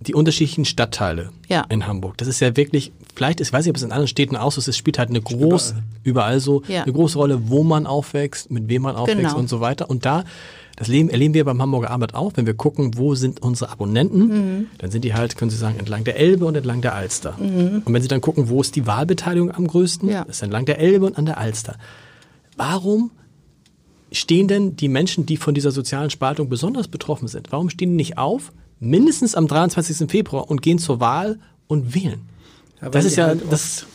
die 0.00 0.14
unterschiedlichen 0.14 0.64
Stadtteile 0.64 1.30
ja. 1.48 1.64
in 1.68 1.86
Hamburg. 1.86 2.18
Das 2.18 2.28
ist 2.28 2.40
ja 2.40 2.56
wirklich, 2.56 2.92
vielleicht, 3.14 3.40
ich 3.40 3.52
weiß 3.52 3.64
nicht, 3.64 3.70
ob 3.70 3.76
es 3.76 3.82
in 3.82 3.92
anderen 3.92 4.08
Städten 4.08 4.36
auch 4.36 4.52
so 4.52 4.58
ist, 4.58 4.68
es 4.68 4.76
spielt 4.76 4.98
halt 4.98 5.10
eine 5.10 5.20
große, 5.20 5.82
überall, 6.02 6.40
so, 6.40 6.62
ja. 6.68 6.82
eine 6.82 6.92
große 6.92 7.16
Rolle, 7.16 7.48
wo 7.48 7.62
man 7.62 7.86
aufwächst, 7.86 8.50
mit 8.50 8.68
wem 8.68 8.82
man 8.82 8.96
aufwächst 8.96 9.22
genau. 9.22 9.38
und 9.38 9.48
so 9.48 9.60
weiter. 9.60 9.88
Und 9.88 10.04
da, 10.04 10.24
das 10.76 10.88
Leben 10.88 11.08
erleben 11.08 11.34
wir 11.34 11.44
beim 11.44 11.62
Hamburger 11.62 11.90
Abend 11.90 12.14
auch, 12.14 12.32
wenn 12.34 12.46
wir 12.46 12.54
gucken, 12.54 12.96
wo 12.96 13.14
sind 13.14 13.42
unsere 13.42 13.70
Abonnenten, 13.70 14.26
mhm. 14.26 14.66
dann 14.78 14.90
sind 14.90 15.04
die 15.04 15.14
halt, 15.14 15.36
können 15.36 15.50
Sie 15.50 15.56
sagen, 15.56 15.78
entlang 15.78 16.04
der 16.04 16.18
Elbe 16.18 16.44
und 16.44 16.56
entlang 16.56 16.80
der 16.82 16.94
Alster. 16.94 17.36
Mhm. 17.38 17.82
Und 17.84 17.94
wenn 17.94 18.02
Sie 18.02 18.08
dann 18.08 18.20
gucken, 18.20 18.48
wo 18.48 18.60
ist 18.60 18.74
die 18.76 18.86
Wahlbeteiligung 18.86 19.52
am 19.52 19.66
größten, 19.66 20.08
ja. 20.08 20.22
ist 20.22 20.42
entlang 20.42 20.64
der 20.64 20.78
Elbe 20.78 21.06
und 21.06 21.16
an 21.16 21.26
der 21.26 21.38
Alster. 21.38 21.76
Warum 22.56 23.10
stehen 24.10 24.48
denn 24.48 24.76
die 24.76 24.88
Menschen, 24.88 25.26
die 25.26 25.36
von 25.36 25.54
dieser 25.54 25.70
sozialen 25.70 26.10
Spaltung 26.10 26.48
besonders 26.48 26.88
betroffen 26.88 27.28
sind, 27.28 27.52
warum 27.52 27.70
stehen 27.70 27.90
die 27.90 27.96
nicht 27.96 28.18
auf, 28.18 28.52
mindestens 28.80 29.34
am 29.34 29.46
23. 29.46 30.10
Februar 30.10 30.50
und 30.50 30.62
gehen 30.62 30.78
zur 30.78 31.00
Wahl 31.00 31.38
und 31.66 31.94
wählen. 31.94 32.20
Ja, 32.80 32.90
das 32.90 33.04
ist 33.04 33.16
ja 33.16 33.26
halt 33.26 33.42
das. 33.50 33.86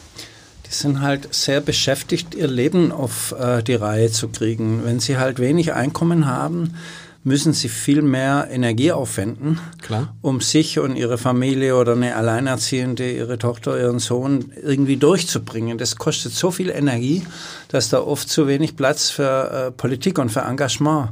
Die 0.66 0.76
sind 0.76 1.02
halt 1.02 1.34
sehr 1.34 1.62
beschäftigt, 1.62 2.36
ihr 2.36 2.48
Leben 2.48 2.92
auf 2.92 3.34
äh, 3.40 3.64
die 3.64 3.74
Reihe 3.74 4.12
zu 4.12 4.28
kriegen. 4.28 4.86
Wenn 4.86 5.00
sie 5.00 5.18
halt 5.18 5.40
wenig 5.40 5.74
Einkommen 5.74 6.28
haben, 6.28 6.76
müssen 7.24 7.54
sie 7.54 7.70
viel 7.70 8.02
mehr 8.02 8.48
Energie 8.50 8.92
aufwenden, 8.92 9.60
Klar. 9.82 10.16
um 10.22 10.42
sich 10.42 10.80
und 10.80 10.96
ihre 10.96 11.18
Familie 11.18 11.76
oder 11.76 11.94
eine 11.94 12.16
Alleinerziehende, 12.16 13.12
ihre 13.12 13.38
Tochter, 13.38 13.80
ihren 13.80 14.00
Sohn 14.00 14.52
irgendwie 14.64 14.98
durchzubringen. 14.98 15.78
Das 15.78 15.98
kostet 15.98 16.34
so 16.34 16.50
viel 16.52 16.70
Energie, 16.70 17.24
dass 17.68 17.90
da 17.90 18.02
oft 18.02 18.30
zu 18.30 18.48
wenig 18.48 18.76
Platz 18.76 19.10
für 19.10 19.68
äh, 19.68 19.72
Politik 19.72 20.18
und 20.18 20.30
für 20.30 20.42
Engagement 20.42 21.10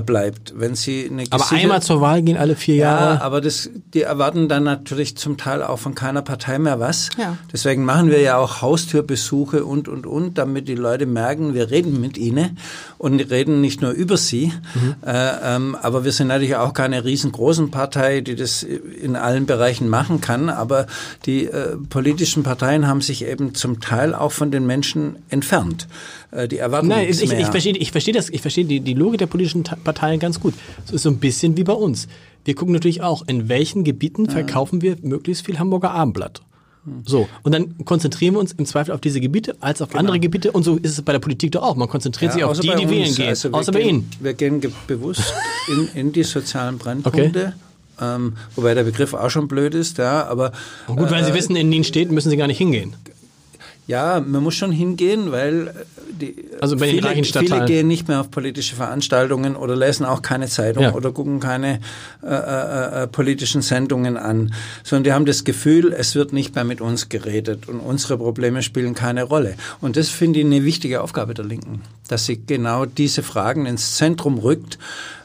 bleibt. 0.00 0.54
Wenn 0.56 0.76
sie 0.76 1.08
eine 1.10 1.24
aber 1.30 1.50
einmal 1.50 1.82
zur 1.82 2.00
Wahl 2.00 2.22
gehen 2.22 2.36
alle 2.36 2.54
vier 2.54 2.76
Jahre. 2.76 3.14
Ja, 3.14 3.22
aber 3.22 3.40
das, 3.40 3.70
die 3.92 4.02
erwarten 4.02 4.48
dann 4.48 4.62
natürlich 4.62 5.16
zum 5.16 5.36
Teil 5.36 5.64
auch 5.64 5.80
von 5.80 5.96
keiner 5.96 6.22
Partei 6.22 6.60
mehr 6.60 6.78
was. 6.78 7.10
Ja. 7.18 7.36
Deswegen 7.52 7.84
machen 7.84 8.08
wir 8.08 8.20
ja 8.20 8.36
auch 8.36 8.62
Haustürbesuche 8.62 9.64
und, 9.64 9.88
und, 9.88 10.06
und, 10.06 10.38
damit 10.38 10.68
die 10.68 10.76
Leute 10.76 11.06
merken, 11.06 11.54
wir 11.54 11.72
reden 11.72 12.00
mit 12.00 12.16
ihnen 12.18 12.58
und 12.98 13.18
reden 13.30 13.60
nicht 13.60 13.82
nur 13.82 13.90
über 13.90 14.16
sie. 14.16 14.52
Mhm. 14.74 14.94
Äh, 15.04 15.56
ähm, 15.56 15.76
aber 15.82 16.04
wir 16.04 16.12
sind 16.12 16.28
natürlich 16.28 16.54
auch 16.54 16.72
keine 16.72 17.04
riesengroßen 17.04 17.72
Partei, 17.72 18.20
die 18.20 18.36
das 18.36 18.62
in 18.62 19.16
allen 19.16 19.46
Bereichen 19.46 19.88
machen 19.88 20.20
kann. 20.20 20.50
Aber 20.50 20.86
die 21.26 21.46
äh, 21.46 21.76
politischen 21.88 22.44
Parteien 22.44 22.86
haben 22.86 23.00
sich 23.00 23.24
eben 23.24 23.56
zum 23.56 23.80
Teil 23.80 24.14
auch 24.14 24.30
von 24.30 24.52
den 24.52 24.66
Menschen 24.66 25.16
entfernt. 25.30 25.88
Äh, 26.30 26.48
die 26.48 26.58
erwarten 26.58 26.88
Nein, 26.88 27.06
nichts 27.06 27.22
ich, 27.22 27.30
mehr. 27.30 27.40
ich 27.40 27.46
verstehe, 27.48 27.76
ich 27.76 27.92
verstehe 27.92 28.14
das, 28.14 28.28
ich 28.30 28.40
verstehe 28.40 28.64
die, 28.64 28.80
die 28.80 28.94
Logik 28.94 29.18
der 29.18 29.26
politischen 29.26 29.64
Parteien 29.80 30.20
ganz 30.20 30.40
gut. 30.40 30.54
Es 30.86 30.92
ist 30.92 31.02
so 31.02 31.10
ein 31.10 31.18
bisschen 31.18 31.56
wie 31.56 31.64
bei 31.64 31.72
uns. 31.72 32.08
Wir 32.44 32.54
gucken 32.54 32.72
natürlich 32.72 33.02
auch, 33.02 33.26
in 33.26 33.48
welchen 33.48 33.84
Gebieten 33.84 34.28
verkaufen 34.30 34.80
wir 34.82 34.96
möglichst 35.02 35.44
viel 35.46 35.58
Hamburger 35.58 35.90
Abendblatt. 35.90 36.40
So, 37.04 37.28
und 37.42 37.52
dann 37.52 37.76
konzentrieren 37.84 38.34
wir 38.34 38.40
uns 38.40 38.52
im 38.52 38.64
Zweifel 38.64 38.92
auf 38.92 39.02
diese 39.02 39.20
Gebiete 39.20 39.54
als 39.60 39.82
auf 39.82 39.94
andere 39.94 40.18
Gebiete. 40.18 40.50
Und 40.50 40.62
so 40.62 40.76
ist 40.78 40.92
es 40.92 41.02
bei 41.02 41.12
der 41.12 41.18
Politik 41.18 41.52
doch 41.52 41.62
auch. 41.62 41.76
Man 41.76 41.88
konzentriert 41.88 42.32
sich 42.32 42.42
auf 42.42 42.58
die, 42.58 42.68
die 42.74 42.88
wählen 42.88 43.14
gehen. 43.14 43.28
Also 43.28 43.50
außer 43.52 43.70
bei 43.70 43.82
Ihnen. 43.82 44.08
Wir 44.18 44.32
gehen 44.32 44.62
ge- 44.62 44.70
bewusst 44.86 45.34
in, 45.68 45.88
in 45.94 46.12
die 46.12 46.22
sozialen 46.22 46.78
Brennpunkte. 46.78 47.52
Ähm, 48.00 48.32
wobei 48.56 48.72
der 48.72 48.84
Begriff 48.84 49.12
auch 49.12 49.28
schon 49.28 49.46
blöd 49.46 49.74
ist, 49.74 49.98
ja, 49.98 50.26
aber 50.26 50.52
Und 50.86 50.96
gut, 50.96 51.10
weil 51.10 51.22
Sie 51.22 51.32
äh, 51.32 51.34
wissen, 51.34 51.54
in 51.54 51.70
den 51.70 51.84
Städten 51.84 52.14
müssen 52.14 52.30
Sie 52.30 52.38
gar 52.38 52.46
nicht 52.46 52.56
hingehen. 52.56 52.94
Ja, 53.90 54.20
man 54.24 54.42
muss 54.42 54.54
schon 54.54 54.70
hingehen, 54.70 55.32
weil 55.32 55.68
äh, 55.68 55.72
die, 56.20 56.34
Also 56.60 56.78
viele, 56.78 57.12
viele 57.24 57.64
gehen 57.64 57.88
nicht 57.88 58.06
mehr 58.08 58.20
auf 58.20 58.30
politische 58.30 58.76
Veranstaltungen 58.76 59.56
oder 59.56 59.74
lesen 59.74 60.06
auch 60.06 60.22
keine 60.22 60.46
Zeitung 60.46 60.84
Ja. 60.84 60.92
oder 60.94 61.10
gucken 61.12 61.40
keine 61.40 61.80
äh, 62.22 62.26
äh, 62.28 63.02
äh, 63.02 63.06
politischen 63.08 63.62
Sendungen 63.62 64.16
an, 64.16 64.54
sondern 64.84 65.04
die 65.04 65.12
haben 65.12 65.26
das 65.26 65.42
Gefühl, 65.44 65.92
es 65.92 66.14
wird 66.14 66.32
nicht 66.32 66.54
mehr 66.54 66.64
mit 66.64 66.80
uns 66.80 67.08
geredet 67.08 67.68
und 67.68 67.80
unsere 67.80 68.16
Probleme 68.16 68.62
spielen 68.62 68.94
keine 68.94 69.24
Rolle. 69.24 69.54
Und 69.80 69.96
das 69.96 70.08
finde 70.08 70.38
ich 70.40 70.46
eine 70.46 70.64
wichtige 70.64 71.00
Aufgabe 71.02 71.34
der 71.34 71.44
Linken, 71.44 71.82
dass 72.08 72.26
sie 72.26 72.40
genau 72.46 72.84
diese 72.86 73.22
Fragen 73.22 73.66
ins 73.66 73.96
Zentrum 73.96 74.38
rückt, 74.38 74.78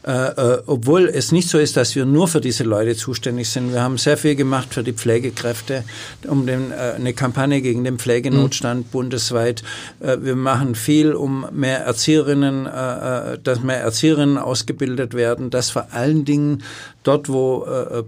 äh, 0.05 0.11
äh, 0.11 0.61
obwohl 0.67 1.07
es 1.07 1.31
nicht 1.31 1.49
so 1.49 1.57
ist, 1.57 1.77
dass 1.77 1.95
wir 1.95 2.05
nur 2.05 2.27
für 2.27 2.39
diese 2.39 2.63
Leute 2.63 2.95
zuständig 2.95 3.49
sind. 3.49 3.73
Wir 3.73 3.81
haben 3.81 3.97
sehr 3.97 4.17
viel 4.17 4.35
gemacht 4.35 4.71
für 4.71 4.83
die 4.83 4.93
Pflegekräfte, 4.93 5.83
um 6.27 6.45
den, 6.45 6.71
äh, 6.71 6.93
eine 6.95 7.13
Kampagne 7.13 7.59
gegen 7.61 7.83
den 7.83 7.97
Pflegenotstand 7.97 8.91
bundesweit. 8.91 9.63
Äh, 10.01 10.17
wir 10.21 10.35
machen 10.35 10.75
viel, 10.75 11.13
um 11.13 11.47
mehr 11.51 11.79
Erzieherinnen, 11.79 12.67
äh, 12.67 13.33
äh, 13.33 13.39
dass 13.43 13.63
mehr 13.63 13.81
Erzieherinnen 13.81 14.37
ausgebildet 14.37 15.15
werden, 15.15 15.49
dass 15.49 15.71
vor 15.71 15.87
allen 15.91 16.23
Dingen 16.23 16.61
dort, 17.01 17.27
wo 17.27 17.65
äh, 17.65 18.03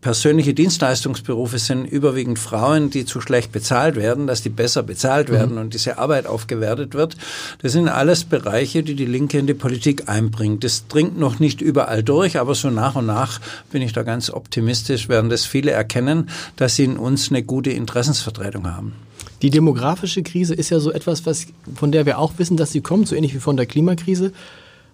persönliche 0.00 0.54
Dienstleistungsberufe 0.54 1.58
sind 1.58 1.84
überwiegend 1.84 2.38
Frauen, 2.38 2.90
die 2.90 3.04
zu 3.04 3.20
schlecht 3.20 3.52
bezahlt 3.52 3.96
werden, 3.96 4.26
dass 4.26 4.42
die 4.42 4.48
besser 4.48 4.82
bezahlt 4.82 5.30
werden 5.30 5.58
und 5.58 5.74
diese 5.74 5.98
Arbeit 5.98 6.26
aufgewertet 6.26 6.94
wird. 6.94 7.16
Das 7.62 7.72
sind 7.72 7.88
alles 7.88 8.24
Bereiche, 8.24 8.82
die 8.82 8.94
die 8.94 9.06
Linke 9.06 9.38
in 9.38 9.46
die 9.46 9.54
Politik 9.54 10.08
einbringt. 10.08 10.64
Das 10.64 10.88
dringt 10.88 11.18
noch 11.18 11.38
nicht 11.38 11.60
überall 11.60 12.02
durch, 12.02 12.38
aber 12.38 12.54
so 12.54 12.70
nach 12.70 12.96
und 12.96 13.06
nach 13.06 13.40
bin 13.70 13.82
ich 13.82 13.92
da 13.92 14.02
ganz 14.02 14.30
optimistisch, 14.30 15.08
werden 15.08 15.30
das 15.30 15.44
viele 15.44 15.70
erkennen, 15.70 16.30
dass 16.56 16.76
sie 16.76 16.84
in 16.84 16.96
uns 16.96 17.30
eine 17.30 17.42
gute 17.42 17.70
Interessensvertretung 17.70 18.70
haben. 18.74 18.94
Die 19.42 19.50
demografische 19.50 20.22
Krise 20.22 20.54
ist 20.54 20.70
ja 20.70 20.80
so 20.80 20.92
etwas, 20.92 21.24
was, 21.24 21.46
von 21.74 21.92
der 21.92 22.04
wir 22.04 22.18
auch 22.18 22.34
wissen, 22.36 22.56
dass 22.56 22.72
sie 22.72 22.82
kommt, 22.82 23.08
so 23.08 23.14
ähnlich 23.14 23.34
wie 23.34 23.40
von 23.40 23.56
der 23.56 23.66
Klimakrise. 23.66 24.32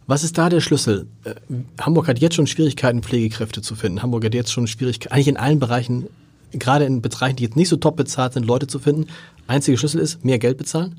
Was 0.07 0.23
ist 0.23 0.39
da 0.39 0.49
der 0.49 0.61
Schlüssel? 0.61 1.09
Äh, 1.25 1.35
Hamburg 1.81 2.09
hat 2.09 2.19
jetzt 2.19 2.37
schon 2.37 2.47
Schwierigkeiten, 2.47 3.03
Pflegekräfte 3.03 3.61
zu 3.63 3.75
finden. 3.75 4.03
Hamburg 4.03 4.25
hat 4.25 4.35
jetzt 4.35 4.53
schon 4.53 4.67
Schwierigkeiten, 4.67 5.13
eigentlich 5.13 5.29
in 5.29 5.37
allen 5.37 5.59
Bereichen, 5.59 6.09
gerade 6.53 6.85
in 6.85 7.03
Bereichen, 7.03 7.37
die 7.37 7.45
jetzt 7.45 7.57
nicht 7.57 7.69
so 7.69 7.77
top 7.77 7.97
bezahlt 7.97 8.35
sind, 8.35 8.47
Leute 8.47 8.67
zu 8.67 8.79
finden. 8.79 9.07
Einziger 9.47 9.77
Schlüssel 9.77 10.01
ist, 10.01 10.25
mehr 10.25 10.39
Geld 10.39 10.59
bezahlen? 10.59 10.95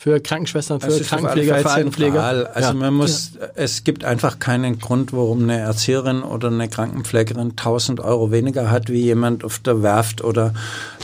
Für 0.00 0.20
Krankenschwestern, 0.20 0.80
für 0.80 1.00
Krankenpfleger, 1.00 1.56
Fälle 1.56 1.70
Altenpfleger. 1.70 2.54
Also 2.54 2.68
Ja. 2.68 2.74
man 2.74 2.94
muss, 2.94 3.32
es 3.56 3.82
gibt 3.82 4.04
einfach 4.04 4.38
keinen 4.38 4.78
Grund, 4.78 5.12
warum 5.12 5.42
eine 5.42 5.58
Erzieherin 5.58 6.22
oder 6.22 6.48
eine 6.52 6.68
Krankenpflegerin 6.68 7.56
1000 7.56 7.98
Euro 7.98 8.30
weniger 8.30 8.70
hat 8.70 8.90
wie 8.90 9.02
jemand 9.02 9.42
auf 9.42 9.58
der 9.58 9.82
Werft 9.82 10.22
oder 10.22 10.54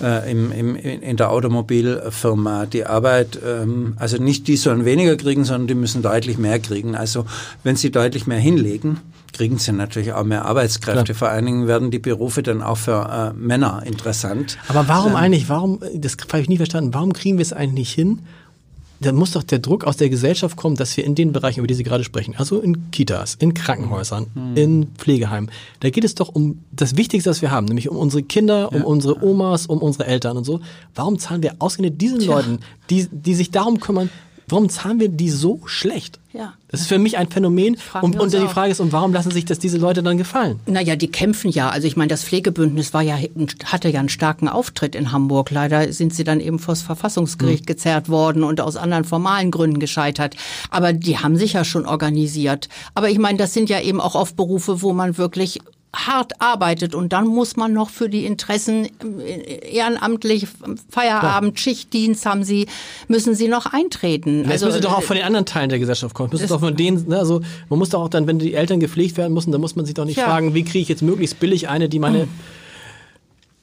äh, 0.00 0.30
im, 0.30 0.52
im, 0.52 0.76
in 0.76 1.16
der 1.16 1.30
Automobilfirma. 1.32 2.66
Die 2.66 2.86
Arbeit, 2.86 3.36
ähm, 3.44 3.94
also 3.98 4.18
nicht 4.18 4.46
die 4.46 4.56
sollen 4.56 4.84
weniger 4.84 5.16
kriegen, 5.16 5.44
sondern 5.44 5.66
die 5.66 5.74
müssen 5.74 6.00
deutlich 6.02 6.38
mehr 6.38 6.60
kriegen. 6.60 6.94
Also 6.94 7.26
wenn 7.64 7.74
sie 7.74 7.90
deutlich 7.90 8.28
mehr 8.28 8.38
hinlegen, 8.38 9.00
kriegen 9.32 9.58
sie 9.58 9.72
natürlich 9.72 10.12
auch 10.12 10.22
mehr 10.22 10.44
Arbeitskräfte. 10.44 11.02
Klar. 11.02 11.16
Vor 11.16 11.28
allen 11.30 11.46
Dingen 11.46 11.66
werden 11.66 11.90
die 11.90 11.98
Berufe 11.98 12.44
dann 12.44 12.62
auch 12.62 12.78
für 12.78 13.32
äh, 13.34 13.36
Männer 13.36 13.82
interessant. 13.84 14.56
Aber 14.68 14.86
warum 14.86 15.16
eigentlich, 15.16 15.48
warum, 15.48 15.80
das 15.96 16.16
habe 16.28 16.42
ich 16.42 16.48
nie 16.48 16.58
verstanden, 16.58 16.94
warum 16.94 17.12
kriegen 17.12 17.38
wir 17.38 17.42
es 17.42 17.52
eigentlich 17.52 17.74
nicht 17.74 17.92
hin? 17.92 18.20
Da 19.04 19.12
muss 19.12 19.32
doch 19.32 19.42
der 19.42 19.58
Druck 19.58 19.84
aus 19.84 19.98
der 19.98 20.08
Gesellschaft 20.08 20.56
kommen, 20.56 20.76
dass 20.76 20.96
wir 20.96 21.04
in 21.04 21.14
den 21.14 21.32
Bereichen, 21.32 21.58
über 21.58 21.66
die 21.66 21.74
Sie 21.74 21.82
gerade 21.82 22.04
sprechen, 22.04 22.34
also 22.38 22.58
in 22.60 22.90
Kitas, 22.90 23.34
in 23.34 23.52
Krankenhäusern, 23.52 24.28
in 24.54 24.86
Pflegeheimen, 24.96 25.50
da 25.80 25.90
geht 25.90 26.04
es 26.04 26.14
doch 26.14 26.30
um 26.30 26.60
das 26.72 26.96
Wichtigste, 26.96 27.28
was 27.28 27.42
wir 27.42 27.50
haben, 27.50 27.66
nämlich 27.66 27.90
um 27.90 27.98
unsere 27.98 28.22
Kinder, 28.22 28.72
um 28.72 28.82
unsere 28.82 29.22
Omas, 29.22 29.66
um 29.66 29.78
unsere 29.78 30.06
Eltern 30.06 30.38
und 30.38 30.44
so. 30.44 30.60
Warum 30.94 31.18
zahlen 31.18 31.42
wir 31.42 31.56
ausgerechnet 31.58 32.00
diesen 32.00 32.22
Leuten, 32.22 32.60
die, 32.88 33.06
die 33.10 33.34
sich 33.34 33.50
darum 33.50 33.78
kümmern, 33.78 34.08
warum 34.48 34.68
zahlen 34.68 35.00
wir 35.00 35.08
die 35.08 35.30
so 35.30 35.60
schlecht? 35.66 36.18
Ja. 36.32 36.54
Das 36.68 36.80
ist 36.80 36.88
für 36.88 36.98
mich 36.98 37.16
ein 37.16 37.28
Phänomen. 37.28 37.76
Und, 38.02 38.18
und 38.18 38.32
die 38.32 38.38
auch. 38.38 38.50
Frage 38.50 38.72
ist, 38.72 38.80
und 38.80 38.92
warum 38.92 39.12
lassen 39.12 39.30
sich 39.30 39.44
das 39.44 39.60
diese 39.60 39.78
Leute 39.78 40.02
dann 40.02 40.18
gefallen? 40.18 40.58
Naja, 40.66 40.96
die 40.96 41.06
kämpfen 41.06 41.50
ja. 41.50 41.70
Also 41.70 41.86
ich 41.86 41.96
meine, 41.96 42.08
das 42.08 42.24
Pflegebündnis 42.24 42.92
war 42.92 43.02
ja, 43.02 43.16
hatte 43.64 43.88
ja 43.88 44.00
einen 44.00 44.08
starken 44.08 44.48
Auftritt 44.48 44.96
in 44.96 45.12
Hamburg. 45.12 45.50
Leider 45.50 45.92
sind 45.92 46.12
sie 46.12 46.24
dann 46.24 46.40
eben 46.40 46.58
vors 46.58 46.82
Verfassungsgericht 46.82 47.66
gezerrt 47.66 48.08
worden 48.08 48.42
und 48.42 48.60
aus 48.60 48.76
anderen 48.76 49.04
formalen 49.04 49.52
Gründen 49.52 49.78
gescheitert. 49.78 50.34
Aber 50.70 50.92
die 50.92 51.18
haben 51.18 51.36
sich 51.36 51.52
ja 51.52 51.64
schon 51.64 51.86
organisiert. 51.86 52.68
Aber 52.94 53.08
ich 53.08 53.18
meine, 53.18 53.38
das 53.38 53.54
sind 53.54 53.70
ja 53.70 53.80
eben 53.80 54.00
auch 54.00 54.16
oft 54.16 54.34
Berufe, 54.34 54.82
wo 54.82 54.92
man 54.92 55.16
wirklich 55.16 55.60
hart 55.94 56.40
arbeitet 56.40 56.94
und 56.94 57.12
dann 57.12 57.26
muss 57.26 57.56
man 57.56 57.72
noch 57.72 57.88
für 57.90 58.08
die 58.08 58.26
Interessen 58.26 58.88
äh, 59.20 59.74
ehrenamtlich 59.74 60.46
Feierabend, 60.90 61.58
Schichtdienst 61.60 62.26
haben 62.26 62.44
sie, 62.44 62.66
müssen 63.08 63.34
sie 63.34 63.48
noch 63.48 63.66
eintreten. 63.66 64.42
Das 64.42 64.52
Also, 64.52 64.66
müsste 64.66 64.80
doch 64.80 64.98
auch 64.98 65.02
von 65.02 65.16
den 65.16 65.24
anderen 65.24 65.46
Teilen 65.46 65.68
der 65.68 65.78
Gesellschaft 65.78 66.14
kommen. 66.14 66.30
Müsste 66.32 66.48
doch 66.48 66.60
von 66.60 66.76
denen, 66.76 67.08
ne, 67.08 67.18
also 67.18 67.40
man 67.68 67.78
muss 67.78 67.90
doch 67.90 68.02
auch 68.02 68.08
dann, 68.08 68.26
wenn 68.26 68.38
die 68.38 68.54
Eltern 68.54 68.80
gepflegt 68.80 69.16
werden 69.16 69.32
müssen, 69.32 69.52
dann 69.52 69.60
muss 69.60 69.76
man 69.76 69.86
sich 69.86 69.94
doch 69.94 70.04
nicht 70.04 70.16
Ja. 70.18 70.24
fragen, 70.26 70.54
wie 70.54 70.64
kriege 70.64 70.80
ich 70.80 70.88
jetzt 70.88 71.02
möglichst 71.02 71.38
billig 71.40 71.68
eine, 71.68 71.88
die 71.88 71.98
meine 71.98 72.28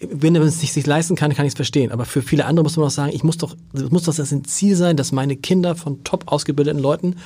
wenn 0.10 0.34
man 0.34 0.44
es 0.44 0.60
sich, 0.60 0.74
sich 0.74 0.88
leisten 0.88 1.16
kann, 1.16 1.32
kann 1.36 1.46
ich 1.46 1.52
es 1.52 1.56
verstehen. 1.56 1.92
Aber 1.92 2.06
für 2.06 2.24
viele 2.24 2.46
andere 2.46 2.64
muss 2.64 2.76
man 2.76 2.88
auch 2.88 2.92
sagen, 2.92 3.12
ich 3.14 3.24
muss 3.24 3.38
doch, 3.38 3.56
muss 3.92 4.04
doch 4.04 4.16
das 4.16 4.32
ein 4.32 4.46
Ziel 4.46 4.76
sein, 4.76 4.98
dass 4.98 5.12
meine 5.12 5.36
Kinder 5.36 5.76
von 5.76 6.04
top 6.04 6.24
ausgebildeten 6.32 6.80
Leuten 6.82 7.18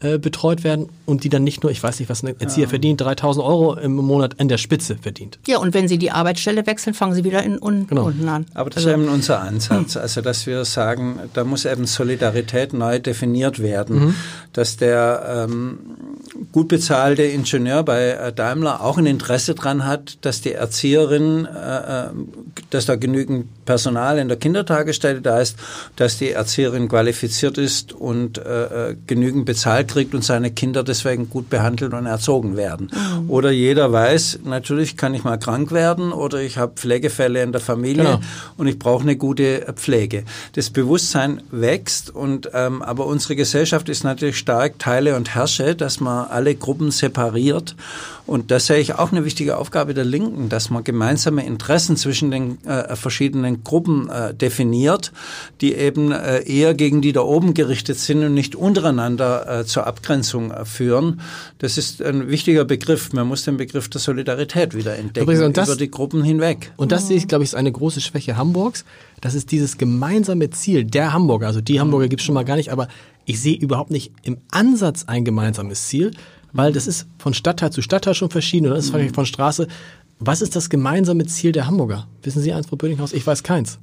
äh, 0.00 0.18
betreut 0.18 0.64
werden 0.64 0.88
und 1.06 1.24
die 1.24 1.28
dann 1.28 1.44
nicht 1.44 1.62
nur, 1.62 1.70
ich 1.70 1.82
weiß 1.82 2.00
nicht, 2.00 2.08
was 2.08 2.22
ein 2.22 2.34
Erzieher 2.40 2.68
verdient, 2.68 3.00
3000 3.00 3.44
Euro 3.44 3.74
im 3.74 3.96
Monat 3.96 4.40
an 4.40 4.48
der 4.48 4.58
Spitze 4.58 4.96
verdient. 4.96 5.38
ja, 5.46 5.58
und 5.58 5.74
wenn 5.74 5.88
sie 5.88 5.98
die 5.98 6.10
Arbeitsstelle 6.10 6.66
wechseln, 6.66 6.94
fangen 6.94 7.14
sie 7.14 7.24
wieder 7.24 7.42
in, 7.42 7.60
un, 7.60 7.86
Genau. 7.86 8.06
unten 8.06 8.28
an. 8.28 8.46
Aber 8.54 8.70
das 8.70 8.84
ist 8.84 8.90
eben 8.92 9.08
unser 9.08 9.40
Ansatz, 9.40 9.96
also 9.96 10.20
dass 10.22 10.46
wir 10.46 10.64
sagen, 10.64 11.18
da 11.34 11.44
muss 11.44 11.64
eben 11.64 11.86
Solidarität 11.86 12.72
neu 12.72 12.98
definiert 12.98 13.60
werden, 13.60 14.14
dass 14.52 14.76
der 14.76 15.46
ähm, 15.50 15.78
gut 16.52 16.68
bezahlte 16.68 17.22
Ingenieur 17.22 17.82
bei 17.82 18.10
äh, 18.10 18.32
Daimler 18.32 18.82
auch 18.82 18.96
ein 18.98 19.06
Interesse 19.06 19.54
dran 19.54 19.84
hat, 19.86 20.18
dass 20.22 20.40
die 20.40 20.52
Erzieherin, 20.52 21.44
äh, 21.46 22.06
äh, 22.06 22.08
dass 22.70 22.86
da 22.86 22.96
genügend 22.96 23.64
Personal 23.64 24.18
in 24.18 24.28
der 24.28 24.36
Kindertagesstätte 24.36 25.20
da 25.20 25.40
ist, 25.40 25.56
dass 25.96 26.18
die 26.18 26.30
Erzieherin 26.30 26.88
qualifiziert 26.88 27.58
ist 27.58 27.92
und 27.92 28.38
äh, 28.38 28.90
äh, 28.90 28.96
genügend 29.06 29.44
bezahlt 29.46 29.88
kriegt 29.88 30.14
und 30.14 30.24
seine 30.24 30.50
Kinder 30.50 30.82
deswegen 30.82 31.28
gut 31.30 31.50
behandelt 31.50 31.92
und 31.92 32.06
erzogen 32.06 32.56
werden. 32.56 32.90
Oder 33.28 33.50
jeder 33.50 33.92
weiß, 33.92 34.40
natürlich 34.44 34.96
kann 34.96 35.14
ich 35.14 35.24
mal 35.24 35.38
krank 35.38 35.72
werden 35.72 36.12
oder 36.12 36.40
ich 36.40 36.58
habe 36.58 36.72
Pflegefälle 36.76 37.42
in 37.42 37.52
der 37.52 37.60
Familie 37.60 38.04
Genau. 38.04 38.20
und 38.56 38.66
ich 38.66 38.78
brauche 38.78 39.02
eine 39.02 39.16
gute 39.16 39.72
Pflege. 39.74 40.24
Das 40.54 40.70
Bewusstsein 40.70 41.42
wächst 41.50 42.10
und 42.14 42.50
ähm, 42.54 42.82
aber 42.82 43.06
unsere 43.06 43.36
Gesellschaft 43.36 43.88
ist 43.88 44.04
natürlich 44.04 44.38
stark 44.38 44.78
Teile 44.78 45.16
und 45.16 45.34
Herrsche, 45.34 45.74
dass 45.74 46.00
man 46.00 46.28
alle 46.28 46.54
Gruppen 46.54 46.90
separiert 46.90 47.74
und 48.26 48.52
das 48.52 48.66
sehe 48.66 48.78
ich 48.78 48.94
auch 48.94 49.10
eine 49.10 49.24
wichtige 49.24 49.56
Aufgabe 49.56 49.92
der 49.92 50.04
Linken, 50.04 50.48
dass 50.48 50.70
man 50.70 50.84
gemeinsame 50.84 51.44
Interessen 51.44 51.96
zwischen 51.96 52.30
den 52.30 52.58
äh, 52.66 52.94
verschiedenen 52.96 53.64
Gruppen 53.64 54.08
äh, 54.10 54.34
definiert, 54.34 55.12
die 55.60 55.74
eben 55.74 56.12
äh, 56.12 56.42
eher 56.42 56.74
gegen 56.74 57.00
die 57.00 57.12
da 57.12 57.20
oben 57.22 57.54
gerichtet 57.54 57.98
sind 57.98 58.22
und 58.24 58.34
nicht 58.34 58.54
untereinander 58.54 59.60
äh, 59.60 59.64
zur 59.66 59.86
Abgrenzung 59.86 60.50
äh, 60.50 60.64
führen. 60.64 61.20
Das 61.58 61.78
ist 61.78 62.02
ein 62.02 62.28
wichtiger 62.28 62.64
Begriff. 62.64 63.12
Man 63.12 63.26
muss 63.28 63.44
den 63.44 63.56
Begriff 63.56 63.88
der 63.88 64.00
Solidarität 64.00 64.74
wieder 64.74 64.96
entdecken 64.96 65.24
Übrigens, 65.24 65.44
und 65.44 65.56
das- 65.56 65.68
über 65.68 65.76
die 65.78 65.90
Gruppen 65.90 66.22
hinweg. 66.22 66.72
Und 66.76 66.92
das 66.92 67.08
sehe 67.08 67.16
ich, 67.16 67.28
glaube 67.28 67.44
ich, 67.44 67.50
ist 67.50 67.54
eine 67.54 67.72
große 67.72 68.00
Schwäche 68.00 68.36
Hamburgs. 68.36 68.84
Das 69.20 69.34
ist 69.34 69.50
dieses 69.52 69.78
gemeinsame 69.78 70.50
Ziel 70.50 70.84
der 70.84 71.12
Hamburger. 71.12 71.46
Also 71.46 71.60
die 71.60 71.80
Hamburger 71.80 72.08
gibt 72.08 72.20
es 72.20 72.26
schon 72.26 72.34
mal 72.34 72.44
gar 72.44 72.56
nicht, 72.56 72.70
aber 72.72 72.88
Ich 73.26 73.40
sehe 73.40 73.56
überhaupt 73.56 73.90
nicht 73.92 74.12
im 74.22 74.38
Ansatz 74.50 75.04
ein 75.06 75.24
gemeinsames 75.24 75.86
Ziel, 75.86 76.10
weil 76.52 76.72
das 76.72 76.88
ist 76.88 77.06
von 77.18 77.32
Stadtteil 77.32 77.70
zu 77.70 77.80
Stadtteil 77.80 78.14
schon 78.14 78.30
verschieden 78.30 78.66
oder 78.66 78.74
das 78.76 78.86
ist 78.86 78.90
vielleicht 78.90 79.14
von 79.14 79.26
Straße. 79.26 79.68
Was 80.22 80.42
ist 80.42 80.54
das 80.54 80.68
gemeinsame 80.68 81.24
Ziel 81.24 81.52
der 81.52 81.66
Hamburger? 81.66 82.06
Wissen 82.22 82.42
Sie 82.42 82.52
eins, 82.52 82.66
Frau 82.66 82.76
Bödinghaus? 82.76 83.14
Ich 83.14 83.26
weiß 83.26 83.42
keins. 83.42 83.78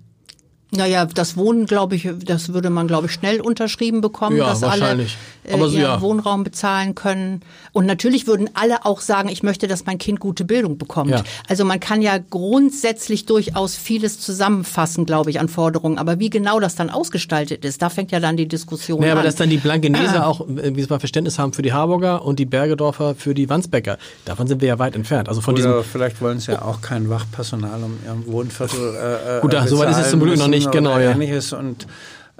Naja, 0.72 1.06
das 1.06 1.38
Wohnen, 1.38 1.66
glaube 1.66 1.96
ich, 1.96 2.10
das 2.26 2.52
würde 2.54 2.70
man, 2.70 2.88
glaube 2.88 3.08
ich, 3.08 3.14
schnell 3.14 3.40
unterschrieben 3.40 4.02
bekommen, 4.02 4.36
Ja, 4.36 4.48
dass 4.50 4.64
alle 4.64 4.82
wahrscheinlich. 4.82 5.16
äh, 5.46 5.54
Aber 5.54 5.70
so, 5.70 5.78
ihren 5.78 5.82
ja. 5.84 6.02
Wohnraum 6.02 6.44
bezahlen 6.44 6.94
können. 6.94 7.40
Und 7.72 7.86
natürlich 7.86 8.28
würden 8.28 8.50
alle 8.54 8.84
auch 8.86 9.00
sagen, 9.00 9.30
ich 9.30 9.44
möchte, 9.44 9.68
dass 9.68 9.86
mein 9.86 9.98
Kind 9.98 10.20
gute 10.20 10.44
Bildung 10.44 10.78
bekommt. 10.78 11.12
Ja. 11.12 11.24
Also 11.48 11.64
man 11.64 11.80
kann 11.80 12.02
ja 12.02 12.18
grundsätzlich 12.18 13.26
durchaus 13.26 13.76
vieles 13.76 14.20
zusammenfassen, 14.20 15.06
glaube 15.06 15.30
ich, 15.30 15.40
an 15.40 15.48
Forderungen. 15.48 15.98
Aber 15.98 16.20
wie 16.20 16.30
genau 16.30 16.60
das 16.60 16.76
dann 16.76 16.90
ausgestaltet 16.90 17.64
ist, 17.64 17.82
da 17.82 17.90
fängt 17.90 18.12
ja 18.12 18.20
dann 18.20 18.36
die 18.36 18.48
Diskussion 18.48 19.00
Naja, 19.00 19.14
an. 19.14 19.20
aber 19.20 19.26
dass 19.26 19.36
dann 19.36 19.50
die 19.50 19.58
Blankenese 19.58 20.26
auch, 20.26 20.42
äh, 20.42 20.76
wie 20.76 20.82
es 20.82 20.90
mal 20.90 21.00
Verständnis 21.00 21.40
haben 21.40 21.54
für 21.54 21.62
die 21.62 21.72
Harburger 21.72 22.26
und 22.26 22.40
die 22.40 22.46
Bergedorfer 22.46 23.16
für 23.16 23.34
die 23.34 23.50
Wandsbecker. 23.50 23.98
Davon 24.26 24.48
sind 24.48 24.60
wir 24.60 24.68
ja 24.68 24.80
weit 24.80 24.96
entfernt. 24.96 25.30
Also 25.30 25.40
von 25.40 25.56
diesem, 25.56 25.72
Oder 25.72 25.84
vielleicht 25.84 26.20
wollen 26.20 26.40
sie 26.40 26.52
ja 26.52 26.62
auch 26.64 26.82
kein 26.82 27.10
Wachpersonal 27.10 27.84
um 27.84 27.98
ihrem 28.06 28.26
Wohnviertel 28.28 28.96
äh, 28.96 29.38
äh, 29.38 29.42
Gut, 29.42 29.54
da- 29.54 29.66
so 29.68 29.78
weit 29.80 29.92
ist 29.92 29.98
es 30.00 30.10
zum 30.10 30.20
Glück 30.20 30.38
noch 30.38 30.48
nicht, 30.48 30.57
müssen 30.58 30.72
genau, 30.72 30.96
oder 30.96 31.04
ja. 31.04 31.12
Ähnliches. 31.12 31.54
Und 31.54 31.88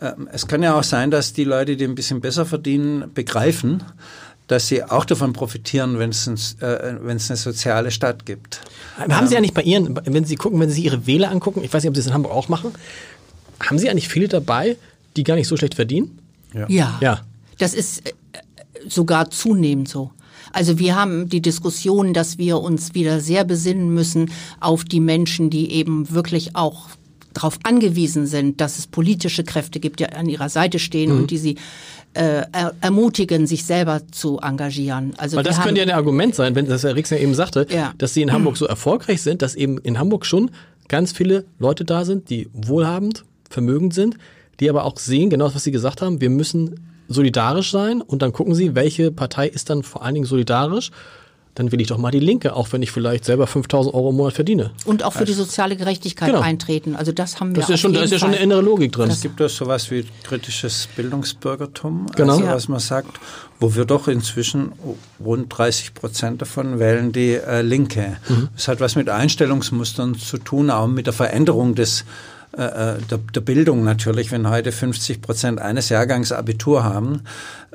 ähm, 0.02 0.30
es 0.32 0.48
kann 0.48 0.64
ja 0.64 0.78
auch 0.78 0.84
sein, 0.84 1.12
dass 1.12 1.34
die 1.34 1.44
Leute, 1.44 1.78
die 1.78 1.86
ein 1.86 1.96
bisschen 1.96 2.22
besser 2.22 2.46
verdienen, 2.46 3.12
begreifen, 3.14 3.84
dass 4.48 4.68
sie 4.68 4.84
auch 4.84 5.06
davon 5.06 5.34
profitieren, 5.34 6.00
wenn 6.00 6.10
es 6.12 6.56
äh, 6.62 6.98
eine 7.06 7.20
soziale 7.20 7.92
Stadt 7.92 8.26
gibt. 8.26 8.62
haben 8.98 9.28
Sie 9.28 9.36
ja 9.36 9.42
nicht 9.42 9.54
bei 9.54 9.62
Ihren, 9.62 10.00
wenn 10.06 10.24
Sie 10.24 10.36
gucken, 10.36 10.60
wenn 10.60 10.70
Sie 10.70 10.84
Ihre 10.84 11.06
Wähler 11.06 11.32
angucken, 11.32 11.64
ich 11.64 11.74
weiß 11.74 11.84
nicht, 11.84 11.90
ob 11.90 11.96
Sie 11.96 12.02
es 12.02 12.08
in 12.08 12.14
Hamburg 12.14 12.32
auch 12.32 12.48
machen, 12.48 12.72
haben 13.60 13.78
Sie 13.78 13.90
eigentlich 13.90 14.08
viele 14.08 14.30
dabei, 14.30 14.78
die 15.18 15.24
gar 15.24 15.36
nicht 15.36 15.48
so 15.48 15.58
schlecht 15.58 15.76
verdienen? 15.76 16.20
Ja. 16.54 16.98
Ja. 17.02 17.22
Das 17.58 17.74
ist 17.74 18.08
äh, 18.08 18.14
sogar 18.88 19.30
zunehmend 19.30 19.90
so. 19.90 20.12
Also 20.54 20.80
wir 20.80 20.96
haben 20.96 21.28
die 21.28 21.42
Diskussion, 21.42 22.14
dass 22.14 22.38
wir 22.38 22.60
uns 22.60 22.94
wieder 22.94 23.20
sehr 23.20 23.44
besinnen 23.44 23.94
müssen 23.94 24.32
auf 24.60 24.86
die 24.86 25.02
Menschen, 25.02 25.50
die 25.50 25.72
eben 25.72 26.10
wirklich 26.10 26.56
auch 26.56 26.88
darauf 27.38 27.60
angewiesen 27.64 28.26
sind, 28.26 28.60
dass 28.62 28.78
es 28.80 28.88
politische 28.88 29.44
Kräfte 29.44 29.80
gibt, 29.80 30.00
die 30.00 30.06
an 30.08 30.28
ihrer 30.28 30.50
Seite 30.50 30.80
stehen 30.80 31.12
Mhm. 31.14 31.18
und 31.22 31.32
die 31.32 31.38
sie 31.38 31.56
äh, 32.14 32.44
er 32.52 32.74
ermutigen, 32.82 33.46
sich 33.46 33.64
selber 33.66 34.02
zu 34.12 34.40
engagieren. 34.40 35.14
Also 35.18 35.38
Weil 35.38 35.44
das 35.44 35.62
könnte 35.62 35.82
ja 35.82 35.86
ein 35.88 35.94
Argument 35.94 36.34
sein, 36.34 36.56
wenn 36.56 36.66
das 36.68 36.84
Herr 36.84 36.96
Rix 36.96 37.12
ja 37.12 37.18
eben 37.18 37.36
sagte, 37.36 37.68
Ja. 37.70 37.94
dass 38.00 38.14
Sie 38.16 38.24
in 38.24 38.32
Hamburg 38.34 38.58
so 38.62 38.66
erfolgreich 38.66 39.22
sind, 39.22 39.42
dass 39.44 39.54
eben 39.56 39.78
in 39.80 40.00
Hamburg 40.00 40.26
schon 40.26 40.50
ganz 40.88 41.12
viele 41.12 41.46
Leute 41.60 41.86
da 41.86 42.06
sind, 42.06 42.30
die 42.32 42.50
wohlhabend, 42.54 43.24
vermögend 43.50 43.94
sind, 43.94 44.18
die 44.60 44.70
aber 44.70 44.86
auch 44.86 44.98
sehen, 44.98 45.30
genau 45.30 45.46
das, 45.46 45.54
was 45.56 45.64
Sie 45.66 45.72
gesagt 45.72 46.02
haben, 46.02 46.20
wir 46.20 46.30
müssen 46.32 46.80
solidarisch 47.08 47.72
sein 47.72 48.02
und 48.02 48.22
dann 48.24 48.34
gucken 48.34 48.56
Sie, 48.56 48.74
welche 48.74 49.12
Partei 49.12 49.48
ist 49.48 49.70
dann 49.70 49.84
vor 49.84 50.04
allen 50.04 50.16
Dingen 50.16 50.26
solidarisch. 50.26 50.90
Dann 51.58 51.72
will 51.72 51.82
ich 51.82 51.88
doch 51.88 51.98
mal 51.98 52.12
die 52.12 52.20
Linke, 52.20 52.56
auch 52.56 52.72
wenn 52.72 52.84
ich 52.84 52.92
vielleicht 52.92 53.26
selber 53.26 53.48
5000 53.48 53.94
Euro 53.96 54.12
im 54.12 54.16
Monat 54.18 54.34
verdiene. 54.34 54.70
und 54.86 55.02
auch 55.04 55.14
für 55.14 55.26
die 55.26 55.34
soziale 55.34 55.76
Gerechtigkeit 55.76 56.30
Genau. 56.30 56.42
eintreten. 56.42 56.96
Also 56.96 57.12
das 57.12 57.40
haben 57.40 57.56
wir 57.56 57.62
Das 57.62 57.64
ist 57.64 57.70
ja 57.70 57.74
auf 57.76 57.80
schon, 57.82 57.94
da 57.94 58.02
ist 58.02 58.12
ja 58.12 58.20
schon 58.20 58.30
eine 58.30 58.38
innere 58.38 58.62
Logik 58.62 58.92
drin. 58.92 59.10
Es 59.10 59.22
gibt 59.22 59.42
auch 59.42 59.50
sowas 59.50 59.90
wie 59.90 60.06
kritisches 60.24 60.88
Bildungsbürgertum, 60.96 62.08
Genau. 62.16 62.34
also 62.34 62.46
Ja. 62.46 62.54
was 62.56 62.68
man 62.68 62.80
sagt, 62.80 63.20
wo 63.60 63.74
wir 63.76 63.86
doch 63.86 64.08
inzwischen 64.08 64.72
rund 65.24 65.48
30 65.58 65.94
Prozent 65.96 66.42
davon 66.42 66.80
wählen 66.80 67.12
die 67.12 67.34
äh, 67.34 67.62
Linke. 67.62 68.18
Mhm. 68.30 68.50
Das 68.56 68.68
hat 68.68 68.80
was 68.80 68.96
mit 68.96 69.10
Einstellungsmustern 69.10 70.16
zu 70.16 70.38
tun, 70.38 70.70
auch 70.70 70.88
mit 70.88 71.08
der 71.08 71.14
Veränderung 71.14 71.74
des 71.76 72.06
äh, 72.58 72.96
äh, 72.96 72.98
der, 73.12 73.20
der 73.36 73.42
Bildung 73.42 73.84
natürlich, 73.84 74.32
wenn 74.32 74.50
heute 74.50 74.72
50 74.72 75.22
Prozent 75.22 75.62
eines 75.62 75.90
Jahrgangs 75.90 76.32
Abitur 76.32 76.84
haben, 76.84 77.22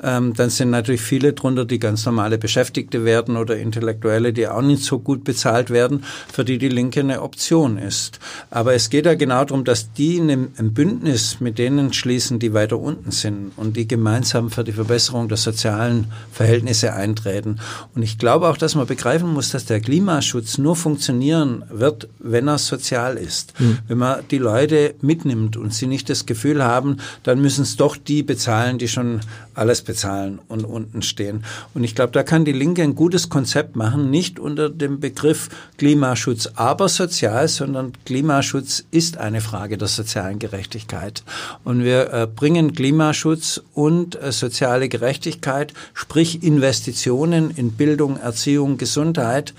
ähm, 0.02 0.34
dann 0.34 0.50
sind 0.50 0.70
natürlich 0.70 1.02
viele 1.02 1.34
drunter, 1.34 1.64
die 1.64 1.78
ganz 1.78 2.04
normale 2.04 2.36
Beschäftigte 2.36 3.04
werden 3.04 3.36
oder 3.36 3.56
Intellektuelle, 3.56 4.32
die 4.32 4.48
auch 4.48 4.60
nicht 4.60 4.82
so 4.82 4.98
gut 4.98 5.22
bezahlt 5.22 5.70
werden, 5.70 6.02
für 6.32 6.44
die 6.44 6.58
die 6.58 6.68
Linke 6.68 6.98
eine 6.98 7.22
Option 7.22 7.78
ist. 7.78 8.18
Aber 8.50 8.74
es 8.74 8.90
geht 8.90 9.06
ja 9.06 9.14
genau 9.14 9.44
darum, 9.44 9.64
dass 9.64 9.92
die 9.92 10.16
in 10.16 10.30
einem, 10.30 10.48
ein 10.58 10.72
Bündnis 10.72 11.38
mit 11.38 11.58
denen 11.58 11.92
schließen, 11.92 12.40
die 12.40 12.52
weiter 12.52 12.78
unten 12.78 13.12
sind 13.12 13.52
und 13.56 13.76
die 13.76 13.86
gemeinsam 13.86 14.50
für 14.50 14.64
die 14.64 14.72
Verbesserung 14.72 15.28
der 15.28 15.38
sozialen 15.38 16.06
Verhältnisse 16.32 16.92
eintreten. 16.92 17.60
Und 17.94 18.02
ich 18.02 18.18
glaube 18.18 18.48
auch, 18.48 18.56
dass 18.56 18.74
man 18.74 18.88
begreifen 18.88 19.32
muss, 19.32 19.50
dass 19.50 19.64
der 19.64 19.80
Klimaschutz 19.80 20.58
nur 20.58 20.74
funktionieren 20.74 21.62
wird, 21.70 22.08
wenn 22.18 22.48
er 22.48 22.58
sozial 22.58 23.16
ist. 23.16 23.54
Wenn 23.86 23.98
man 23.98 24.20
die 24.30 24.38
Leute 24.38 24.71
mitnimmt 25.00 25.56
und 25.56 25.72
sie 25.74 25.86
nicht 25.86 26.08
das 26.08 26.26
Gefühl 26.26 26.62
haben, 26.62 26.98
dann 27.22 27.40
müssen 27.40 27.62
es 27.62 27.76
doch 27.76 27.96
die 27.96 28.22
bezahlen, 28.22 28.78
die 28.78 28.88
schon 28.88 29.20
alles 29.54 29.82
bezahlen 29.82 30.38
und 30.48 30.64
unten 30.64 31.02
stehen. 31.02 31.44
Und 31.74 31.84
ich 31.84 31.94
glaube, 31.94 32.12
da 32.12 32.22
kann 32.22 32.44
die 32.44 32.52
Linke 32.52 32.82
ein 32.82 32.94
gutes 32.94 33.28
Konzept 33.28 33.76
machen, 33.76 34.10
nicht 34.10 34.38
unter 34.38 34.70
dem 34.70 35.00
Begriff 35.00 35.48
Klimaschutz 35.78 36.48
aber 36.54 36.88
sozial, 36.88 37.48
sondern 37.48 37.92
Klimaschutz 38.04 38.84
ist 38.90 39.18
eine 39.18 39.40
Frage 39.40 39.78
der 39.78 39.88
sozialen 39.88 40.38
Gerechtigkeit. 40.38 41.22
Und 41.64 41.84
wir 41.84 42.12
äh, 42.12 42.26
bringen 42.26 42.72
Klimaschutz 42.72 43.60
und 43.74 44.20
äh, 44.20 44.32
soziale 44.32 44.88
Gerechtigkeit, 44.88 45.72
sprich 45.94 46.42
Investitionen 46.42 47.50
in 47.50 47.72
Bildung, 47.72 48.16
Erziehung, 48.16 48.78
Gesundheit, 48.78 49.54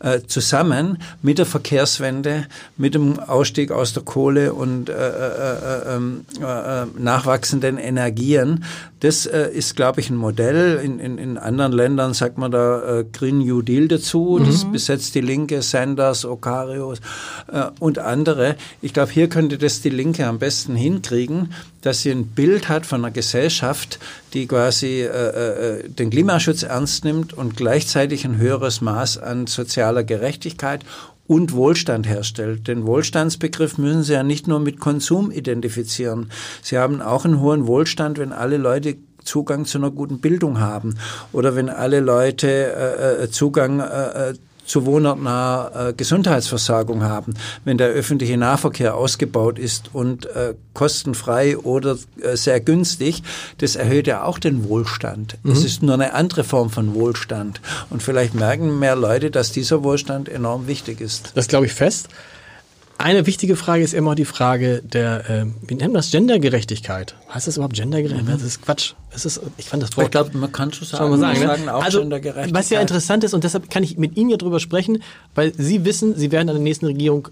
äh, 0.00 0.20
zusammen 0.26 0.98
mit 1.22 1.38
der 1.38 1.46
Verkehrswende, 1.46 2.46
mit 2.76 2.94
dem 2.94 3.18
Ausstieg 3.18 3.72
aus 3.72 3.92
der 3.92 4.02
Kohle 4.02 4.52
und 4.52 4.88
äh, 4.88 4.92
äh, 4.92 5.96
äh, 5.96 5.96
äh, 6.40 6.82
äh, 6.82 6.86
nachwachsenden 6.98 7.78
Energien. 7.78 8.64
Das 9.00 9.26
äh, 9.46 9.56
ist, 9.56 9.76
glaube 9.76 10.00
ich, 10.00 10.10
ein 10.10 10.16
Modell. 10.16 10.80
In, 10.82 10.98
in, 10.98 11.18
in 11.18 11.38
anderen 11.38 11.72
Ländern 11.72 12.14
sagt 12.14 12.38
man 12.38 12.50
da 12.50 13.00
äh, 13.00 13.04
Green 13.04 13.38
New 13.38 13.62
Deal 13.62 13.88
dazu. 13.88 14.38
Das 14.38 14.70
besetzt 14.70 15.14
die 15.14 15.20
Linke, 15.20 15.62
Sanders, 15.62 16.24
Okarios 16.24 17.00
äh, 17.52 17.66
und 17.80 17.98
andere. 17.98 18.56
Ich 18.82 18.92
glaube, 18.92 19.12
hier 19.12 19.28
könnte 19.28 19.58
das 19.58 19.80
die 19.80 19.90
Linke 19.90 20.26
am 20.26 20.38
besten 20.38 20.74
hinkriegen, 20.74 21.52
dass 21.82 22.02
sie 22.02 22.10
ein 22.10 22.26
Bild 22.26 22.68
hat 22.68 22.86
von 22.86 23.04
einer 23.04 23.12
Gesellschaft, 23.12 23.98
die 24.34 24.46
quasi 24.46 25.02
äh, 25.02 25.06
äh, 25.06 25.88
den 25.88 26.10
Klimaschutz 26.10 26.62
ernst 26.62 27.04
nimmt 27.04 27.32
und 27.32 27.56
gleichzeitig 27.56 28.24
ein 28.24 28.38
höheres 28.38 28.80
Maß 28.80 29.18
an 29.18 29.46
sozialer 29.46 30.04
Gerechtigkeit 30.04 30.84
und 31.28 31.52
Wohlstand 31.52 32.08
herstellt. 32.08 32.66
Den 32.66 32.86
Wohlstandsbegriff 32.86 33.78
müssen 33.78 34.02
Sie 34.02 34.14
ja 34.14 34.22
nicht 34.22 34.48
nur 34.48 34.60
mit 34.60 34.80
Konsum 34.80 35.30
identifizieren. 35.30 36.30
Sie 36.62 36.78
haben 36.78 37.02
auch 37.02 37.24
einen 37.24 37.40
hohen 37.40 37.66
Wohlstand, 37.66 38.18
wenn 38.18 38.32
alle 38.32 38.56
Leute 38.56 38.96
Zugang 39.28 39.66
zu 39.66 39.78
einer 39.78 39.90
guten 39.90 40.20
Bildung 40.20 40.58
haben 40.60 40.96
oder 41.32 41.54
wenn 41.54 41.68
alle 41.68 42.00
Leute 42.00 42.48
äh, 42.48 43.24
äh, 43.24 43.30
Zugang 43.30 43.80
äh, 43.80 44.34
zu 44.68 44.86
wohnortnaher 44.86 45.88
äh, 45.88 45.92
Gesundheitsversorgung 45.94 47.02
haben, 47.02 47.34
wenn 47.64 47.78
der 47.78 47.88
öffentliche 47.88 48.36
Nahverkehr 48.36 48.94
ausgebaut 48.94 49.58
ist 49.58 49.90
und 49.94 50.26
äh, 50.26 50.54
kostenfrei 50.74 51.58
oder 51.58 51.96
äh, 52.20 52.36
sehr 52.36 52.60
günstig, 52.60 53.22
das 53.58 53.76
erhöht 53.76 54.06
ja 54.06 54.22
auch 54.24 54.38
den 54.38 54.68
Wohlstand. 54.68 55.38
Es 55.44 55.64
ist 55.64 55.82
nur 55.82 55.94
eine 55.94 56.12
andere 56.12 56.44
Form 56.44 56.70
von 56.70 56.94
Wohlstand. 56.94 57.60
Und 57.90 58.02
vielleicht 58.02 58.34
merken 58.34 58.78
mehr 58.78 58.96
Leute, 58.96 59.30
dass 59.30 59.52
dieser 59.52 59.82
Wohlstand 59.82 60.28
enorm 60.28 60.66
wichtig 60.66 61.00
ist. 61.00 61.32
Das 61.34 61.48
glaube 61.48 61.66
ich 61.66 61.72
fest. 61.72 62.08
Eine 63.00 63.26
wichtige 63.26 63.54
Frage 63.54 63.84
ist 63.84 63.94
immer 63.94 64.16
die 64.16 64.24
Frage 64.24 64.82
der, 64.82 65.30
äh, 65.30 65.46
wie 65.68 65.76
nennt 65.76 65.92
man 65.92 66.00
das, 66.00 66.10
Gendergerechtigkeit. 66.10 67.14
Heißt 67.32 67.46
das 67.46 67.56
überhaupt 67.56 67.76
Gendergerechtigkeit? 67.76 68.34
Das 68.34 68.42
ist 68.42 68.60
Quatsch. 68.62 68.94
Es 69.10 69.24
ist, 69.24 69.40
ich 69.56 69.66
fand 69.68 69.82
das 69.82 69.96
Wort. 69.96 70.06
Ich 70.06 70.10
glaube, 70.10 70.36
man 70.36 70.52
kann 70.52 70.72
schon 70.72 70.86
Soll 70.86 71.08
man 71.08 71.18
sagen, 71.18 71.40
sagen, 71.40 71.64
ne? 71.64 71.72
also, 71.72 72.04
was 72.52 72.70
ja 72.70 72.80
interessant 72.80 73.24
ist, 73.24 73.32
und 73.32 73.42
deshalb 73.42 73.70
kann 73.70 73.82
ich 73.82 73.96
mit 73.96 74.16
Ihnen 74.16 74.30
ja 74.30 74.36
drüber 74.36 74.60
sprechen, 74.60 75.02
weil 75.34 75.52
Sie 75.56 75.84
wissen, 75.84 76.14
Sie 76.14 76.30
werden 76.30 76.48
an 76.50 76.56
der 76.56 76.62
nächsten 76.62 76.86
Regierung 76.86 77.28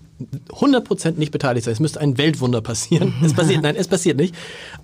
100% 0.49 1.18
nicht 1.18 1.33
beteiligt 1.33 1.64
sein. 1.64 1.72
Es 1.72 1.81
müsste 1.81 2.01
ein 2.01 2.16
Weltwunder 2.16 2.62
passieren. 2.62 3.14
Es 3.22 3.35
passiert, 3.35 3.62
nein, 3.62 3.77
es 3.77 3.89
passiert 3.89 4.16
nicht. 4.16 4.35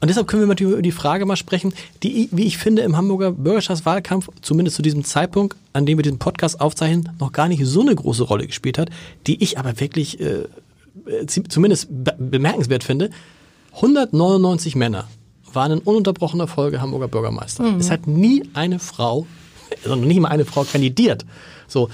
Und 0.01 0.09
deshalb 0.09 0.29
können 0.29 0.43
wir 0.43 0.47
mal 0.47 0.61
über 0.61 0.83
die 0.83 0.93
Frage 0.93 1.25
mal 1.25 1.37
sprechen, 1.37 1.73
die, 2.03 2.29
wie 2.31 2.45
ich 2.45 2.59
finde, 2.59 2.83
im 2.83 2.97
Hamburger 2.97 3.33
Bürgerschaftswahlkampf, 3.33 4.29
zumindest 4.43 4.77
zu 4.77 4.83
diesem 4.83 5.05
Zeitpunkt, 5.05 5.57
an 5.73 5.87
dem 5.87 5.99
wir 5.99 6.03
diesen 6.03 6.19
Podcast 6.19 6.61
aufzeichnen, 6.61 7.09
noch 7.19 7.33
gar 7.33 7.49
nicht 7.49 7.65
so 7.65 7.81
eine 7.81 7.95
große 7.95 8.25
Rolle 8.25 8.47
gespielt 8.47 8.77
hat, 8.79 8.91
die 9.27 9.43
ich 9.43 9.59
aber 9.59 9.81
wirklich 9.81 10.21
äh, 10.21 10.45
äh, 11.07 11.27
zumindest 11.27 11.89
be 11.91 12.15
bemerkenswert 12.19 12.85
finde. 12.85 13.11
199 13.77 14.77
Männer 14.77 15.09
waren 15.55 15.73
in 15.73 15.79
ununterbrochener 15.79 16.49
Folge 16.49 16.81
Hamburger 16.81 17.09
Bürgermeister. 17.09 17.65
Es 17.79 17.91
hat 17.91 18.07
nie 18.07 18.45
eine 18.55 18.79
Frau, 18.79 19.27
also 19.85 19.97
nicht 19.97 20.21
mal 20.21 20.29
eine 20.29 20.45
Frau 20.45 20.65
kandidiert. 20.65 21.25
So. 21.69 21.89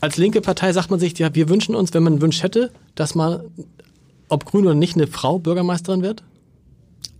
Als 0.00 0.18
linke 0.18 0.42
Partei 0.42 0.72
sagt 0.72 0.90
man 0.90 1.00
sich, 1.00 1.18
ja, 1.18 1.34
wir 1.34 1.48
wünschen 1.48 1.74
uns, 1.74 1.94
wenn 1.94 2.02
man 2.02 2.14
einen 2.14 2.22
Wunsch 2.22 2.42
hätte, 2.42 2.70
dass 2.94 3.14
mal, 3.14 3.44
ob 4.28 4.44
grün 4.44 4.66
oder 4.66 4.74
nicht, 4.74 4.96
eine 4.96 5.06
Frau 5.06 5.38
Bürgermeisterin 5.38 6.02
wird. 6.02 6.22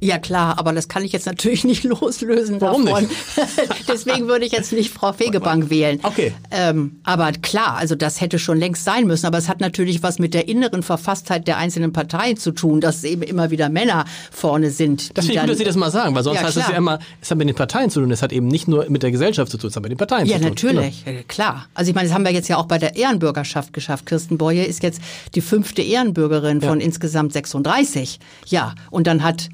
Ja 0.00 0.18
klar, 0.18 0.58
aber 0.58 0.72
das 0.72 0.88
kann 0.88 1.02
ich 1.04 1.12
jetzt 1.12 1.24
natürlich 1.26 1.64
nicht 1.64 1.84
loslösen 1.84 2.60
Warum 2.60 2.84
davon. 2.84 3.04
nicht? 3.04 3.14
Deswegen 3.88 4.26
würde 4.28 4.44
ich 4.44 4.52
jetzt 4.52 4.72
nicht 4.72 4.92
Frau 4.92 5.12
Fegebank 5.12 5.70
wählen. 5.70 5.98
Okay. 6.02 6.32
Ähm, 6.50 6.96
aber 7.04 7.32
klar, 7.32 7.76
also 7.76 7.94
das 7.94 8.20
hätte 8.20 8.38
schon 8.38 8.58
längst 8.58 8.84
sein 8.84 9.06
müssen. 9.06 9.24
Aber 9.26 9.38
es 9.38 9.48
hat 9.48 9.60
natürlich 9.60 10.02
was 10.02 10.18
mit 10.18 10.34
der 10.34 10.48
inneren 10.48 10.82
Verfasstheit 10.82 11.46
der 11.48 11.56
einzelnen 11.56 11.92
Parteien 11.92 12.36
zu 12.36 12.50
tun, 12.52 12.80
dass 12.80 13.02
eben 13.04 13.22
immer 13.22 13.50
wieder 13.50 13.68
Männer 13.70 14.04
vorne 14.30 14.70
sind. 14.70 15.16
Das 15.16 15.24
finde 15.26 15.36
ich 15.36 15.40
gut, 15.42 15.50
dass 15.50 15.58
Sie 15.58 15.64
das 15.64 15.76
mal 15.76 15.90
sagen, 15.90 16.14
weil 16.14 16.22
sonst 16.22 16.40
Ja, 16.40 16.46
heißt 16.46 16.56
es 16.58 16.68
ja 16.68 16.74
immer, 16.76 16.98
es 17.22 17.30
hat 17.30 17.38
mit 17.38 17.48
den 17.48 17.56
Parteien 17.56 17.88
zu 17.88 18.00
tun, 18.00 18.10
es 18.10 18.20
hat 18.20 18.32
eben 18.32 18.48
nicht 18.48 18.68
nur 18.68 18.86
mit 18.90 19.02
der 19.02 19.10
Gesellschaft 19.10 19.50
zu 19.50 19.56
tun, 19.58 19.70
es 19.70 19.76
hat 19.76 19.82
mit 19.82 19.92
den 19.92 19.98
Parteien 19.98 20.26
Ja, 20.26 20.36
zu 20.36 20.54
tun. 20.54 20.74
natürlich, 20.74 21.06
äh, 21.06 21.22
klar. 21.22 21.66
Also 21.74 21.88
ich 21.90 21.94
meine, 21.94 22.08
das 22.08 22.14
haben 22.14 22.24
wir 22.24 22.32
jetzt 22.32 22.48
ja 22.48 22.56
auch 22.58 22.66
bei 22.66 22.78
der 22.78 22.96
Ehrenbürgerschaft 22.96 23.72
geschafft. 23.72 24.06
Kirsten 24.06 24.36
Boye 24.38 24.64
ist 24.64 24.82
jetzt 24.82 25.00
die 25.34 25.40
fünfte 25.40 25.80
Ehrenbürgerin 25.82 26.60
von 26.60 26.80
insgesamt 26.80 27.32
36. 27.32 28.18
Ja, 28.46 28.74
und 28.90 29.06
dann 29.06 29.22
hat 29.22 29.48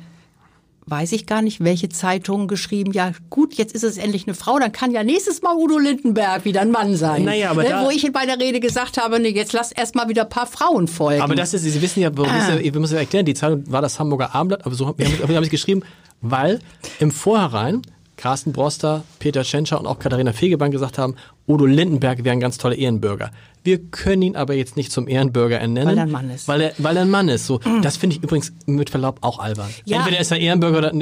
weiß 0.87 1.13
ich 1.13 1.27
gar 1.27 1.41
nicht, 1.43 1.63
welche 1.63 1.89
Zeitung 1.89 2.49
geschrieben, 2.49 2.93
ja 2.93 3.13
gut, 3.29 3.55
jetzt 3.55 3.75
ist 3.75 3.85
es 3.85 3.97
endlich 3.97 4.27
eine 4.27 4.35
Frau, 4.35 4.59
dann 4.59 4.73
kann 4.73 4.91
ja 4.91 5.05
nächstes 5.05 5.41
Mal 5.43 5.55
Udo 5.55 5.79
Lindenberg 5.79 6.45
wieder 6.45 6.63
ein 6.63 6.71
Mann 6.71 6.97
sein. 6.97 7.25
Naja, 7.25 7.51
aber 7.51 7.63
ne, 7.63 7.69
da- 7.69 7.85
Wo 7.85 7.91
ich 7.91 8.11
bei 8.13 8.27
der 8.27 8.39
Rede 8.41 8.59
gesagt 8.61 8.97
habe, 8.99 9.21
nee, 9.21 9.29
jetzt 9.29 9.53
lass 9.53 9.71
erst 9.73 9.95
mal 9.95 10.09
wieder 10.09 10.23
ein 10.23 10.29
paar 10.29 10.47
Frauen 10.47 10.89
folgen. 10.89 11.23
Aber 11.23 11.35
das 11.37 11.55
ist, 11.55 11.63
Sie 11.63 11.81
wissen 11.83 12.01
ja, 12.01 12.09
Ah. 12.11 12.59
wir 12.61 12.81
müssen 12.81 12.95
ja 12.95 13.01
erklären, 13.01 13.25
die 13.27 13.35
Zeitung 13.35 13.71
war 13.71 13.83
das 13.83 14.01
Hamburger 14.01 14.35
Abendblatt, 14.35 14.67
aber 14.67 14.75
so 14.75 14.87
haben 14.87 14.99
wir 14.99 15.07
haben, 15.07 15.29
wir 15.29 15.37
haben 15.37 15.45
es 15.45 15.51
geschrieben, 15.51 15.83
weil 16.21 16.59
im 16.99 17.11
Vorhinein 17.11 17.83
Carsten 18.17 18.53
Broster, 18.53 19.05
Peter 19.19 19.43
Tschentscher 19.45 19.81
und 19.81 19.87
auch 19.87 19.99
Katharina 19.99 20.33
Fegebank 20.33 20.73
gesagt 20.73 20.99
haben, 20.99 21.15
Udo 21.49 21.65
Lindenberg 21.65 22.23
wäre 22.23 22.33
ein 22.35 22.41
ganz 22.41 22.59
toller 22.59 22.77
Ehrenbürger. 22.77 23.31
Wir 23.63 23.79
können 23.79 24.23
ihn 24.23 24.37
aber 24.37 24.55
jetzt 24.55 24.77
nicht 24.77 24.91
zum 24.91 25.07
Ehrenbürger 25.09 25.59
ernennen. 25.59 25.89
Weil 25.89 25.99
er 25.99 26.05
ein 26.05 26.11
Mann 26.11 26.31
ist. 26.31 26.49
Weil 26.49 26.61
er, 26.63 26.73
weil 26.79 26.97
er 26.97 27.03
ein 27.03 27.11
Mann 27.11 27.29
ist. 27.29 27.47
So, 27.47 27.61
das 27.83 27.97
finde 27.99 28.17
ich 28.17 28.23
übrigens 28.23 28.53
mit 28.67 28.91
Verlaub 28.91 29.19
auch 29.21 29.39
albern. 29.39 29.69
Ja. 29.85 29.99
Entweder 29.99 30.19
ist 30.21 30.31
er 30.31 30.39
Ehrenbürger 30.39 30.79
oder 30.79 30.93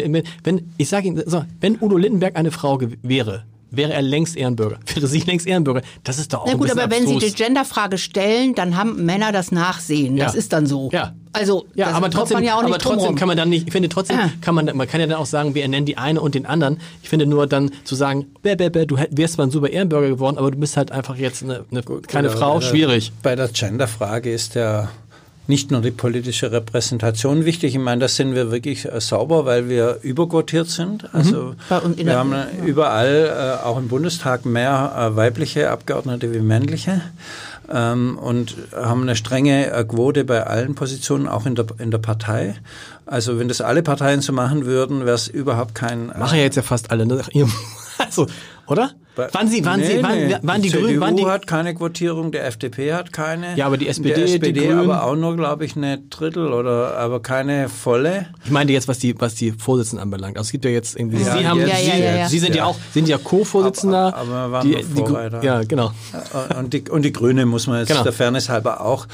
wenn 0.44 0.72
ich 0.76 0.88
sage 0.88 1.08
Ihnen, 1.08 1.22
so, 1.26 1.44
wenn 1.60 1.80
Udo 1.80 1.96
Lindenberg 1.96 2.36
eine 2.36 2.50
Frau 2.50 2.80
wäre, 3.02 3.44
wäre 3.70 3.92
er 3.92 4.02
längst 4.02 4.34
Ehrenbürger. 4.36 4.78
Wäre 4.94 5.06
sie 5.06 5.20
längst 5.20 5.46
Ehrenbürger. 5.46 5.82
Das 6.02 6.18
ist 6.18 6.32
doch 6.32 6.40
auch 6.42 6.46
Na 6.46 6.54
gut, 6.54 6.70
aber 6.70 6.90
wenn 6.90 7.06
Sie 7.06 7.14
abstrus. 7.14 7.34
die 7.34 7.42
Genderfrage 7.44 7.98
stellen, 7.98 8.54
dann 8.54 8.76
haben 8.76 9.04
Männer 9.04 9.30
das 9.30 9.52
Nachsehen. 9.52 10.16
Das 10.16 10.32
Ja. 10.32 10.38
ist 10.38 10.52
dann 10.54 10.66
so. 10.66 10.88
Ja. 10.90 11.12
Also, 11.32 11.66
Ja, 11.74 11.86
das 11.86 11.94
aber 11.94 12.10
trotzdem, 12.10 12.36
man 12.36 12.44
ja 12.44 12.54
auch 12.56 12.62
nicht 12.62 12.70
aber 12.74 12.78
trotzdem 12.78 13.14
kann 13.14 13.28
man 13.28 13.36
dann 13.36 13.48
nicht, 13.48 13.66
ich 13.66 13.72
finde 13.72 13.88
trotzdem, 13.88 14.18
Ah. 14.18 14.30
kann 14.40 14.54
man, 14.54 14.66
man 14.76 14.86
kann 14.88 15.00
ja 15.00 15.06
dann 15.06 15.18
auch 15.18 15.26
sagen, 15.26 15.54
wir 15.54 15.62
ernennen 15.62 15.86
die 15.86 15.96
eine 15.98 16.20
und 16.20 16.34
den 16.34 16.46
anderen. 16.46 16.78
Ich 17.02 17.08
finde 17.08 17.26
nur 17.26 17.46
dann 17.46 17.70
zu 17.84 17.94
sagen, 17.94 18.26
bäh, 18.42 18.56
bäh, 18.56 18.68
bäh, 18.70 18.86
du 18.86 18.96
wärst 19.10 19.34
zwar 19.34 19.46
ein 19.46 19.50
super 19.50 19.68
Ehrenbürger 19.70 20.08
geworden, 20.08 20.38
aber 20.38 20.50
du 20.50 20.58
bist 20.58 20.76
halt 20.76 20.92
einfach 20.92 21.16
jetzt 21.16 21.42
eine, 21.42 21.64
eine 21.70 21.82
keine 21.82 22.28
Oder 22.28 22.36
Frau, 22.38 22.54
bei 22.54 22.60
der- 22.60 22.66
schwierig. 22.68 23.12
Bei 23.22 23.36
der 23.36 23.48
Genderfrage 23.48 24.32
ist 24.32 24.54
ja 24.54 24.88
nicht 25.50 25.70
nur 25.70 25.80
die 25.80 25.90
politische 25.90 26.52
Repräsentation 26.52 27.46
wichtig. 27.46 27.74
Ich 27.74 27.80
meine, 27.80 28.02
das 28.02 28.16
sind 28.16 28.34
wir 28.34 28.50
wirklich 28.50 28.84
äh, 28.84 29.00
sauber, 29.00 29.46
weil 29.46 29.68
wir 29.70 29.98
überquotiert 30.02 30.68
sind. 30.68 31.08
Also 31.14 31.54
Bei 31.70 31.78
uns 31.78 31.96
in 31.98 32.06
wir 32.06 32.16
haben 32.18 32.34
äh, 32.34 32.44
überall, 32.66 33.58
äh, 33.62 33.66
auch 33.66 33.78
im 33.78 33.88
Bundestag, 33.88 34.44
mehr 34.44 34.94
äh, 35.12 35.16
weibliche 35.16 35.70
Abgeordnete 35.70 36.34
wie 36.34 36.40
männliche. 36.40 37.00
Ähm, 37.70 38.18
und 38.18 38.56
haben 38.74 39.02
eine 39.02 39.14
strenge 39.14 39.70
äh, 39.70 39.84
Quote 39.84 40.24
bei 40.24 40.46
allen 40.46 40.74
Positionen, 40.74 41.28
auch 41.28 41.44
in 41.44 41.54
der, 41.54 41.66
in 41.78 41.90
der 41.90 41.98
Partei. 41.98 42.54
Also 43.04 43.38
wenn 43.38 43.48
das 43.48 43.60
alle 43.60 43.82
Parteien 43.82 44.20
so 44.22 44.32
machen 44.32 44.64
würden, 44.64 45.04
wäre 45.04 45.14
es 45.16 45.28
überhaupt 45.28 45.74
kein... 45.74 46.10
äh, 46.10 46.18
Machen 46.18 46.38
ja 46.38 46.44
jetzt 46.44 46.56
ja 46.56 46.62
fast 46.62 46.90
alle, 46.90 47.04
ne? 47.06 47.16
Nach 47.16 47.28
ihrem- 47.28 47.52
Also, 48.08 48.26
oder? 48.66 48.90
Bei- 49.16 49.32
Waren 49.34 49.48
Sie, 49.48 49.64
waren 49.64 49.82
Sie, 49.82 49.94
Nee, 49.94 50.02
waren, 50.04 50.26
nee. 50.28 50.36
waren 50.42 50.62
die, 50.62 50.68
CDU 50.70 50.82
Grünen, 50.84 51.00
waren 51.00 51.16
die, 51.16 51.26
hat 51.26 51.46
keine 51.48 51.74
Quotierung, 51.74 52.30
der 52.30 52.46
FDP 52.46 52.94
hat 52.94 53.12
keine. 53.12 53.56
Ja, 53.56 53.66
aber 53.66 53.76
die 53.76 53.88
SPD, 53.88 54.10
der 54.14 54.24
die 54.26 54.32
SPD 54.34 54.66
Grünen- 54.68 54.78
aber 54.78 55.02
auch 55.02 55.16
nur, 55.16 55.36
glaube 55.36 55.64
ich, 55.64 55.74
eine 55.74 55.98
Drittel 55.98 56.52
oder 56.52 56.96
aber 56.96 57.20
keine 57.20 57.68
volle. 57.68 58.26
ich 58.44 58.50
meine 58.52 58.70
jetzt, 58.70 58.86
was 58.86 59.00
die, 59.00 59.20
was 59.20 59.34
die 59.34 59.50
Vorsitzenden 59.50 60.04
anbelangt. 60.04 60.36
Also 60.38 60.46
es 60.48 60.52
gibt 60.52 60.64
ja 60.64 60.70
jetzt 60.70 60.96
irgendwie, 60.96 61.16
Ja, 61.22 61.36
Sie 61.36 61.48
haben, 61.48 61.58
jetzt- 61.58 61.80
Sie, 61.80 61.88
Ja, 61.88 61.96
ja, 61.96 62.16
ja. 62.16 62.28
Sie 62.28 62.38
sind 62.38 62.50
ja, 62.54 62.58
Ja. 62.62 62.64
auch, 62.66 62.76
sind 62.94 63.08
ja 63.08 63.18
Co-Vorsitzender. 63.18 64.14
Aber- 64.16 64.32
aber 64.34 64.46
wir 64.46 64.52
waren 64.52 64.68
die, 64.68 65.00
noch 65.00 65.40
die. 65.40 65.46
Ja, 65.46 65.62
genau. 65.64 65.90
Und 66.56 66.72
die, 66.72 66.88
und 66.88 67.02
die 67.02 67.12
Grüne 67.12 67.44
muss 67.44 67.66
man 67.66 67.80
jetzt 67.80 67.88
Genau. 67.88 68.04
der 68.04 68.12
Fairness 68.12 68.48
halber 68.48 68.82
auch 68.82 69.06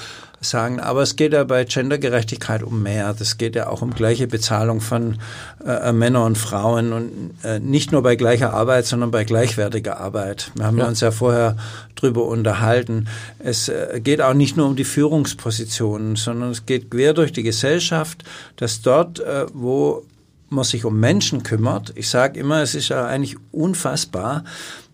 sagen. 0.45 0.81
Aber 0.81 1.03
es 1.03 1.17
geht 1.17 1.33
ja 1.33 1.45
bei 1.45 1.65
Gendergerechtigkeit 1.65 2.63
um 2.63 2.83
mehr. 2.83 3.15
Das 3.19 3.39
geht 3.39 3.57
ja 3.57 3.69
auch 3.69 3.83
um 3.83 3.93
gleiche 3.95 4.27
Bezahlung 4.27 4.81
von 4.81 5.19
äh, 5.67 5.93
Männern 5.93 6.23
und 6.25 6.39
Frauen 6.39 6.93
und 6.93 7.31
äh, 7.43 7.59
nicht 7.61 7.93
nur 7.93 8.03
bei 8.03 8.17
gleicher 8.17 8.53
Arbeit, 8.53 8.87
sondern 8.87 9.11
bei 9.11 9.25
gleichwertiger 9.25 9.99
Arbeit. 10.01 10.51
Wir 10.55 10.67
haben 10.67 10.79
Ja. 10.79 10.87
uns 10.87 11.01
ja 11.01 11.11
vorher 11.11 11.57
drüber 11.95 12.27
unterhalten. 12.27 13.07
Es 13.39 13.69
äh, 13.69 14.01
geht 14.03 14.21
auch 14.21 14.35
nicht 14.35 14.57
nur 14.57 14.67
um 14.67 14.77
die 14.77 14.85
Führungspositionen, 14.85 16.17
sondern 16.17 16.51
es 16.51 16.67
geht 16.67 16.91
quer 16.91 17.15
durch 17.15 17.33
die 17.33 17.43
Gesellschaft, 17.43 18.25
dass 18.57 18.83
dort, 18.83 19.21
äh, 19.21 19.47
wo 19.53 20.05
man 20.51 20.65
sich 20.65 20.85
um 20.85 21.01
Menschen 21.01 21.43
kümmert. 21.43 21.93
Ich 21.97 22.09
sage 22.09 22.39
immer, 22.39 22.63
es 22.63 22.75
ist 22.75 22.89
ja 22.91 23.07
eigentlich 23.07 23.37
unfassbar, 23.51 24.45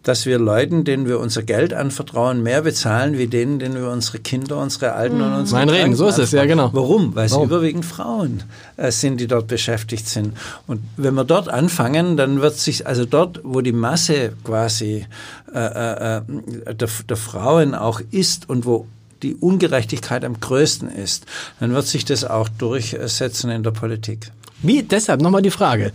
dass 0.02 0.24
wir 0.24 0.38
Leuten, 0.38 0.84
denen 0.84 1.06
wir 1.06 1.20
unser 1.20 1.42
Geld 1.42 1.74
anvertrauen, 1.74 2.42
mehr 2.42 2.62
bezahlen, 2.62 3.18
wie 3.18 3.26
denen, 3.26 3.58
denen 3.58 3.74
wir 3.74 3.90
unsere 3.90 4.18
Kinder, 4.18 4.56
unsere 4.56 4.92
Alten 4.92 5.20
und 5.20 5.32
unsere 5.32 5.58
Mein 5.58 5.68
Reden, 5.68 5.94
so 5.94 6.08
ist 6.08 6.18
es, 6.18 6.32
ja, 6.32 6.40
anvertrauen. 6.40 6.72
genau. 6.72 6.82
Warum? 6.82 7.14
Weil 7.14 7.26
es 7.26 7.32
Warum? 7.32 7.46
überwiegend 7.46 7.84
Frauen 7.84 8.42
äh, 8.76 8.90
sind, 8.90 9.20
die 9.20 9.26
dort 9.26 9.46
beschäftigt 9.46 10.08
sind. 10.08 10.36
Und 10.66 10.80
wenn 10.96 11.14
wir 11.14 11.24
dort 11.24 11.48
anfangen, 11.48 12.16
dann 12.16 12.40
wird 12.40 12.56
sich, 12.56 12.86
also 12.86 13.04
dort, 13.04 13.40
wo 13.42 13.60
die 13.60 13.72
Masse 13.72 14.32
quasi 14.42 15.06
äh, 15.54 15.58
äh, 15.58 16.16
äh, 16.16 16.74
der, 16.74 16.88
der 17.08 17.16
Frauen 17.16 17.74
auch 17.74 18.00
ist 18.10 18.48
und 18.48 18.64
wo 18.64 18.86
die 19.22 19.34
Ungerechtigkeit 19.34 20.24
am 20.24 20.40
größten 20.40 20.88
ist, 20.88 21.26
dann 21.60 21.74
wird 21.74 21.86
sich 21.86 22.06
das 22.06 22.24
auch 22.24 22.48
durchsetzen 22.48 23.50
in 23.50 23.62
der 23.62 23.70
Politik. 23.72 24.32
Wie, 24.62 24.82
deshalb 24.82 25.20
nochmal 25.20 25.42
die 25.42 25.50
Frage. 25.50 25.92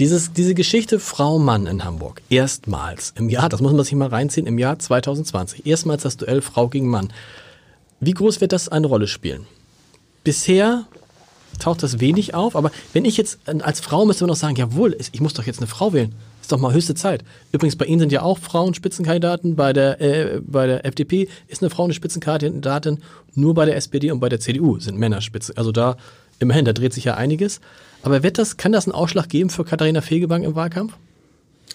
Dieses, 0.00 0.32
diese 0.32 0.54
Geschichte 0.54 0.98
Frau-Mann 0.98 1.66
in 1.66 1.84
Hamburg, 1.84 2.20
erstmals 2.28 3.14
im 3.16 3.28
Jahr, 3.28 3.48
das 3.48 3.60
muss 3.60 3.72
man 3.72 3.84
sich 3.84 3.94
mal 3.94 4.08
reinziehen, 4.08 4.46
im 4.46 4.58
Jahr 4.58 4.78
2020, 4.78 5.66
erstmals 5.66 6.02
das 6.02 6.16
Duell 6.16 6.42
Frau 6.42 6.68
gegen 6.68 6.88
Mann. 6.88 7.12
Wie 8.00 8.10
groß 8.10 8.40
wird 8.40 8.52
das 8.52 8.68
eine 8.68 8.88
Rolle 8.88 9.06
spielen? 9.06 9.46
Bisher 10.24 10.86
taucht 11.60 11.84
das 11.84 12.00
wenig 12.00 12.34
auf, 12.34 12.56
aber 12.56 12.72
wenn 12.92 13.04
ich 13.04 13.16
jetzt 13.16 13.38
äh, 13.46 13.60
als 13.60 13.78
Frau 13.78 14.04
müsste 14.04 14.24
man 14.24 14.30
doch 14.30 14.36
sagen, 14.36 14.56
jawohl, 14.56 14.96
ich 15.12 15.20
muss 15.20 15.34
doch 15.34 15.44
jetzt 15.44 15.58
eine 15.58 15.68
Frau 15.68 15.92
wählen. 15.92 16.14
Ist 16.40 16.52
doch 16.52 16.58
mal 16.58 16.74
höchste 16.74 16.94
Zeit. 16.94 17.24
Übrigens, 17.52 17.76
bei 17.76 17.86
Ihnen 17.86 18.00
sind 18.00 18.12
ja 18.12 18.20
auch 18.20 18.38
Frauen 18.38 18.74
Spitzenkandidaten. 18.74 19.56
Bei 19.56 19.72
der, 19.72 19.98
äh, 20.02 20.40
bei 20.42 20.66
der 20.66 20.84
FDP 20.84 21.28
ist 21.48 21.62
eine 21.62 21.70
Frau 21.70 21.84
eine 21.84 21.94
Spitzenkandidatin. 21.94 22.98
Nur 23.34 23.54
bei 23.54 23.64
der 23.64 23.76
SPD 23.76 24.10
und 24.10 24.20
bei 24.20 24.28
der 24.28 24.40
CDU 24.40 24.78
sind 24.78 24.98
Männer 24.98 25.22
Spitzen. 25.22 25.56
Also 25.56 25.72
da, 25.72 25.96
immerhin, 26.40 26.66
da 26.66 26.74
dreht 26.74 26.92
sich 26.92 27.04
ja 27.04 27.14
einiges. 27.14 27.60
Aber 28.04 28.22
wird 28.22 28.38
das, 28.38 28.56
kann 28.56 28.72
das 28.72 28.86
einen 28.86 28.94
Ausschlag 28.94 29.28
geben 29.28 29.50
für 29.50 29.64
Katharina 29.64 30.00
Fegebank 30.00 30.44
im 30.44 30.54
Wahlkampf? 30.54 30.92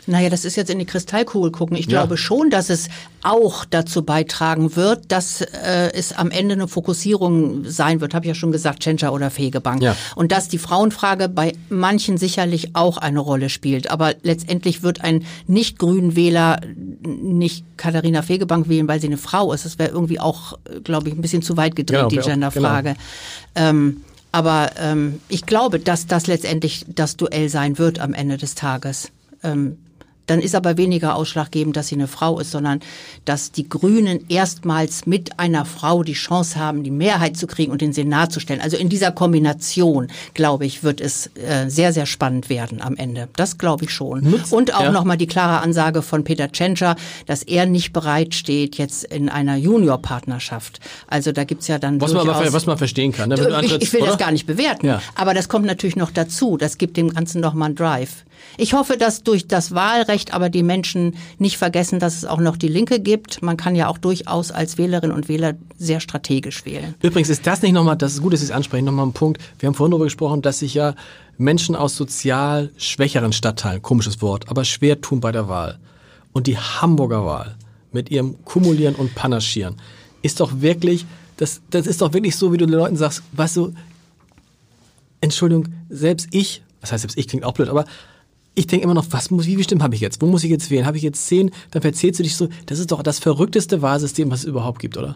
Naja, 0.07 0.29
das 0.29 0.43
ist 0.45 0.55
jetzt 0.55 0.71
in 0.71 0.79
die 0.79 0.85
Kristallkugel 0.85 1.51
gucken. 1.51 1.75
Ich 1.77 1.85
Ja. 1.85 1.99
glaube 1.99 2.17
schon, 2.17 2.49
dass 2.49 2.69
es 2.69 2.87
auch 3.21 3.63
dazu 3.65 4.01
beitragen 4.01 4.75
wird, 4.75 5.11
dass 5.11 5.41
äh, 5.41 5.91
es 5.93 6.13
am 6.13 6.31
Ende 6.31 6.53
eine 6.53 6.67
Fokussierung 6.67 7.65
sein 7.65 7.99
wird, 8.01 8.13
habe 8.15 8.25
ich 8.25 8.29
ja 8.29 8.33
schon 8.33 8.51
gesagt, 8.51 8.79
Tschentscher 8.79 9.13
oder 9.13 9.29
Fegebank. 9.29 9.83
Ja. 9.83 9.95
Und 10.15 10.31
dass 10.31 10.47
die 10.47 10.57
Frauenfrage 10.57 11.29
bei 11.29 11.53
manchen 11.69 12.17
sicherlich 12.17 12.75
auch 12.75 12.97
eine 12.97 13.19
Rolle 13.19 13.49
spielt. 13.49 13.91
Aber 13.91 14.13
letztendlich 14.23 14.81
wird 14.81 15.01
ein 15.03 15.25
nicht-grünen 15.47 16.15
Wähler 16.15 16.59
nicht 17.05 17.65
Katharina 17.77 18.21
Fegebank 18.23 18.67
wählen, 18.69 18.87
weil 18.87 19.01
sie 19.01 19.07
eine 19.07 19.17
Frau 19.17 19.53
ist. 19.53 19.65
Das 19.65 19.77
wäre 19.77 19.89
irgendwie 19.91 20.19
auch, 20.19 20.53
äh, 20.73 20.79
glaube 20.79 21.09
ich, 21.09 21.15
ein 21.15 21.21
bisschen 21.21 21.41
zu 21.43 21.55
weit 21.57 21.75
gedreht, 21.75 21.97
Genau, 21.99 22.09
die 22.09 22.21
auch- 22.21 22.25
Genderfrage. 22.25 22.95
Ähm, 23.53 23.97
aber 24.31 24.71
ähm, 24.77 25.19
ich 25.27 25.45
glaube, 25.45 25.79
dass 25.79 26.07
das 26.07 26.27
letztendlich 26.27 26.85
das 26.87 27.17
Duell 27.17 27.49
sein 27.49 27.77
wird 27.77 27.99
am 27.99 28.13
Ende 28.13 28.37
des 28.37 28.55
Tages. 28.55 29.11
Ähm, 29.43 29.77
dann 30.29 30.39
ist 30.39 30.55
aber 30.55 30.77
weniger 30.77 31.15
ausschlaggebend, 31.15 31.75
dass 31.75 31.87
sie 31.87 31.95
eine 31.95 32.07
Frau 32.07 32.39
ist, 32.39 32.51
sondern 32.51 32.79
dass 33.25 33.51
die 33.51 33.67
Grünen 33.67 34.25
erstmals 34.29 35.05
mit 35.05 35.39
einer 35.39 35.65
Frau 35.65 36.03
die 36.03 36.13
Chance 36.13 36.59
haben, 36.59 36.83
die 36.83 36.91
Mehrheit 36.91 37.37
zu 37.37 37.47
kriegen 37.47 37.71
und 37.71 37.81
den 37.81 37.93
Senat 37.93 38.31
zu 38.31 38.39
stellen. 38.39 38.61
Also 38.61 38.77
in 38.77 38.89
dieser 38.89 39.11
Kombination, 39.11 40.07
glaube 40.33 40.65
ich, 40.65 40.83
wird 40.83 41.01
es 41.01 41.27
äh, 41.35 41.69
sehr, 41.69 41.93
sehr 41.93 42.05
spannend 42.05 42.49
werden 42.49 42.81
am 42.81 42.95
Ende. 42.95 43.27
Das 43.35 43.57
glaube 43.57 43.85
ich 43.85 43.91
schon. 43.91 44.21
Nutzt- 44.21 44.53
und 44.53 44.75
auch 44.75 44.83
ja. 44.83 44.91
nochmal 44.91 45.17
die 45.17 45.27
klare 45.27 45.61
Ansage 45.61 46.01
von 46.01 46.23
Peter 46.23 46.51
Tschentscher, 46.51 46.95
dass 47.25 47.43
er 47.43 47.65
nicht 47.65 47.93
bereit 47.93 48.35
steht 48.35 48.77
jetzt 48.77 49.03
in 49.05 49.29
einer 49.29 49.55
Juniorpartnerschaft. 49.55 50.79
Also 51.07 51.31
da 51.31 51.43
gibt's 51.43 51.67
ja 51.67 51.79
dann 51.79 51.99
Was 52.01 52.13
man, 52.13 52.29
aber, 52.29 52.53
was 52.53 52.65
man 52.65 52.77
verstehen 52.77 53.11
kann. 53.11 53.29
Ne? 53.29 53.35
Ich, 53.63 53.81
ich 53.81 53.93
will 53.93 54.01
oder? 54.01 54.11
das 54.11 54.19
gar 54.19 54.31
nicht 54.31 54.45
bewerten, 54.45 54.85
Ja. 54.85 55.01
aber 55.15 55.33
das 55.33 55.49
kommt 55.49 55.65
natürlich 55.65 55.95
noch 55.95 56.11
dazu. 56.11 56.57
Das 56.57 56.77
gibt 56.77 56.97
dem 56.97 57.13
Ganzen 57.13 57.41
noch 57.41 57.53
mal 57.53 57.65
einen 57.65 57.75
Drive. 57.75 58.25
Ich 58.57 58.73
hoffe, 58.73 58.97
dass 58.97 59.23
durch 59.23 59.47
das 59.47 59.73
Wahlrecht 59.73 60.33
aber 60.33 60.49
die 60.49 60.63
Menschen 60.63 61.15
nicht 61.37 61.57
vergessen, 61.57 61.99
dass 61.99 62.15
es 62.15 62.25
auch 62.25 62.39
noch 62.39 62.57
die 62.57 62.67
Linke 62.67 62.99
gibt. 62.99 63.41
Man 63.41 63.57
kann 63.57 63.75
ja 63.75 63.87
auch 63.87 63.97
durchaus 63.97 64.51
als 64.51 64.77
Wählerin 64.77 65.11
und 65.11 65.29
Wähler 65.29 65.53
sehr 65.77 65.99
strategisch 65.99 66.65
wählen. 66.65 66.95
Übrigens 67.01 67.29
ist 67.29 67.47
das 67.47 67.61
nicht 67.61 67.73
nochmal, 67.73 67.95
das 67.95 68.13
ist 68.13 68.21
gut, 68.21 68.33
dass 68.33 68.41
Sie 68.41 68.47
es 68.47 68.51
ansprechen, 68.51 68.85
nochmal 68.85 69.05
ein 69.05 69.13
Punkt. 69.13 69.41
Wir 69.59 69.67
haben 69.67 69.75
vorhin 69.75 69.91
darüber 69.91 70.05
gesprochen, 70.05 70.41
dass 70.41 70.59
sich 70.59 70.73
ja 70.73 70.95
Menschen 71.37 71.75
aus 71.75 71.95
sozial 71.95 72.71
schwächeren 72.77 73.33
Stadtteilen, 73.33 73.81
komisches 73.81 74.21
Wort, 74.21 74.49
aber 74.49 74.65
schwer 74.65 74.99
tun 74.99 75.21
bei 75.21 75.31
der 75.31 75.47
Wahl. 75.47 75.79
Und 76.33 76.47
die 76.47 76.57
Hamburger 76.57 77.25
Wahl 77.25 77.55
mit 77.91 78.11
ihrem 78.11 78.43
Kumulieren 78.45 78.95
und 78.95 79.15
Panaschieren 79.15 79.77
ist 80.21 80.39
doch 80.41 80.61
wirklich, 80.61 81.05
das, 81.37 81.61
das 81.69 81.87
ist 81.87 82.01
doch 82.01 82.13
wirklich 82.13 82.35
so, 82.35 82.51
wie 82.51 82.57
du 82.57 82.65
den 82.65 82.75
Leuten 82.75 82.97
sagst, 82.97 83.23
weißt 83.31 83.55
du, 83.55 83.73
Entschuldigung, 85.21 85.67
selbst 85.89 86.27
ich 86.31 86.61
das 86.81 86.91
heißt, 86.91 87.01
selbst 87.01 87.17
ich 87.17 87.27
klingt 87.27 87.43
auch 87.43 87.53
blöd, 87.53 87.69
aber 87.69 87.85
ich 88.59 88.67
denke 88.67 88.83
immer 88.83 88.93
noch, 88.93 89.05
was 89.11 89.31
muss, 89.31 89.45
wie 89.45 89.55
viel 89.55 89.63
Stimmen 89.63 89.83
habe 89.83 89.95
ich 89.95 90.01
jetzt? 90.01 90.21
Wo 90.21 90.25
muss 90.25 90.43
ich 90.43 90.49
jetzt 90.49 90.69
wählen? 90.69 90.85
Habe 90.85 90.97
ich 90.97 91.03
jetzt 91.03 91.25
zehn? 91.25 91.51
Dann 91.71 91.81
erzählst 91.81 92.19
du 92.19 92.23
dich 92.23 92.35
so, 92.35 92.49
das 92.65 92.77
ist 92.79 92.91
doch 92.91 93.01
das 93.01 93.17
verrückteste 93.17 93.81
Wahlsystem, 93.81 94.29
was 94.29 94.41
es 94.41 94.45
überhaupt 94.45 94.79
gibt, 94.79 94.97
oder? 94.97 95.15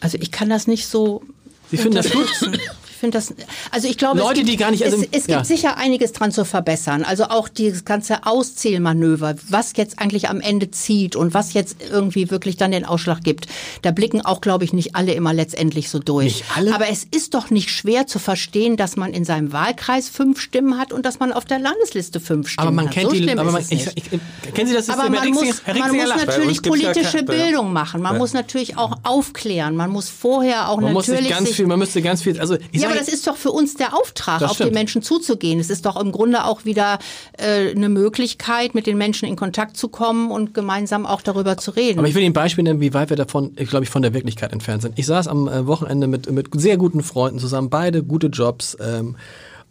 Also 0.00 0.18
ich 0.20 0.30
kann 0.30 0.50
das 0.50 0.66
nicht 0.66 0.86
so. 0.86 1.22
Sie 1.70 1.78
finden 1.78 1.96
das 1.96 2.10
gut? 2.10 2.28
Ich 2.98 3.00
finde 3.00 3.16
das, 3.18 3.32
also 3.70 3.86
ich 3.86 3.96
glaube, 3.96 4.18
Leute, 4.18 4.32
es 4.32 4.38
gibt, 4.38 4.48
die 4.48 4.56
gar 4.56 4.72
nicht- 4.72 4.82
also- 4.84 4.96
es, 4.96 5.02
es 5.04 5.10
gibt 5.26 5.28
ja. 5.28 5.44
sicher 5.44 5.76
einiges 5.76 6.10
dran 6.12 6.32
zu 6.32 6.44
verbessern. 6.44 7.04
Also 7.04 7.26
auch 7.26 7.48
dieses 7.48 7.84
ganze 7.84 8.26
Auszählmanöver, 8.26 9.36
was 9.48 9.72
jetzt 9.76 10.00
eigentlich 10.00 10.28
am 10.28 10.40
Ende 10.40 10.72
zieht 10.72 11.14
und 11.14 11.32
was 11.32 11.52
jetzt 11.52 11.76
irgendwie 11.92 12.28
wirklich 12.32 12.56
dann 12.56 12.72
den 12.72 12.84
Ausschlag 12.84 13.22
gibt. 13.22 13.46
Da 13.82 13.92
blicken 13.92 14.20
auch, 14.26 14.40
glaube 14.40 14.64
ich, 14.64 14.72
nicht 14.72 14.96
alle 14.96 15.12
immer 15.12 15.32
letztendlich 15.32 15.90
so 15.90 16.00
durch. 16.00 16.24
Nicht 16.24 16.44
alle? 16.56 16.74
Aber 16.74 16.88
es 16.88 17.04
ist 17.08 17.34
doch 17.34 17.50
nicht 17.50 17.70
schwer 17.70 18.08
zu 18.08 18.18
verstehen, 18.18 18.76
dass 18.76 18.96
man 18.96 19.12
in 19.14 19.24
seinem 19.24 19.52
Wahlkreis 19.52 20.08
fünf 20.08 20.40
Stimmen 20.40 20.76
hat 20.76 20.92
und 20.92 21.06
dass 21.06 21.20
man 21.20 21.32
auf 21.32 21.44
der 21.44 21.60
Landesliste 21.60 22.18
fünf 22.18 22.48
Stimmen 22.48 22.66
Aber 22.66 22.74
man 22.74 22.86
hat. 22.86 22.94
kennt 22.94 23.10
so 23.10 23.16
die, 23.16 23.30
aber 23.30 23.52
man, 23.52 23.62
ich, 23.62 23.70
nicht. 23.70 23.92
ich, 23.94 24.54
kennen 24.54 24.66
Sie 24.68 24.74
das 24.74 24.88
Aber 24.88 25.02
System? 25.02 25.12
man 25.12 25.22
Herr 25.22 25.30
muss, 25.30 25.62
man 25.78 25.96
muss 25.96 26.26
natürlich 26.26 26.56
ja 26.56 26.62
politische 26.68 27.16
kein- 27.18 27.26
Bildung 27.26 27.72
machen. 27.72 28.02
Man 28.02 28.14
Ja. 28.14 28.18
muss 28.18 28.32
natürlich 28.32 28.76
auch 28.76 28.96
aufklären. 29.04 29.76
Man 29.76 29.90
muss 29.90 30.08
vorher 30.08 30.68
auch 30.68 30.80
Man 30.80 30.92
muss 30.92 31.06
natürlich 31.06 31.28
sich 31.28 31.36
ganz 31.36 31.50
viel, 31.54 31.66
man 31.68 31.78
müsste 31.78 32.02
ganz 32.02 32.22
viel, 32.22 32.40
also 32.40 32.56
ich 32.72 32.82
ja, 32.82 32.87
aber 32.88 32.98
das 32.98 33.08
ist 33.08 33.26
doch 33.26 33.36
für 33.36 33.50
uns 33.50 33.74
der 33.74 33.94
Auftrag, 33.94 34.42
auf 34.42 34.56
die. 34.56 34.70
Menschen 34.70 35.02
zuzugehen. 35.02 35.60
Es 35.60 35.70
ist 35.70 35.86
doch 35.86 35.96
im 36.00 36.12
Grunde 36.12 36.44
auch 36.44 36.64
wieder 36.64 36.98
äh, 37.36 37.70
eine 37.70 37.88
Möglichkeit, 37.88 38.74
mit 38.74 38.86
den 38.86 38.98
Menschen 38.98 39.28
in 39.28 39.36
Kontakt 39.36 39.76
zu 39.76 39.88
kommen 39.88 40.30
und 40.30 40.54
gemeinsam 40.54 41.06
auch 41.06 41.22
darüber 41.22 41.56
zu 41.56 41.70
reden. 41.70 41.98
Aber 41.98 42.08
ich 42.08 42.14
will 42.14 42.22
Ihnen 42.22 42.30
ein 42.30 42.34
Beispiel 42.34 42.64
nennen, 42.64 42.80
wie 42.80 42.94
weit 42.94 43.10
wir 43.10 43.16
davon, 43.16 43.52
ich 43.56 43.68
glaube 43.68 43.84
ich, 43.84 43.90
von 43.90 44.02
der 44.02 44.14
Wirklichkeit 44.14 44.52
entfernt 44.52 44.82
sind. 44.82 44.98
Ich 44.98 45.06
saß 45.06 45.28
am 45.28 45.48
äh, 45.48 45.66
Wochenende 45.66 46.06
mit, 46.06 46.30
mit 46.30 46.48
sehr 46.54 46.76
guten 46.76 47.02
Freunden 47.02 47.38
zusammen, 47.38 47.70
beide 47.70 48.02
gute 48.02 48.28
Jobs, 48.28 48.76
ähm, 48.80 49.16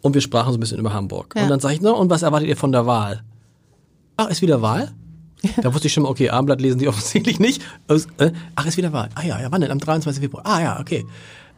und 0.00 0.14
wir 0.14 0.20
sprachen 0.20 0.52
so 0.52 0.58
ein 0.58 0.60
bisschen 0.60 0.78
über 0.78 0.92
Hamburg. 0.92 1.34
Ja. 1.36 1.42
Und 1.42 1.48
dann 1.48 1.60
sage 1.60 1.74
ich, 1.74 1.80
na, 1.80 1.90
und 1.90 2.10
was 2.10 2.22
erwartet 2.22 2.48
ihr 2.48 2.56
von 2.56 2.72
der 2.72 2.86
Wahl? 2.86 3.22
Ach, 4.16 4.30
ist 4.30 4.42
wieder 4.42 4.62
Wahl? 4.62 4.92
Da 5.62 5.72
wusste 5.72 5.86
ich 5.86 5.92
schon 5.92 6.02
mal, 6.02 6.08
okay, 6.08 6.30
Abendblatt 6.30 6.60
lesen 6.60 6.78
die 6.78 6.88
offensichtlich 6.88 7.38
nicht. 7.38 7.62
Äh, 7.88 8.32
ach, 8.54 8.66
ist 8.66 8.76
wieder 8.76 8.92
Wahl. 8.92 9.08
Ah 9.14 9.24
ja, 9.24 9.40
ja, 9.40 9.50
wann 9.50 9.60
denn? 9.60 9.70
Am 9.70 9.78
23. 9.78 10.22
Februar. 10.22 10.44
Ah 10.46 10.60
ja, 10.60 10.80
okay. 10.80 11.04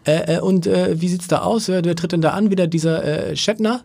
Äh, 0.04 0.36
äh, 0.36 0.40
und 0.40 0.66
äh, 0.66 1.00
wie 1.00 1.08
sieht's 1.08 1.28
da 1.28 1.40
aus? 1.40 1.68
Wer, 1.68 1.84
wer 1.84 1.94
tritt 1.94 2.12
denn 2.12 2.20
da 2.20 2.30
an? 2.30 2.50
Wieder 2.50 2.66
dieser 2.66 3.04
äh, 3.04 3.36
Schettner? 3.36 3.82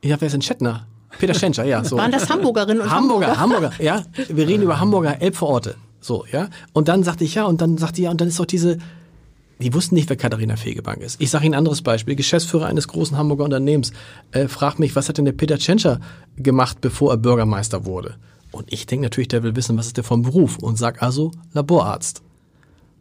Ich 0.00 0.10
dachte, 0.10 0.22
wer 0.22 0.26
ist 0.26 0.32
denn 0.32 0.42
Schettner? 0.42 0.86
Peter 1.18 1.34
Schenscher, 1.34 1.64
ja. 1.64 1.84
So. 1.84 1.96
Waren 1.96 2.12
das 2.12 2.28
Hamburgerinnen 2.28 2.82
und 2.82 2.90
Hamburger, 2.90 3.38
Hamburger, 3.38 3.72
ja. 3.78 4.02
Wir 4.28 4.48
reden 4.48 4.62
über 4.62 4.80
Hamburger 4.80 5.20
Elbvororte. 5.22 5.76
So, 6.00 6.24
ja. 6.30 6.48
Und 6.72 6.88
dann 6.88 7.02
sagte 7.02 7.24
ich 7.24 7.36
ja, 7.36 7.44
und 7.44 7.60
dann 7.60 7.78
sagte 7.78 8.02
ja, 8.02 8.10
und 8.10 8.20
dann 8.20 8.28
ist 8.28 8.38
doch 8.38 8.44
diese, 8.44 8.78
die 9.60 9.72
wussten 9.72 9.94
nicht, 9.94 10.08
wer 10.08 10.16
Katharina 10.16 10.56
Fegebank 10.56 11.00
ist. 11.00 11.20
Ich 11.20 11.30
sage 11.30 11.46
Ihnen 11.46 11.54
ein 11.54 11.58
anderes 11.58 11.82
Beispiel. 11.82 12.16
Geschäftsführer 12.16 12.66
eines 12.66 12.88
großen 12.88 13.16
Hamburger 13.16 13.44
Unternehmens 13.44 13.92
äh, 14.32 14.48
fragt 14.48 14.78
mich, 14.78 14.96
was 14.96 15.08
hat 15.08 15.18
denn 15.18 15.24
der 15.24 15.32
Peter 15.32 15.58
Tschentscher 15.58 16.00
gemacht, 16.36 16.80
bevor 16.80 17.12
er 17.12 17.16
Bürgermeister 17.16 17.84
wurde? 17.84 18.16
Und 18.50 18.72
ich 18.72 18.86
denke 18.86 19.04
natürlich, 19.04 19.28
der 19.28 19.42
will 19.42 19.56
wissen, 19.56 19.78
was 19.78 19.86
ist 19.86 19.96
der 19.96 20.04
vom 20.04 20.22
Beruf 20.22 20.58
und 20.58 20.76
sag 20.76 21.02
also 21.02 21.32
Laborarzt. 21.52 22.22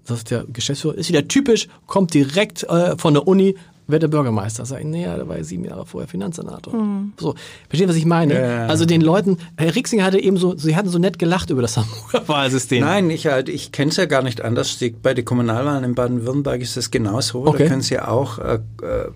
Das 0.05 0.19
ist 0.19 0.31
der 0.31 0.45
Geschäftsführer, 0.51 0.95
ist 0.95 1.09
wieder 1.09 1.27
typisch, 1.27 1.67
kommt 1.87 2.13
direkt 2.13 2.63
äh, 2.63 2.97
von 2.97 3.13
der 3.13 3.27
Uni, 3.27 3.55
wird 3.93 4.03
der 4.03 4.09
Bürgermeister. 4.09 4.65
Sag 4.65 4.81
ich, 4.81 4.85
naja, 4.85 5.15
der 5.15 5.27
war 5.29 5.37
ja 5.37 5.43
sieben 5.45 5.63
Jahre 5.63 5.85
vorher 5.85 6.09
Finanzsenator. 6.09 6.73
So, 7.17 7.35
verstehen, 7.69 7.87
was 7.87 7.95
ich 7.95 8.05
meine? 8.05 8.33
Ja. 8.33 8.65
Also 8.67 8.85
den 8.85 8.99
Leuten, 8.99 9.37
Herr 9.55 9.73
Rixinger 9.73 10.03
hatte 10.03 10.19
eben 10.21 10.35
so, 10.35 10.57
sie 10.57 10.75
hatten 10.75 10.89
so 10.89 10.99
nett 10.99 11.17
gelacht 11.19 11.49
über 11.49 11.61
das 11.61 11.77
Hamburger 11.77 12.27
Wahlsystem. 12.27 12.83
Nein, 12.83 13.09
ich, 13.09 13.27
halt, 13.27 13.47
ich 13.47 13.71
kenne 13.71 13.91
es 13.91 13.97
ja 13.97 14.05
gar 14.05 14.21
nicht 14.23 14.41
anders. 14.41 14.77
Die, 14.79 14.89
bei 14.89 15.13
den 15.13 15.23
Kommunalwahlen 15.23 15.83
in 15.85 15.95
Baden-Württemberg 15.95 16.59
ist 16.61 16.75
es 16.75 16.91
genauso. 16.91 17.45
Okay. 17.45 17.63
Da 17.63 17.69
können 17.69 17.81
Sie 17.81 17.99
auch 17.99 18.39
äh, 18.39 18.55
äh, 18.55 18.59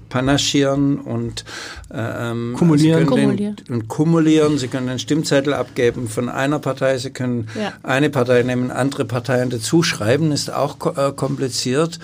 panaschieren 0.10 1.00
und 1.00 1.44
ähm, 1.92 2.54
Kumulieren. 2.58 3.00
Sie 3.00 3.06
können 3.06 3.24
Kumulieren. 3.26 3.56
Den, 3.56 3.76
und 3.76 3.88
kumulieren. 3.88 4.58
Sie 4.58 4.68
können 4.68 4.88
den 4.88 5.00
Stimmzettel 5.00 5.54
abgeben 5.54 6.08
von 6.08 6.30
einer 6.30 6.60
Partei. 6.60 6.98
Sie 6.98 7.10
können 7.10 7.48
Ja. 7.60 7.74
eine 7.84 8.10
Partei 8.10 8.44
nehmen, 8.44 8.72
andere 8.72 9.06
Parteien 9.06 9.50
dazuschreiben. 9.50 10.32
Ist 10.32 10.54
auch 10.54 10.78
äh, 10.96 11.12
kompliziert. 11.14 12.00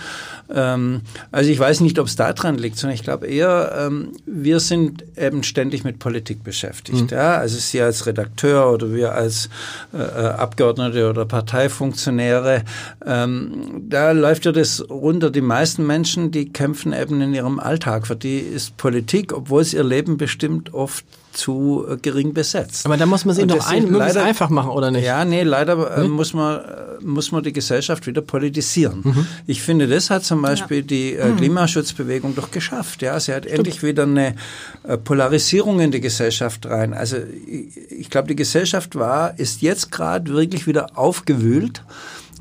Ähm, 0.53 1.01
also 1.31 1.49
ich 1.49 1.59
weiß 1.59 1.81
nicht, 1.81 1.99
ob 1.99 2.07
es 2.07 2.15
daran 2.15 2.57
liegt, 2.57 2.77
sondern 2.77 2.95
ich 2.95 3.03
glaube 3.03 3.27
eher, 3.27 3.73
ähm, 3.77 4.11
wir 4.25 4.59
sind 4.59 5.03
eben 5.17 5.43
ständig 5.43 5.83
mit 5.83 5.99
Politik 5.99 6.43
beschäftigt. 6.43 7.11
Ja? 7.11 7.37
Also 7.37 7.57
Sie 7.57 7.81
als 7.81 8.05
Redakteur 8.05 8.71
oder 8.71 8.93
wir 8.93 9.13
als 9.13 9.49
äh, 9.93 9.97
äh, 9.97 10.27
Abgeordnete 10.27 11.09
oder 11.09 11.25
Parteifunktionäre, 11.25 12.63
ähm, 13.05 13.83
da 13.89 14.11
läuft 14.11 14.45
ja 14.45 14.51
das 14.51 14.87
runter. 14.89 15.31
Die 15.31 15.41
meisten 15.41 15.85
Menschen, 15.87 16.31
die 16.31 16.51
kämpfen 16.51 16.93
eben 16.93 17.21
in 17.21 17.33
ihrem 17.33 17.59
Alltag. 17.59 18.07
Für 18.07 18.15
die 18.15 18.39
ist 18.39 18.77
Politik, 18.77 19.33
obwohl 19.33 19.61
es 19.61 19.73
ihr 19.73 19.83
Leben 19.83 20.17
bestimmt 20.17 20.73
oft 20.73 21.05
zu 21.33 21.85
äh, 21.89 21.97
gering 21.97 22.33
besetzt. 22.33 22.85
Aber 22.85 22.97
da 22.97 23.05
muss 23.05 23.25
man 23.25 23.33
es 23.33 23.39
ihnen 23.39 23.49
doch 23.49 23.67
ein, 23.69 23.91
leider- 23.91 24.23
einfach 24.23 24.49
machen, 24.49 24.69
oder 24.69 24.91
nicht? 24.91 25.03
Ja, 25.05 25.25
nee, 25.25 25.43
leider 25.43 25.97
äh, 25.97 26.07
muss, 26.07 26.33
man, 26.33 26.59
äh, 26.59 26.61
muss 27.01 27.31
man 27.31 27.43
die 27.43 27.53
Gesellschaft 27.53 28.07
wieder 28.07 28.21
politisieren. 28.21 29.01
Mhm. 29.03 29.27
Ich 29.47 29.61
finde, 29.61 29.87
das 29.87 30.09
hat 30.09 30.23
zum 30.23 30.41
Beispiel 30.41 30.83
die 30.83 31.13
äh, 31.15 31.31
Klimaschutzbewegung 31.35 32.35
doch 32.35 32.51
geschafft. 32.51 33.01
Ja, 33.01 33.19
sie 33.19 33.33
hat 33.33 33.45
endlich 33.45 33.83
wieder 33.83 34.03
eine 34.03 34.35
äh, 34.83 34.97
Polarisierung 34.97 35.79
in 35.79 35.91
die 35.91 36.01
Gesellschaft 36.01 36.65
rein. 36.65 36.93
Also 36.93 37.17
ich, 37.47 37.91
ich 37.91 38.09
glaube, 38.09 38.27
die 38.27 38.35
Gesellschaft 38.35 38.95
war, 38.95 39.37
ist 39.39 39.61
jetzt 39.61 39.91
gerade 39.91 40.31
wirklich 40.33 40.67
wieder 40.67 40.97
aufgewühlt 40.97 41.83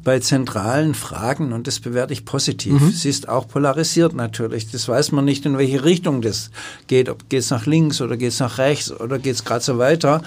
bei 0.04 0.18
zentralen 0.18 0.94
Fragen 0.94 1.52
und 1.52 1.66
das 1.66 1.80
bewerte 1.80 2.12
ich 2.12 2.24
positiv. 2.24 2.80
Mhm. 2.80 2.90
Sie 2.90 3.08
ist 3.08 3.28
auch 3.28 3.46
polarisiert 3.46 4.14
natürlich. 4.14 4.70
Das 4.70 4.88
weiß 4.88 5.12
man 5.12 5.24
nicht, 5.24 5.46
in 5.46 5.58
welche 5.58 5.84
Richtung 5.84 6.22
das 6.22 6.50
geht. 6.86 7.08
Ob 7.08 7.28
geht's 7.28 7.50
nach 7.50 7.66
links 7.66 8.00
oder 8.00 8.16
geht's 8.16 8.40
nach 8.40 8.58
rechts 8.58 8.90
oder 8.92 9.18
geht's 9.18 9.44
gerade 9.44 9.64
so 9.64 9.78
weiter. 9.78 10.22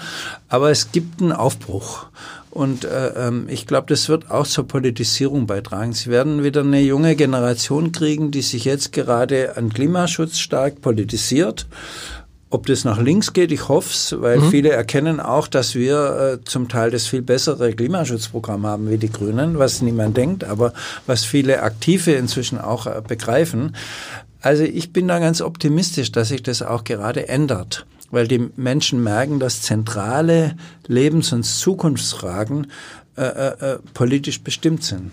Aber 0.48 0.70
es 0.70 0.92
gibt 0.92 1.20
einen 1.20 1.32
Aufbruch. 1.32 2.06
Und 2.50 2.86
äh, 2.86 3.08
ähm, 3.08 3.48
ich 3.50 3.66
glaube, 3.66 3.88
das 3.88 4.08
wird 4.08 4.30
auch 4.30 4.46
zur 4.46 4.66
Politisierung 4.66 5.46
beitragen. 5.46 5.92
Sie 5.92 6.08
werden 6.08 6.42
wieder 6.42 6.62
eine 6.62 6.80
junge 6.80 7.14
Generation 7.14 7.92
kriegen, 7.92 8.30
die 8.30 8.40
sich 8.40 8.64
jetzt 8.64 8.92
gerade 8.92 9.58
an 9.58 9.68
Klimaschutz 9.68 10.38
stark 10.38 10.80
politisiert. 10.80 11.66
Ob 12.48 12.66
das 12.66 12.84
nach 12.84 13.00
links 13.00 13.32
geht, 13.32 13.50
ich 13.50 13.68
hoffe 13.68 13.90
es, 13.90 14.14
weil 14.20 14.40
viele 14.40 14.70
erkennen 14.70 15.18
auch, 15.18 15.48
dass 15.48 15.74
wir 15.74 16.38
äh, 16.40 16.44
zum 16.44 16.68
Teil 16.68 16.92
das 16.92 17.08
viel 17.08 17.22
bessere 17.22 17.72
Klimaschutzprogramm 17.72 18.64
haben 18.64 18.88
wie 18.88 18.98
die 18.98 19.10
Grünen, 19.10 19.58
was 19.58 19.82
niemand 19.82 20.16
denkt, 20.16 20.44
aber 20.44 20.72
was 21.06 21.24
viele 21.24 21.62
Aktive 21.62 22.12
inzwischen 22.12 22.58
auch 22.58 22.86
äh, 22.86 23.02
begreifen. 23.06 23.74
Also 24.42 24.62
ich 24.62 24.92
bin 24.92 25.08
da 25.08 25.18
ganz 25.18 25.40
optimistisch, 25.40 26.12
dass 26.12 26.28
sich 26.28 26.40
das 26.40 26.62
auch 26.62 26.84
gerade 26.84 27.28
ändert, 27.28 27.84
weil 28.12 28.28
die 28.28 28.48
Menschen 28.54 29.02
merken, 29.02 29.40
dass 29.40 29.62
zentrale 29.62 30.56
Lebens- 30.86 31.32
und 31.32 31.42
Zukunftsfragen 31.42 32.68
äh, 33.16 33.22
äh, 33.22 33.72
äh, 33.72 33.78
politisch 33.92 34.42
bestimmt 34.42 34.84
sind. 34.84 35.10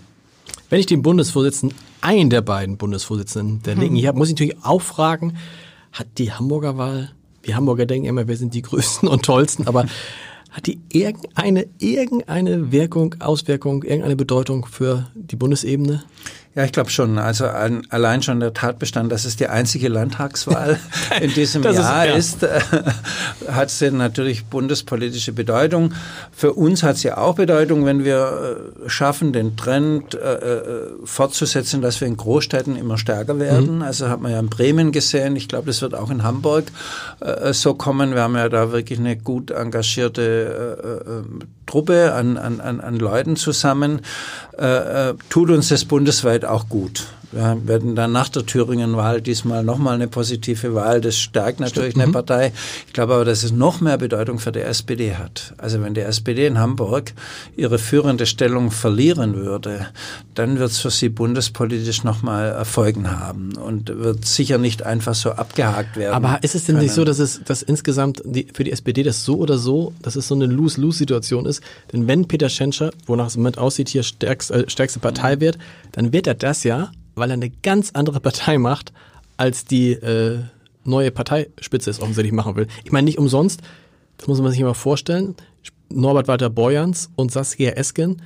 Wenn 0.70 0.78
ich 0.78 0.86
den 0.86 1.02
Bundesvorsitzenden, 1.02 1.76
einen 2.00 2.30
der 2.30 2.42
beiden 2.42 2.76
Bundesvorsitzenden 2.76 3.62
der 3.62 3.74
Linken 3.74 3.96
hier 3.96 4.08
habe, 4.08 4.18
muss 4.18 4.28
ich 4.28 4.34
natürlich 4.34 4.62
auch 4.62 4.82
fragen, 4.82 5.36
hat 5.90 6.06
die 6.18 6.30
Hamburger 6.30 6.76
Wahl, 6.76 7.12
die 7.46 7.54
Hamburger 7.54 7.86
denken 7.86 8.06
immer, 8.08 8.28
wir 8.28 8.36
sind 8.36 8.54
die 8.54 8.62
Größten 8.62 9.08
und 9.08 9.24
Tollsten, 9.24 9.66
aber 9.66 9.86
hat 10.50 10.66
die 10.66 10.80
irgendeine, 10.92 11.66
irgendeine 11.78 12.70
Wirkung, 12.70 13.16
Auswirkung, 13.18 13.82
irgendeine 13.82 14.16
Bedeutung 14.16 14.66
für 14.66 15.10
die 15.14 15.36
Bundesebene? 15.36 16.04
Ja, 16.56 16.62
ich 16.64 16.70
glaube 16.70 16.88
schon. 16.90 17.18
Also 17.18 17.46
ein, 17.48 17.84
allein 17.90 18.22
schon 18.22 18.38
der 18.38 18.54
Tatbestand, 18.54 19.10
dass 19.10 19.24
es 19.24 19.34
die 19.36 19.48
einzige 19.48 19.88
Landtagswahl 19.88 20.78
in 21.20 21.32
diesem 21.34 21.62
Das 21.62 21.72
ist- 21.76 21.82
Jahr 21.82 22.06
ja. 22.06 22.14
ist, 22.14 22.42
äh, 22.44 22.60
hat 23.50 23.70
sie 23.70 23.90
natürlich 23.90 24.44
bundespolitische 24.44 25.32
Bedeutung. 25.32 25.94
Für 26.32 26.52
uns 26.52 26.84
hat 26.84 26.96
sie 26.96 27.10
auch 27.10 27.34
Bedeutung, 27.34 27.84
wenn 27.86 28.04
wir 28.04 28.60
äh, 28.84 28.88
schaffen, 28.88 29.32
den 29.32 29.56
Trend 29.56 30.14
äh, 30.14 30.18
äh, 30.18 30.62
fortzusetzen, 31.04 31.82
dass 31.82 32.00
wir 32.00 32.06
in 32.06 32.16
Großstädten 32.16 32.76
immer 32.76 32.98
stärker 32.98 33.40
werden. 33.40 33.82
Also 33.82 34.08
hat 34.08 34.20
man 34.20 34.30
ja 34.30 34.38
in 34.38 34.48
Bremen 34.48 34.92
gesehen. 34.92 35.34
Ich 35.34 35.48
glaube, 35.48 35.66
das 35.66 35.82
wird 35.82 35.94
auch 35.96 36.10
in 36.10 36.22
Hamburg 36.22 36.66
äh, 37.18 37.52
so 37.52 37.74
kommen. 37.74 38.14
Wir 38.14 38.22
haben 38.22 38.36
ja 38.36 38.48
da 38.48 38.70
wirklich 38.70 39.00
eine 39.00 39.16
gut 39.16 39.50
engagierte 39.50 41.24
an, 42.14 42.36
an, 42.36 42.60
an, 42.60 42.80
an 42.80 42.98
Leuten 42.98 43.36
zusammen, 43.36 44.00
äh, 44.58 45.10
äh, 45.10 45.14
tut 45.28 45.50
uns 45.50 45.68
das 45.68 45.84
bundesweit 45.84 46.44
auch 46.44 46.68
gut. 46.68 47.04
Wir 47.34 47.58
werden 47.66 47.96
dann 47.96 48.12
nach 48.12 48.28
der 48.28 48.46
Thüringen-Wahl 48.46 49.20
diesmal 49.20 49.64
nochmal 49.64 49.94
eine 49.94 50.06
positive 50.06 50.74
Wahl. 50.74 51.00
Das 51.00 51.18
stärkt 51.18 51.58
natürlich 51.58 51.96
eine 51.96 52.12
Partei. 52.12 52.52
Ich 52.86 52.92
glaube 52.92 53.14
aber, 53.14 53.24
dass 53.24 53.42
es 53.42 53.52
noch 53.52 53.80
mehr 53.80 53.98
Bedeutung 53.98 54.38
für 54.38 54.52
die 54.52 54.60
SPD 54.60 55.16
hat. 55.16 55.54
Also 55.58 55.82
wenn 55.82 55.94
die 55.94 56.02
SPD 56.02 56.46
in 56.46 56.58
Hamburg 56.58 57.12
ihre 57.56 57.78
führende 57.78 58.26
Stellung 58.26 58.70
verlieren 58.70 59.34
würde, 59.34 59.88
dann 60.34 60.58
wird 60.58 60.70
es 60.70 60.78
für 60.78 60.90
sie 60.90 61.08
bundespolitisch 61.08 62.04
nochmal 62.04 62.50
Erfolgen 62.50 63.10
haben 63.10 63.56
und 63.56 63.88
wird 63.88 64.24
sicher 64.24 64.58
nicht 64.58 64.84
einfach 64.84 65.14
so 65.14 65.32
abgehakt 65.32 65.96
werden. 65.96 66.14
Aber 66.14 66.38
ist 66.42 66.54
es 66.54 66.64
denn 66.64 66.76
nicht 66.76 66.94
können. 66.94 66.96
so, 66.96 67.04
dass 67.04 67.18
es 67.18 67.42
dass 67.44 67.62
insgesamt 67.62 68.22
die, 68.24 68.46
für 68.52 68.64
die 68.64 68.70
SPD 68.72 69.02
das 69.02 69.24
so 69.24 69.38
oder 69.38 69.58
so, 69.58 69.92
dass 70.02 70.16
es 70.16 70.28
so 70.28 70.34
eine 70.34 70.46
Lose-Lose-Situation 70.46 71.46
ist? 71.46 71.62
Denn 71.92 72.06
wenn 72.06 72.28
Peter 72.28 72.48
Schenscher, 72.48 72.92
wonach 73.06 73.26
es 73.26 73.34
im 73.34 73.42
Moment 73.42 73.58
aussieht, 73.58 73.88
hier 73.88 74.02
stärkst, 74.02 74.50
äh, 74.50 74.64
stärkste 74.68 75.00
Partei 75.00 75.40
wird, 75.40 75.58
dann 75.92 76.12
wird 76.12 76.26
er 76.26 76.34
das 76.34 76.64
ja, 76.64 76.90
weil 77.14 77.30
er 77.30 77.34
eine 77.34 77.50
ganz 77.50 77.90
andere 77.94 78.20
Partei 78.20 78.58
macht 78.58 78.92
als 79.36 79.64
die 79.64 79.92
äh, 79.92 80.40
neue 80.84 81.10
Parteispitze 81.10 81.90
es 81.90 82.00
offensichtlich 82.00 82.32
machen 82.32 82.56
will. 82.56 82.66
Ich 82.84 82.92
meine, 82.92 83.06
nicht 83.06 83.18
umsonst, 83.18 83.62
das 84.18 84.28
muss 84.28 84.40
man 84.40 84.50
sich 84.50 84.60
mal 84.60 84.74
vorstellen, 84.74 85.34
Norbert 85.88 86.28
Walter 86.28 86.50
Borjans 86.50 87.10
und 87.16 87.32
Saskia 87.32 87.72
Esken 87.72 88.22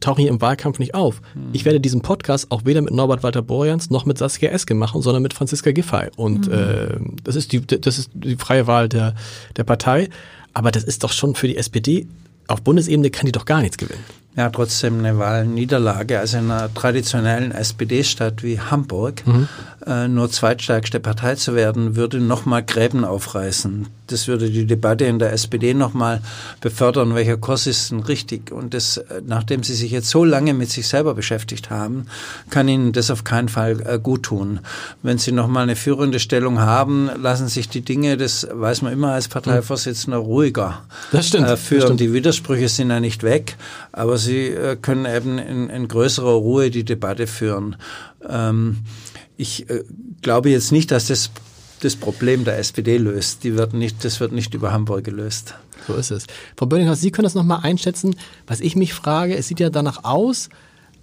tauchen 0.00 0.22
hier 0.22 0.30
im 0.30 0.40
Wahlkampf 0.40 0.78
nicht 0.78 0.94
auf. 0.94 1.20
Mhm. 1.34 1.50
Ich 1.52 1.64
werde 1.64 1.80
diesen 1.80 2.00
Podcast 2.00 2.50
auch 2.50 2.64
weder 2.64 2.80
mit 2.80 2.94
Norbert 2.94 3.22
Walter 3.22 3.42
Borjans 3.42 3.90
noch 3.90 4.06
mit 4.06 4.16
Saskia 4.16 4.50
Esken 4.50 4.78
machen, 4.78 5.02
sondern 5.02 5.22
mit 5.22 5.34
Franziska 5.34 5.70
Giffey. 5.72 6.08
Und 6.16 6.48
mhm. 6.48 6.52
äh, 6.52 6.88
das 7.24 7.36
ist 7.36 7.52
die 7.52 7.60
das 7.66 7.98
ist 7.98 8.10
die 8.14 8.36
freie 8.36 8.66
Wahl 8.66 8.88
der 8.88 9.14
der 9.56 9.64
Partei. 9.64 10.08
Aber 10.54 10.70
das 10.70 10.84
ist 10.84 11.04
doch 11.04 11.12
schon 11.12 11.34
für 11.34 11.46
die 11.46 11.56
SPD 11.56 12.06
auf 12.48 12.62
Bundesebene 12.62 13.10
kann 13.10 13.26
die 13.26 13.32
doch 13.32 13.44
gar 13.44 13.60
nichts 13.60 13.76
gewinnen 13.76 14.04
ja 14.36 14.48
trotzdem 14.48 14.98
eine 14.98 15.18
Wahlniederlage. 15.18 16.18
Also 16.18 16.38
in 16.38 16.50
einer 16.50 16.72
traditionellen 16.72 17.52
SPD-Stadt 17.52 18.42
wie 18.42 18.60
Hamburg 18.60 19.26
mhm. 19.26 19.48
äh, 19.86 20.08
nur 20.08 20.30
zweitstärkste 20.30 21.00
Partei 21.00 21.34
zu 21.34 21.54
werden, 21.54 21.96
würde 21.96 22.18
nochmal 22.18 22.62
Gräben 22.62 23.04
aufreißen. 23.04 23.86
Das 24.06 24.28
würde 24.28 24.50
die 24.50 24.66
Debatte 24.66 25.04
in 25.04 25.18
der 25.18 25.32
SPD 25.32 25.74
nochmal 25.74 26.20
befördern, 26.60 27.14
welcher 27.14 27.36
Kurs 27.36 27.66
ist 27.66 27.90
denn 27.90 28.00
richtig. 28.00 28.52
Und 28.52 28.74
das, 28.74 28.96
äh, 28.96 29.20
nachdem 29.26 29.62
Sie 29.62 29.74
sich 29.74 29.90
jetzt 29.90 30.08
so 30.08 30.24
lange 30.24 30.54
mit 30.54 30.70
sich 30.70 30.88
selber 30.88 31.14
beschäftigt 31.14 31.70
haben, 31.70 32.06
kann 32.48 32.68
Ihnen 32.68 32.92
das 32.92 33.10
auf 33.10 33.24
keinen 33.24 33.48
Fall 33.48 33.80
äh, 33.86 33.98
gut 33.98 34.24
tun. 34.24 34.60
Wenn 35.02 35.18
Sie 35.18 35.32
nochmal 35.32 35.64
eine 35.64 35.76
führende 35.76 36.20
Stellung 36.20 36.60
haben, 36.60 37.10
lassen 37.20 37.48
sich 37.48 37.68
die 37.68 37.82
Dinge, 37.82 38.16
das 38.16 38.46
weiß 38.50 38.82
man 38.82 38.92
immer 38.92 39.12
als 39.12 39.28
Parteivorsitzender, 39.28 40.18
ruhiger 40.18 40.82
das 41.10 41.28
stimmt, 41.28 41.48
äh, 41.48 41.56
führen. 41.56 41.80
Das 41.80 41.88
stimmt. 41.88 42.00
Die 42.00 42.12
Widersprüche 42.12 42.68
sind 42.68 42.90
ja 42.90 43.00
nicht 43.00 43.22
weg, 43.22 43.56
aber 43.92 44.18
sie 44.22 44.48
äh, 44.48 44.76
können 44.76 45.04
eben 45.04 45.38
in, 45.38 45.70
in 45.70 45.88
größerer 45.88 46.32
Ruhe 46.32 46.70
die 46.70 46.84
Debatte 46.84 47.26
führen. 47.26 47.76
Ähm, 48.28 48.78
ich 49.36 49.68
äh, 49.70 49.84
glaube 50.22 50.50
jetzt 50.50 50.72
nicht, 50.72 50.90
dass 50.90 51.06
das 51.06 51.30
das 51.82 51.96
Problem 51.96 52.44
der 52.44 52.58
SPD 52.58 52.96
löst. 52.96 53.44
Die 53.44 53.56
wird 53.56 53.74
nicht, 53.74 54.04
das 54.04 54.20
wird 54.20 54.32
nicht 54.32 54.54
über 54.54 54.72
Hamburg 54.72 55.04
gelöst. 55.04 55.54
So 55.86 55.94
ist 55.94 56.10
es. 56.10 56.26
Frau 56.56 56.66
Böllinghaus, 56.66 57.00
Sie 57.00 57.10
können 57.10 57.24
das 57.24 57.34
nochmal 57.34 57.60
einschätzen. 57.62 58.14
Was 58.46 58.60
ich 58.60 58.76
mich 58.76 58.94
frage, 58.94 59.36
es 59.36 59.48
sieht 59.48 59.60
ja 59.60 59.68
danach 59.68 60.04
aus, 60.04 60.48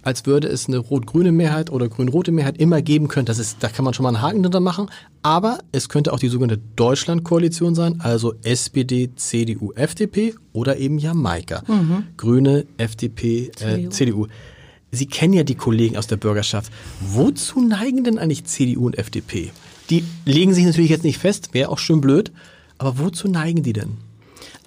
als 0.02 0.26
würde 0.26 0.48
es 0.48 0.66
eine 0.66 0.78
rot-grüne 0.78 1.32
Mehrheit 1.32 1.70
oder 1.70 1.88
grün-rote 1.88 2.32
Mehrheit 2.32 2.58
immer 2.58 2.82
geben 2.82 3.08
können. 3.08 3.26
Das 3.26 3.38
ist, 3.38 3.58
da 3.60 3.68
kann 3.68 3.84
man 3.84 3.94
schon 3.94 4.04
mal 4.04 4.10
einen 4.10 4.22
Haken 4.22 4.42
drunter 4.42 4.60
machen. 4.60 4.90
Aber 5.22 5.58
es 5.72 5.88
könnte 5.88 6.12
auch 6.12 6.18
die 6.18 6.28
sogenannte 6.28 6.62
Deutschland-Koalition 6.76 7.74
sein, 7.74 8.00
also 8.00 8.34
SPD, 8.42 9.10
CDU, 9.14 9.72
FDP 9.72 10.34
oder 10.52 10.78
eben 10.78 10.98
Jamaika. 10.98 11.62
Mhm. 11.66 12.04
Grüne, 12.16 12.66
FDP, 12.78 13.50
CDU. 13.54 13.86
Äh, 13.86 13.88
CDU. 13.90 14.26
Sie 14.92 15.06
kennen 15.06 15.34
ja 15.34 15.44
die 15.44 15.54
Kollegen 15.54 15.96
aus 15.96 16.06
der 16.06 16.16
Bürgerschaft. 16.16 16.72
Wozu 17.00 17.60
neigen 17.60 18.02
denn 18.02 18.18
eigentlich 18.18 18.44
CDU 18.44 18.86
und 18.86 18.98
FDP? 18.98 19.50
Die 19.88 20.04
legen 20.24 20.54
sich 20.54 20.64
natürlich 20.64 20.90
jetzt 20.90 21.04
nicht 21.04 21.18
fest, 21.18 21.52
wäre 21.52 21.68
auch 21.68 21.78
schön 21.78 22.00
blöd. 22.00 22.32
Aber 22.78 22.98
wozu 22.98 23.28
neigen 23.28 23.62
die 23.62 23.72
denn? 23.72 23.98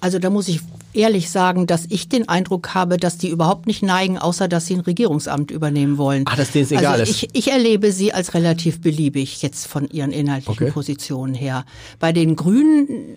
Also 0.00 0.18
da 0.18 0.30
muss 0.30 0.48
ich 0.48 0.60
ehrlich 0.94 1.30
sagen, 1.30 1.66
dass 1.66 1.86
ich 1.88 2.08
den 2.08 2.28
Eindruck 2.28 2.74
habe, 2.74 2.96
dass 2.96 3.18
die 3.18 3.28
überhaupt 3.28 3.66
nicht 3.66 3.82
neigen, 3.82 4.18
außer 4.18 4.48
dass 4.48 4.66
sie 4.66 4.74
ein 4.74 4.80
Regierungsamt 4.80 5.50
übernehmen 5.50 5.98
wollen. 5.98 6.24
Ah, 6.26 6.36
dass 6.36 6.52
denen 6.52 6.64
es 6.64 6.72
egal 6.72 7.00
also 7.00 7.10
ich, 7.10 7.28
ich 7.32 7.50
erlebe 7.50 7.92
sie 7.92 8.12
als 8.12 8.34
relativ 8.34 8.80
beliebig 8.80 9.42
jetzt 9.42 9.66
von 9.66 9.88
ihren 9.88 10.12
inhaltlichen 10.12 10.64
okay. 10.64 10.72
Positionen 10.72 11.34
her. 11.34 11.64
Bei 11.98 12.12
den 12.12 12.36
Grünen 12.36 13.16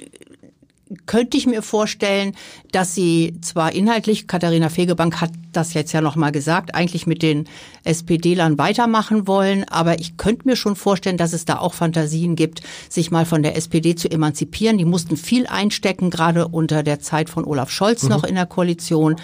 könnte 1.06 1.38
ich 1.38 1.48
mir 1.48 1.62
vorstellen, 1.62 2.34
dass 2.72 2.96
sie 2.96 3.36
zwar 3.42 3.74
inhaltlich, 3.74 4.28
Katharina 4.28 4.70
Fegebank 4.70 5.20
hat 5.22 5.32
das 5.52 5.74
jetzt 5.74 5.92
ja 5.92 6.02
nochmal 6.02 6.32
gesagt, 6.32 6.76
eigentlich 6.76 7.08
mit 7.08 7.22
den 7.22 7.46
SPD-Lern 7.84 8.58
weitermachen 8.58 9.28
wollen, 9.28 9.66
aber 9.66 10.00
ich 10.00 10.18
könnte 10.18 10.48
mir 10.48 10.56
schon 10.56 10.76
vorstellen, 10.76 11.18
dass 11.18 11.34
es 11.34 11.46
da 11.46 11.58
auch 11.60 11.74
Fantasien 11.74 12.36
gibt, 12.36 12.62
sich 12.90 13.12
mal 13.12 13.26
von 13.26 13.44
der 13.44 13.56
SPD 13.56 13.96
zu 13.96 14.10
emanzipieren. 14.10 14.78
Die 14.78 14.86
mussten 14.86 15.18
viel 15.18 15.48
einstecken, 15.48 16.10
gerade 16.10 16.48
unter 16.48 16.84
der 16.84 17.00
Zeit 17.00 17.30
von 17.30 17.46
Olaf 17.46 17.70
Scholz 17.70 18.04
mhm. 18.04 18.10
noch 18.10 18.24
in 18.24 18.36
der 18.36 18.46
Koalition 18.46 19.16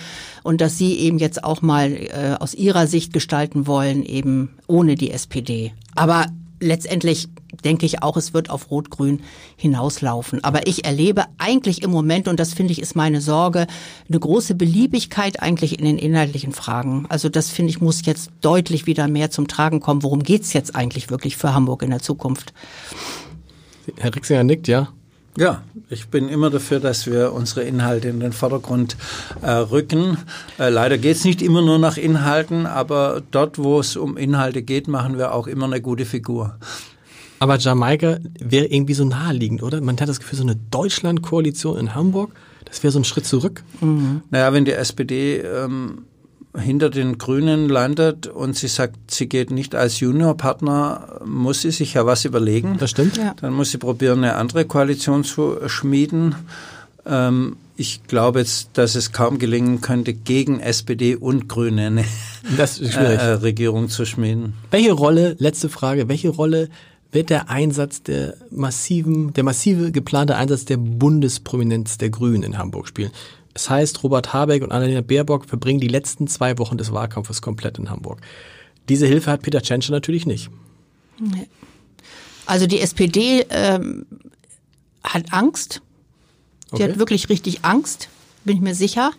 und 0.43 0.61
dass 0.61 0.77
sie 0.77 0.95
eben 0.95 1.17
jetzt 1.19 1.43
auch 1.43 1.61
mal 1.61 1.91
äh, 1.91 2.35
aus 2.39 2.53
ihrer 2.53 2.87
Sicht 2.87 3.13
gestalten 3.13 3.67
wollen, 3.67 4.03
eben 4.03 4.49
ohne 4.67 4.95
die 4.95 5.11
SPD. 5.11 5.73
Aber 5.95 6.25
letztendlich 6.59 7.27
denke 7.63 7.85
ich 7.85 8.01
auch, 8.03 8.17
es 8.17 8.33
wird 8.33 8.49
auf 8.49 8.71
Rot-Grün 8.71 9.21
hinauslaufen. 9.55 10.43
Aber 10.43 10.67
ich 10.67 10.85
erlebe 10.85 11.25
eigentlich 11.37 11.83
im 11.83 11.91
Moment, 11.91 12.27
und 12.27 12.39
das 12.39 12.53
finde 12.53 12.73
ich 12.73 12.81
ist 12.81 12.95
meine 12.95 13.21
Sorge, 13.21 13.67
eine 14.09 14.19
große 14.19 14.55
Beliebigkeit 14.55 15.41
eigentlich 15.41 15.79
in 15.79 15.85
den 15.85 15.97
inhaltlichen 15.97 16.53
Fragen. 16.53 17.05
Also 17.09 17.29
das 17.29 17.49
finde 17.49 17.69
ich 17.71 17.81
muss 17.81 18.05
jetzt 18.05 18.31
deutlich 18.41 18.85
wieder 18.85 19.07
mehr 19.07 19.31
zum 19.31 19.47
Tragen 19.47 19.79
kommen. 19.79 20.03
Worum 20.03 20.23
geht's 20.23 20.53
jetzt 20.53 20.75
eigentlich 20.75 21.09
wirklich 21.09 21.37
für 21.37 21.53
Hamburg 21.53 21.83
in 21.83 21.91
der 21.91 22.01
Zukunft? 22.01 22.53
Herr 23.97 24.15
Rixinger 24.15 24.43
nickt, 24.43 24.67
ja. 24.67 24.89
Ja, 25.35 25.63
ich 25.89 26.09
bin 26.09 26.29
immer 26.29 26.51
dafür, 26.51 26.79
dass 26.79 27.07
wir 27.07 27.33
unsere 27.33 27.63
Inhalte 27.63 28.07
in 28.07 28.19
den 28.19 28.33
Vordergrund 28.33 28.95
äh, 29.41 29.49
rücken. 29.49 30.19
Äh, 30.59 30.69
leider 30.69 30.99
geht's 30.99 31.23
nicht 31.23 31.41
immer 31.41 31.63
nur 31.63 31.79
nach 31.79 31.97
Inhalten, 31.97 32.67
aber 32.67 33.23
dort, 33.31 33.57
wo 33.57 33.79
es 33.79 33.95
um 33.95 34.15
Inhalte 34.15 34.61
geht, 34.61 34.87
machen 34.87 35.17
wir 35.17 35.33
auch 35.33 35.47
immer 35.47 35.65
eine 35.65 35.81
gute 35.81 36.05
Figur. 36.05 36.59
Aber 37.43 37.57
Jamaika 37.57 38.19
wäre 38.39 38.67
irgendwie 38.67 38.93
so 38.93 39.03
naheliegend, 39.03 39.63
oder? 39.63 39.81
Man 39.81 39.99
hat 39.99 40.07
das 40.07 40.21
Gefühl, 40.21 40.37
so 40.37 40.45
eine 40.45 40.55
Deutschland-Koalition 40.55 41.77
in 41.77 41.93
Hamburg, 41.93 42.31
das 42.63 42.83
wäre 42.83 42.93
so 42.93 42.99
ein 43.01 43.03
Schritt 43.03 43.25
zurück. 43.25 43.65
Mhm. 43.81 44.21
Naja, 44.29 44.53
wenn 44.53 44.63
die 44.63 44.71
SPD 44.71 45.39
ähm, 45.39 46.05
hinter 46.57 46.89
den 46.89 47.17
Grünen 47.17 47.67
landet 47.67 48.27
und 48.27 48.55
sie 48.55 48.69
sagt, 48.69 49.11
sie 49.11 49.27
geht 49.27 49.51
nicht 49.51 49.75
als 49.75 49.99
Juniorpartner, 49.99 51.19
muss 51.25 51.63
sie 51.63 51.71
sich 51.71 51.95
ja 51.95 52.05
was 52.05 52.23
überlegen. 52.23 52.77
Das 52.79 52.91
stimmt. 52.91 53.17
Ja. 53.17 53.35
Dann 53.41 53.51
muss 53.51 53.71
sie 53.71 53.77
probieren, 53.77 54.19
eine 54.19 54.37
andere 54.37 54.63
Koalition 54.63 55.25
zu 55.25 55.57
schmieden. 55.67 56.35
Ähm, 57.05 57.57
ich 57.75 58.03
glaube 58.07 58.39
jetzt, 58.39 58.69
dass 58.75 58.95
es 58.95 59.11
kaum 59.11 59.37
gelingen 59.37 59.81
könnte, 59.81 60.13
gegen 60.13 60.61
SPD 60.61 61.17
und 61.17 61.49
Grüne 61.49 61.87
eine 61.87 62.05
äh, 62.57 63.33
Regierung 63.33 63.89
zu 63.89 64.05
schmieden. 64.05 64.53
Welche 64.71 64.93
Rolle, 64.93 65.35
letzte 65.39 65.67
Frage, 65.67 66.07
welche 66.07 66.29
Rolle 66.29 66.69
wird 67.13 67.29
der 67.29 67.49
Einsatz 67.49 68.03
der 68.03 68.35
massiven, 68.49 69.33
der 69.33 69.43
massive 69.43 69.91
geplante 69.91 70.35
Einsatz 70.35 70.65
der 70.65 70.77
Bundesprominenz 70.77 71.97
der 71.97 72.09
Grünen 72.09 72.43
in 72.43 72.57
Hamburg 72.57 72.87
spielen? 72.87 73.11
Es 73.53 73.69
heißt, 73.69 74.03
Robert 74.03 74.33
Habeck 74.33 74.63
und 74.63 74.71
Annalena 74.71 75.01
Baerbock 75.01 75.45
verbringen 75.45 75.79
die 75.79 75.87
letzten 75.87 76.27
zwei 76.27 76.57
Wochen 76.57 76.77
des 76.77 76.91
Wahlkampfes 76.91 77.41
komplett 77.41 77.77
in 77.77 77.89
Hamburg. 77.89 78.19
Diese 78.89 79.05
Hilfe 79.05 79.31
hat 79.31 79.43
Peter 79.43 79.61
Tschentscher 79.61 79.91
natürlich 79.91 80.25
nicht. 80.25 80.49
Also 82.45 82.67
die 82.67 82.79
SPD 82.79 83.45
ähm, 83.49 84.05
hat 85.03 85.31
Angst. 85.31 85.81
Die 86.71 86.75
okay. 86.75 86.83
hat 86.89 86.99
wirklich 86.99 87.29
richtig 87.29 87.63
Angst, 87.63 88.09
bin 88.43 88.57
ich 88.57 88.61
mir 88.61 88.75
sicher. 88.75 89.11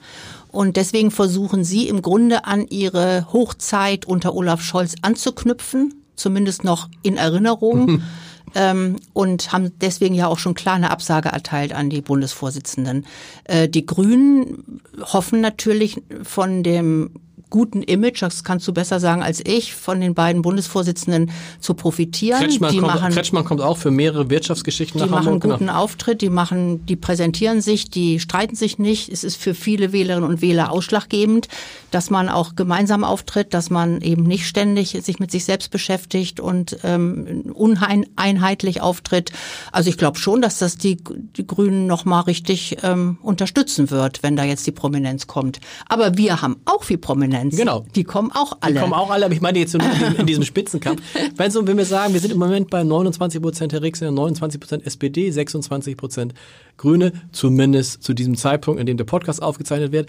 Und 0.50 0.76
deswegen 0.76 1.10
versuchen 1.10 1.64
sie 1.64 1.88
im 1.88 2.02
Grunde 2.02 2.44
an 2.44 2.66
ihre 2.68 3.32
Hochzeit 3.32 4.04
unter 4.04 4.34
Olaf 4.34 4.60
Scholz 4.60 4.94
anzuknüpfen, 5.02 6.03
zumindest 6.16 6.64
noch 6.64 6.88
in 7.02 7.16
Erinnerung. 7.16 8.02
ähm, 8.54 8.96
und 9.12 9.52
haben 9.52 9.72
deswegen 9.80 10.14
ja 10.14 10.28
auch 10.28 10.38
schon 10.38 10.54
klar 10.54 10.76
eine 10.76 10.90
Absage 10.90 11.30
erteilt 11.30 11.72
an 11.72 11.90
die 11.90 12.02
Bundesvorsitzenden. 12.02 13.06
Äh, 13.44 13.68
die 13.68 13.86
Grünen 13.86 14.80
hoffen 15.00 15.40
natürlich 15.40 16.02
von 16.22 16.62
dem 16.62 17.10
guten 17.50 17.82
Image, 17.82 18.22
das 18.22 18.42
kannst 18.42 18.66
du 18.66 18.72
besser 18.72 19.00
sagen 19.00 19.22
als 19.22 19.40
ich, 19.44 19.74
von 19.74 20.00
den 20.00 20.14
beiden 20.14 20.42
Bundesvorsitzenden 20.42 21.30
zu 21.60 21.74
profitieren. 21.74 22.40
Kretschmann, 22.40 22.72
die 22.72 22.78
kommt, 22.78 22.94
machen, 22.94 23.12
Kretschmann 23.12 23.44
kommt 23.44 23.60
auch 23.60 23.76
für 23.76 23.90
mehrere 23.90 24.28
Wirtschaftsgeschichten 24.30 24.98
nach 24.98 25.06
Hamburg. 25.06 25.20
Die 25.20 25.26
machen 25.26 25.32
einen 25.42 25.52
guten 25.52 25.66
genau. 25.66 25.78
Auftritt, 25.78 26.20
die 26.20 26.30
machen, 26.30 26.84
die 26.86 26.96
präsentieren 26.96 27.60
sich, 27.60 27.90
die 27.90 28.18
streiten 28.18 28.56
sich 28.56 28.78
nicht. 28.78 29.08
Es 29.08 29.22
ist 29.22 29.36
für 29.36 29.54
viele 29.54 29.92
Wählerinnen 29.92 30.28
und 30.28 30.42
Wähler 30.42 30.72
ausschlaggebend, 30.72 31.48
dass 31.90 32.10
man 32.10 32.28
auch 32.28 32.56
gemeinsam 32.56 33.04
auftritt, 33.04 33.54
dass 33.54 33.70
man 33.70 34.00
eben 34.00 34.24
nicht 34.24 34.46
ständig 34.46 34.98
sich 35.02 35.20
mit 35.20 35.30
sich 35.30 35.44
selbst 35.44 35.70
beschäftigt 35.70 36.40
und 36.40 36.78
ähm, 36.82 37.52
uneinheitlich 37.54 38.80
auftritt. 38.80 39.32
Also 39.70 39.90
ich 39.90 39.98
glaube 39.98 40.18
schon, 40.18 40.42
dass 40.42 40.58
das 40.58 40.76
die, 40.76 40.96
die 41.36 41.46
Grünen 41.46 41.86
nochmal 41.86 42.22
richtig 42.22 42.78
ähm, 42.82 43.18
unterstützen 43.22 43.90
wird, 43.90 44.22
wenn 44.22 44.34
da 44.34 44.44
jetzt 44.44 44.66
die 44.66 44.72
Prominenz 44.72 45.26
kommt. 45.26 45.60
Aber 45.88 46.16
wir 46.16 46.42
haben 46.42 46.56
auch 46.64 46.82
viel 46.82 46.98
Prominenz. 46.98 47.33
Fans. 47.34 47.56
Genau. 47.56 47.84
Die 47.94 48.04
kommen 48.04 48.30
auch 48.32 48.58
alle. 48.60 48.74
Die 48.74 48.80
kommen 48.80 48.92
auch 48.92 49.10
alle, 49.10 49.24
aber 49.26 49.34
ich 49.34 49.40
meine 49.40 49.58
jetzt 49.58 49.74
in, 49.74 49.82
in 50.18 50.26
diesem 50.26 50.44
Spitzenkampf. 50.44 51.02
wenn, 51.36 51.50
so, 51.50 51.66
wenn 51.66 51.76
wir 51.76 51.84
sagen, 51.84 52.12
wir 52.12 52.20
sind 52.20 52.32
im 52.32 52.38
Moment 52.38 52.70
bei 52.70 52.82
29 52.84 53.42
Prozent 53.42 53.72
Herr 53.72 53.82
Rixner, 53.82 54.10
29 54.10 54.60
Prozent 54.60 54.86
SPD, 54.86 55.30
26 55.30 55.96
Prozent 55.96 56.34
Grüne, 56.76 57.12
zumindest 57.32 58.02
zu 58.02 58.14
diesem 58.14 58.36
Zeitpunkt, 58.36 58.80
in 58.80 58.86
dem 58.86 58.96
der 58.96 59.04
Podcast 59.04 59.42
aufgezeichnet 59.42 59.92
wird. 59.92 60.08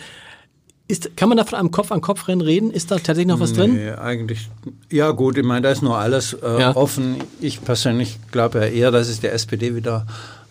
Ist, 0.88 1.17
kann 1.17 1.30
man 1.30 1.38
da 1.39 1.45
von 1.45 1.57
einem 1.57 1.71
Kopf-an-Kopf-Rennen 1.71 2.41
reden? 2.41 2.69
Ist 2.69 2.91
da 2.91 2.97
tatsächlich 2.97 3.26
noch 3.26 3.39
was 3.39 3.53
nee, 3.53 3.57
drin? 3.57 3.89
eigentlich, 3.95 4.49
ja 4.91 5.09
gut, 5.09 5.36
ich 5.36 5.43
meine, 5.43 5.61
da 5.61 5.71
ist 5.71 5.82
nur 5.82 5.97
alles 5.97 6.34
äh, 6.34 6.61
ja. 6.61 6.76
offen. 6.76 7.15
Ich 7.41 7.63
persönlich 7.63 8.19
glaube 8.32 8.59
ja 8.59 8.65
eher, 8.65 8.91
dass 8.91 9.09
es 9.09 9.19
der 9.19 9.34
SPD 9.34 9.76
wieder 9.76 10.05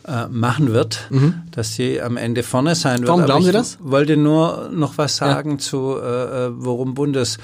äh, 0.07 0.29
machen 0.29 0.73
wird, 0.73 1.07
mhm. 1.11 1.43
dass 1.51 1.75
sie 1.75 2.01
am 2.01 2.17
Ende 2.17 2.43
vorne 2.43 2.75
sein 2.75 3.01
wird. 3.01 3.09
Warum 3.09 3.25
glauben 3.25 3.45
Sie 3.45 3.53
das? 3.53 3.79
wollte 3.81 4.17
nur 4.17 4.71
noch 4.73 4.99
was 4.99 5.17
sagen 5.17 5.53
ja. 5.53 5.59
zu, 5.59 5.97
äh, 6.01 6.47
äh 6.47 6.51
worum 6.55 6.95
Bundes 6.95 7.39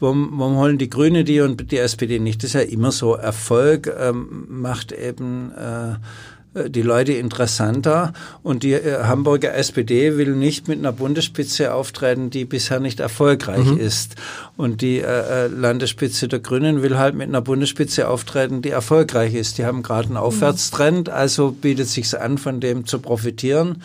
warum, 0.00 0.30
warum 0.34 0.56
holen 0.56 0.78
die 0.78 0.90
Grüne 0.90 1.24
die 1.24 1.40
und 1.40 1.70
die 1.70 1.78
SPD 1.78 2.18
nicht? 2.18 2.42
Das 2.42 2.50
ist 2.50 2.54
ja 2.54 2.60
immer 2.60 2.92
so. 2.92 3.14
Erfolg 3.14 3.92
ähm, 3.98 4.46
macht 4.48 4.92
eben 4.92 5.52
äh, 5.52 5.96
die 6.54 6.82
Leute 6.82 7.12
interessanter 7.12 8.12
und 8.42 8.62
die 8.62 8.72
äh, 8.72 9.04
Hamburger 9.04 9.54
SPD 9.54 10.16
will 10.16 10.36
nicht 10.36 10.68
mit 10.68 10.78
einer 10.78 10.92
Bundesspitze 10.92 11.74
auftreten, 11.74 12.30
die 12.30 12.44
bisher 12.44 12.80
nicht 12.80 13.00
erfolgreich 13.00 13.66
mhm. 13.66 13.78
ist. 13.78 14.16
Und 14.56 14.80
die 14.80 14.98
äh, 14.98 15.46
äh, 15.46 15.46
Landesspitze 15.48 16.28
der 16.28 16.38
Grünen 16.38 16.82
will 16.82 16.96
halt 16.96 17.14
mit 17.16 17.28
einer 17.28 17.40
Bundesspitze 17.40 18.08
auftreten, 18.08 18.62
die 18.62 18.70
erfolgreich 18.70 19.34
ist. 19.34 19.58
Die 19.58 19.64
haben 19.64 19.82
gerade 19.82 20.08
einen 20.08 20.16
Aufwärtstrend, 20.16 21.08
also 21.08 21.50
bietet 21.50 21.88
sich 21.88 22.18
an, 22.18 22.38
von 22.38 22.60
dem 22.60 22.86
zu 22.86 23.00
profitieren. 23.00 23.82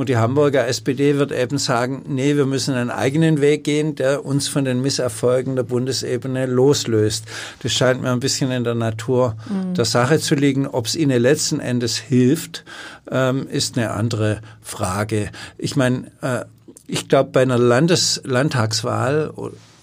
Und 0.00 0.08
die 0.08 0.16
Hamburger 0.16 0.66
SPD 0.66 1.18
wird 1.18 1.30
eben 1.30 1.58
sagen, 1.58 2.06
nee, 2.08 2.34
wir 2.34 2.46
müssen 2.46 2.74
einen 2.74 2.88
eigenen 2.88 3.42
Weg 3.42 3.64
gehen, 3.64 3.96
der 3.96 4.24
uns 4.24 4.48
von 4.48 4.64
den 4.64 4.80
Misserfolgen 4.80 5.56
der 5.56 5.62
Bundesebene 5.62 6.46
loslöst. 6.46 7.26
Das 7.62 7.74
scheint 7.74 8.00
mir 8.00 8.10
ein 8.10 8.18
bisschen 8.18 8.50
in 8.50 8.64
der 8.64 8.74
Natur 8.74 9.36
mhm. 9.50 9.74
der 9.74 9.84
Sache 9.84 10.18
zu 10.18 10.34
liegen. 10.34 10.66
Ob 10.66 10.86
es 10.86 10.96
ihnen 10.96 11.20
letzten 11.20 11.60
Endes 11.60 11.98
hilft, 11.98 12.64
ähm, 13.10 13.46
ist 13.46 13.76
eine 13.76 13.90
andere 13.90 14.40
Frage. 14.62 15.28
Ich 15.58 15.76
meine, 15.76 16.10
äh, 16.22 16.46
ich 16.86 17.10
glaube, 17.10 17.28
bei 17.32 17.42
einer 17.42 17.58
Landes 17.58 18.22
Landtagswahl 18.24 19.30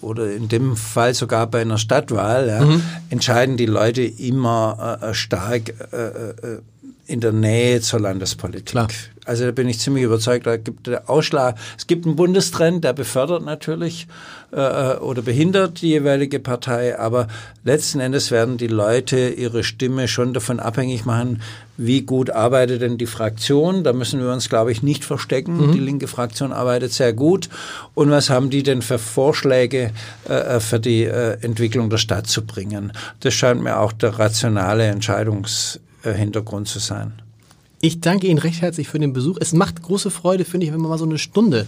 oder 0.00 0.32
in 0.32 0.48
dem 0.48 0.74
Fall 0.74 1.14
sogar 1.14 1.46
bei 1.46 1.60
einer 1.60 1.78
Stadtwahl 1.78 2.48
ja, 2.48 2.64
mhm. 2.64 2.82
entscheiden 3.10 3.56
die 3.56 3.66
Leute 3.66 4.02
immer 4.02 4.98
äh, 5.00 5.14
stark 5.14 5.74
äh, 5.92 5.96
äh, 5.96 6.58
in 7.06 7.20
der 7.20 7.32
Nähe 7.32 7.80
zur 7.80 8.00
Landespolitik. 8.00 8.66
Klar. 8.66 8.88
Also 9.28 9.44
da 9.44 9.50
bin 9.50 9.68
ich 9.68 9.78
ziemlich 9.78 10.04
überzeugt, 10.04 10.46
da 10.46 10.56
gibt 10.56 10.86
der 10.86 11.10
Ausschlag. 11.10 11.56
Es 11.76 11.86
gibt 11.86 12.06
einen 12.06 12.16
Bundestrend, 12.16 12.82
der 12.82 12.94
befördert 12.94 13.44
natürlich 13.44 14.06
äh, 14.52 14.94
oder 14.96 15.20
behindert 15.20 15.82
die 15.82 15.88
jeweilige 15.88 16.40
Partei, 16.40 16.98
aber 16.98 17.28
letzten 17.62 18.00
Endes 18.00 18.30
werden 18.30 18.56
die 18.56 18.68
Leute 18.68 19.28
ihre 19.28 19.64
Stimme 19.64 20.08
schon 20.08 20.32
davon 20.32 20.60
abhängig 20.60 21.04
machen, 21.04 21.42
wie 21.76 22.02
gut 22.02 22.30
arbeitet 22.30 22.80
denn 22.80 22.96
die 22.96 23.06
Fraktion. 23.06 23.84
Da 23.84 23.92
müssen 23.92 24.20
wir 24.20 24.32
uns, 24.32 24.48
glaube 24.48 24.72
ich, 24.72 24.82
nicht 24.82 25.04
verstecken. 25.04 25.58
Mhm. 25.58 25.72
Die 25.72 25.78
linke 25.78 26.08
Fraktion 26.08 26.52
arbeitet 26.52 26.94
sehr 26.94 27.12
gut. 27.12 27.50
Und 27.92 28.10
was 28.10 28.30
haben 28.30 28.48
die 28.48 28.62
denn 28.62 28.80
für 28.80 28.98
Vorschläge 28.98 29.90
äh, 30.26 30.58
für 30.58 30.80
die 30.80 31.04
äh, 31.04 31.36
Entwicklung 31.42 31.90
der 31.90 31.98
Stadt 31.98 32.28
zu 32.28 32.46
bringen? 32.46 32.92
Das 33.20 33.34
scheint 33.34 33.62
mir 33.62 33.78
auch 33.78 33.92
der 33.92 34.18
rationale 34.18 34.86
Entscheidungshintergrund 34.86 36.66
zu 36.66 36.78
sein. 36.78 37.12
Ich 37.80 38.00
danke 38.00 38.26
Ihnen 38.26 38.38
recht 38.38 38.60
herzlich 38.60 38.88
für 38.88 38.98
den 38.98 39.12
Besuch. 39.12 39.36
Es 39.40 39.52
macht 39.52 39.82
große 39.82 40.10
Freude, 40.10 40.44
finde 40.44 40.66
ich, 40.66 40.72
wenn 40.72 40.80
man 40.80 40.90
mal 40.90 40.98
so 40.98 41.04
eine 41.04 41.18
Stunde 41.18 41.66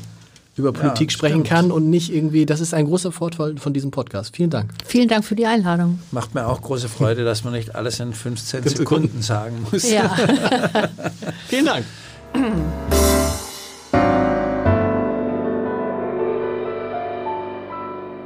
über 0.57 0.73
Politik 0.73 1.11
ja, 1.11 1.17
sprechen 1.17 1.45
kann 1.45 1.71
und 1.71 1.89
nicht 1.89 2.13
irgendwie, 2.13 2.47
das 2.47 2.61
ist 2.61 2.75
ein 2.75 2.85
großer 2.87 3.13
Vorteil 3.13 3.57
von 3.59 3.73
diesem 3.73 3.93
Podcast. 3.93 4.35
Vielen 4.35 4.51
Dank. 4.51 4.73
Vielen 4.85 5.09
Dank 5.09 5.25
für 5.25 5.37
die 5.37 5.47
Einladung. 5.47 6.01
Macht 6.11 6.35
mir 6.35 6.47
auch 6.49 6.61
große 6.61 6.89
Freude, 6.89 7.25
dass 7.25 7.45
man 7.45 7.53
nicht 7.53 7.77
alles 7.77 8.01
in 8.01 8.13
15 8.13 8.67
Sekunden 8.67 9.23
sagen 9.23 9.67
muss. 9.71 9.89
Ja. 9.89 10.09
Vielen 11.49 11.67
Dank. 11.67 11.85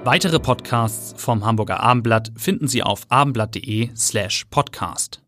Weitere 0.04 0.38
Podcasts 0.38 1.14
vom 1.22 1.44
Hamburger 1.44 1.80
Abendblatt 1.80 2.32
finden 2.36 2.66
Sie 2.66 2.82
auf 2.82 3.02
abendblatt.de 3.10 3.90
slash 3.94 4.46
podcast. 4.50 5.20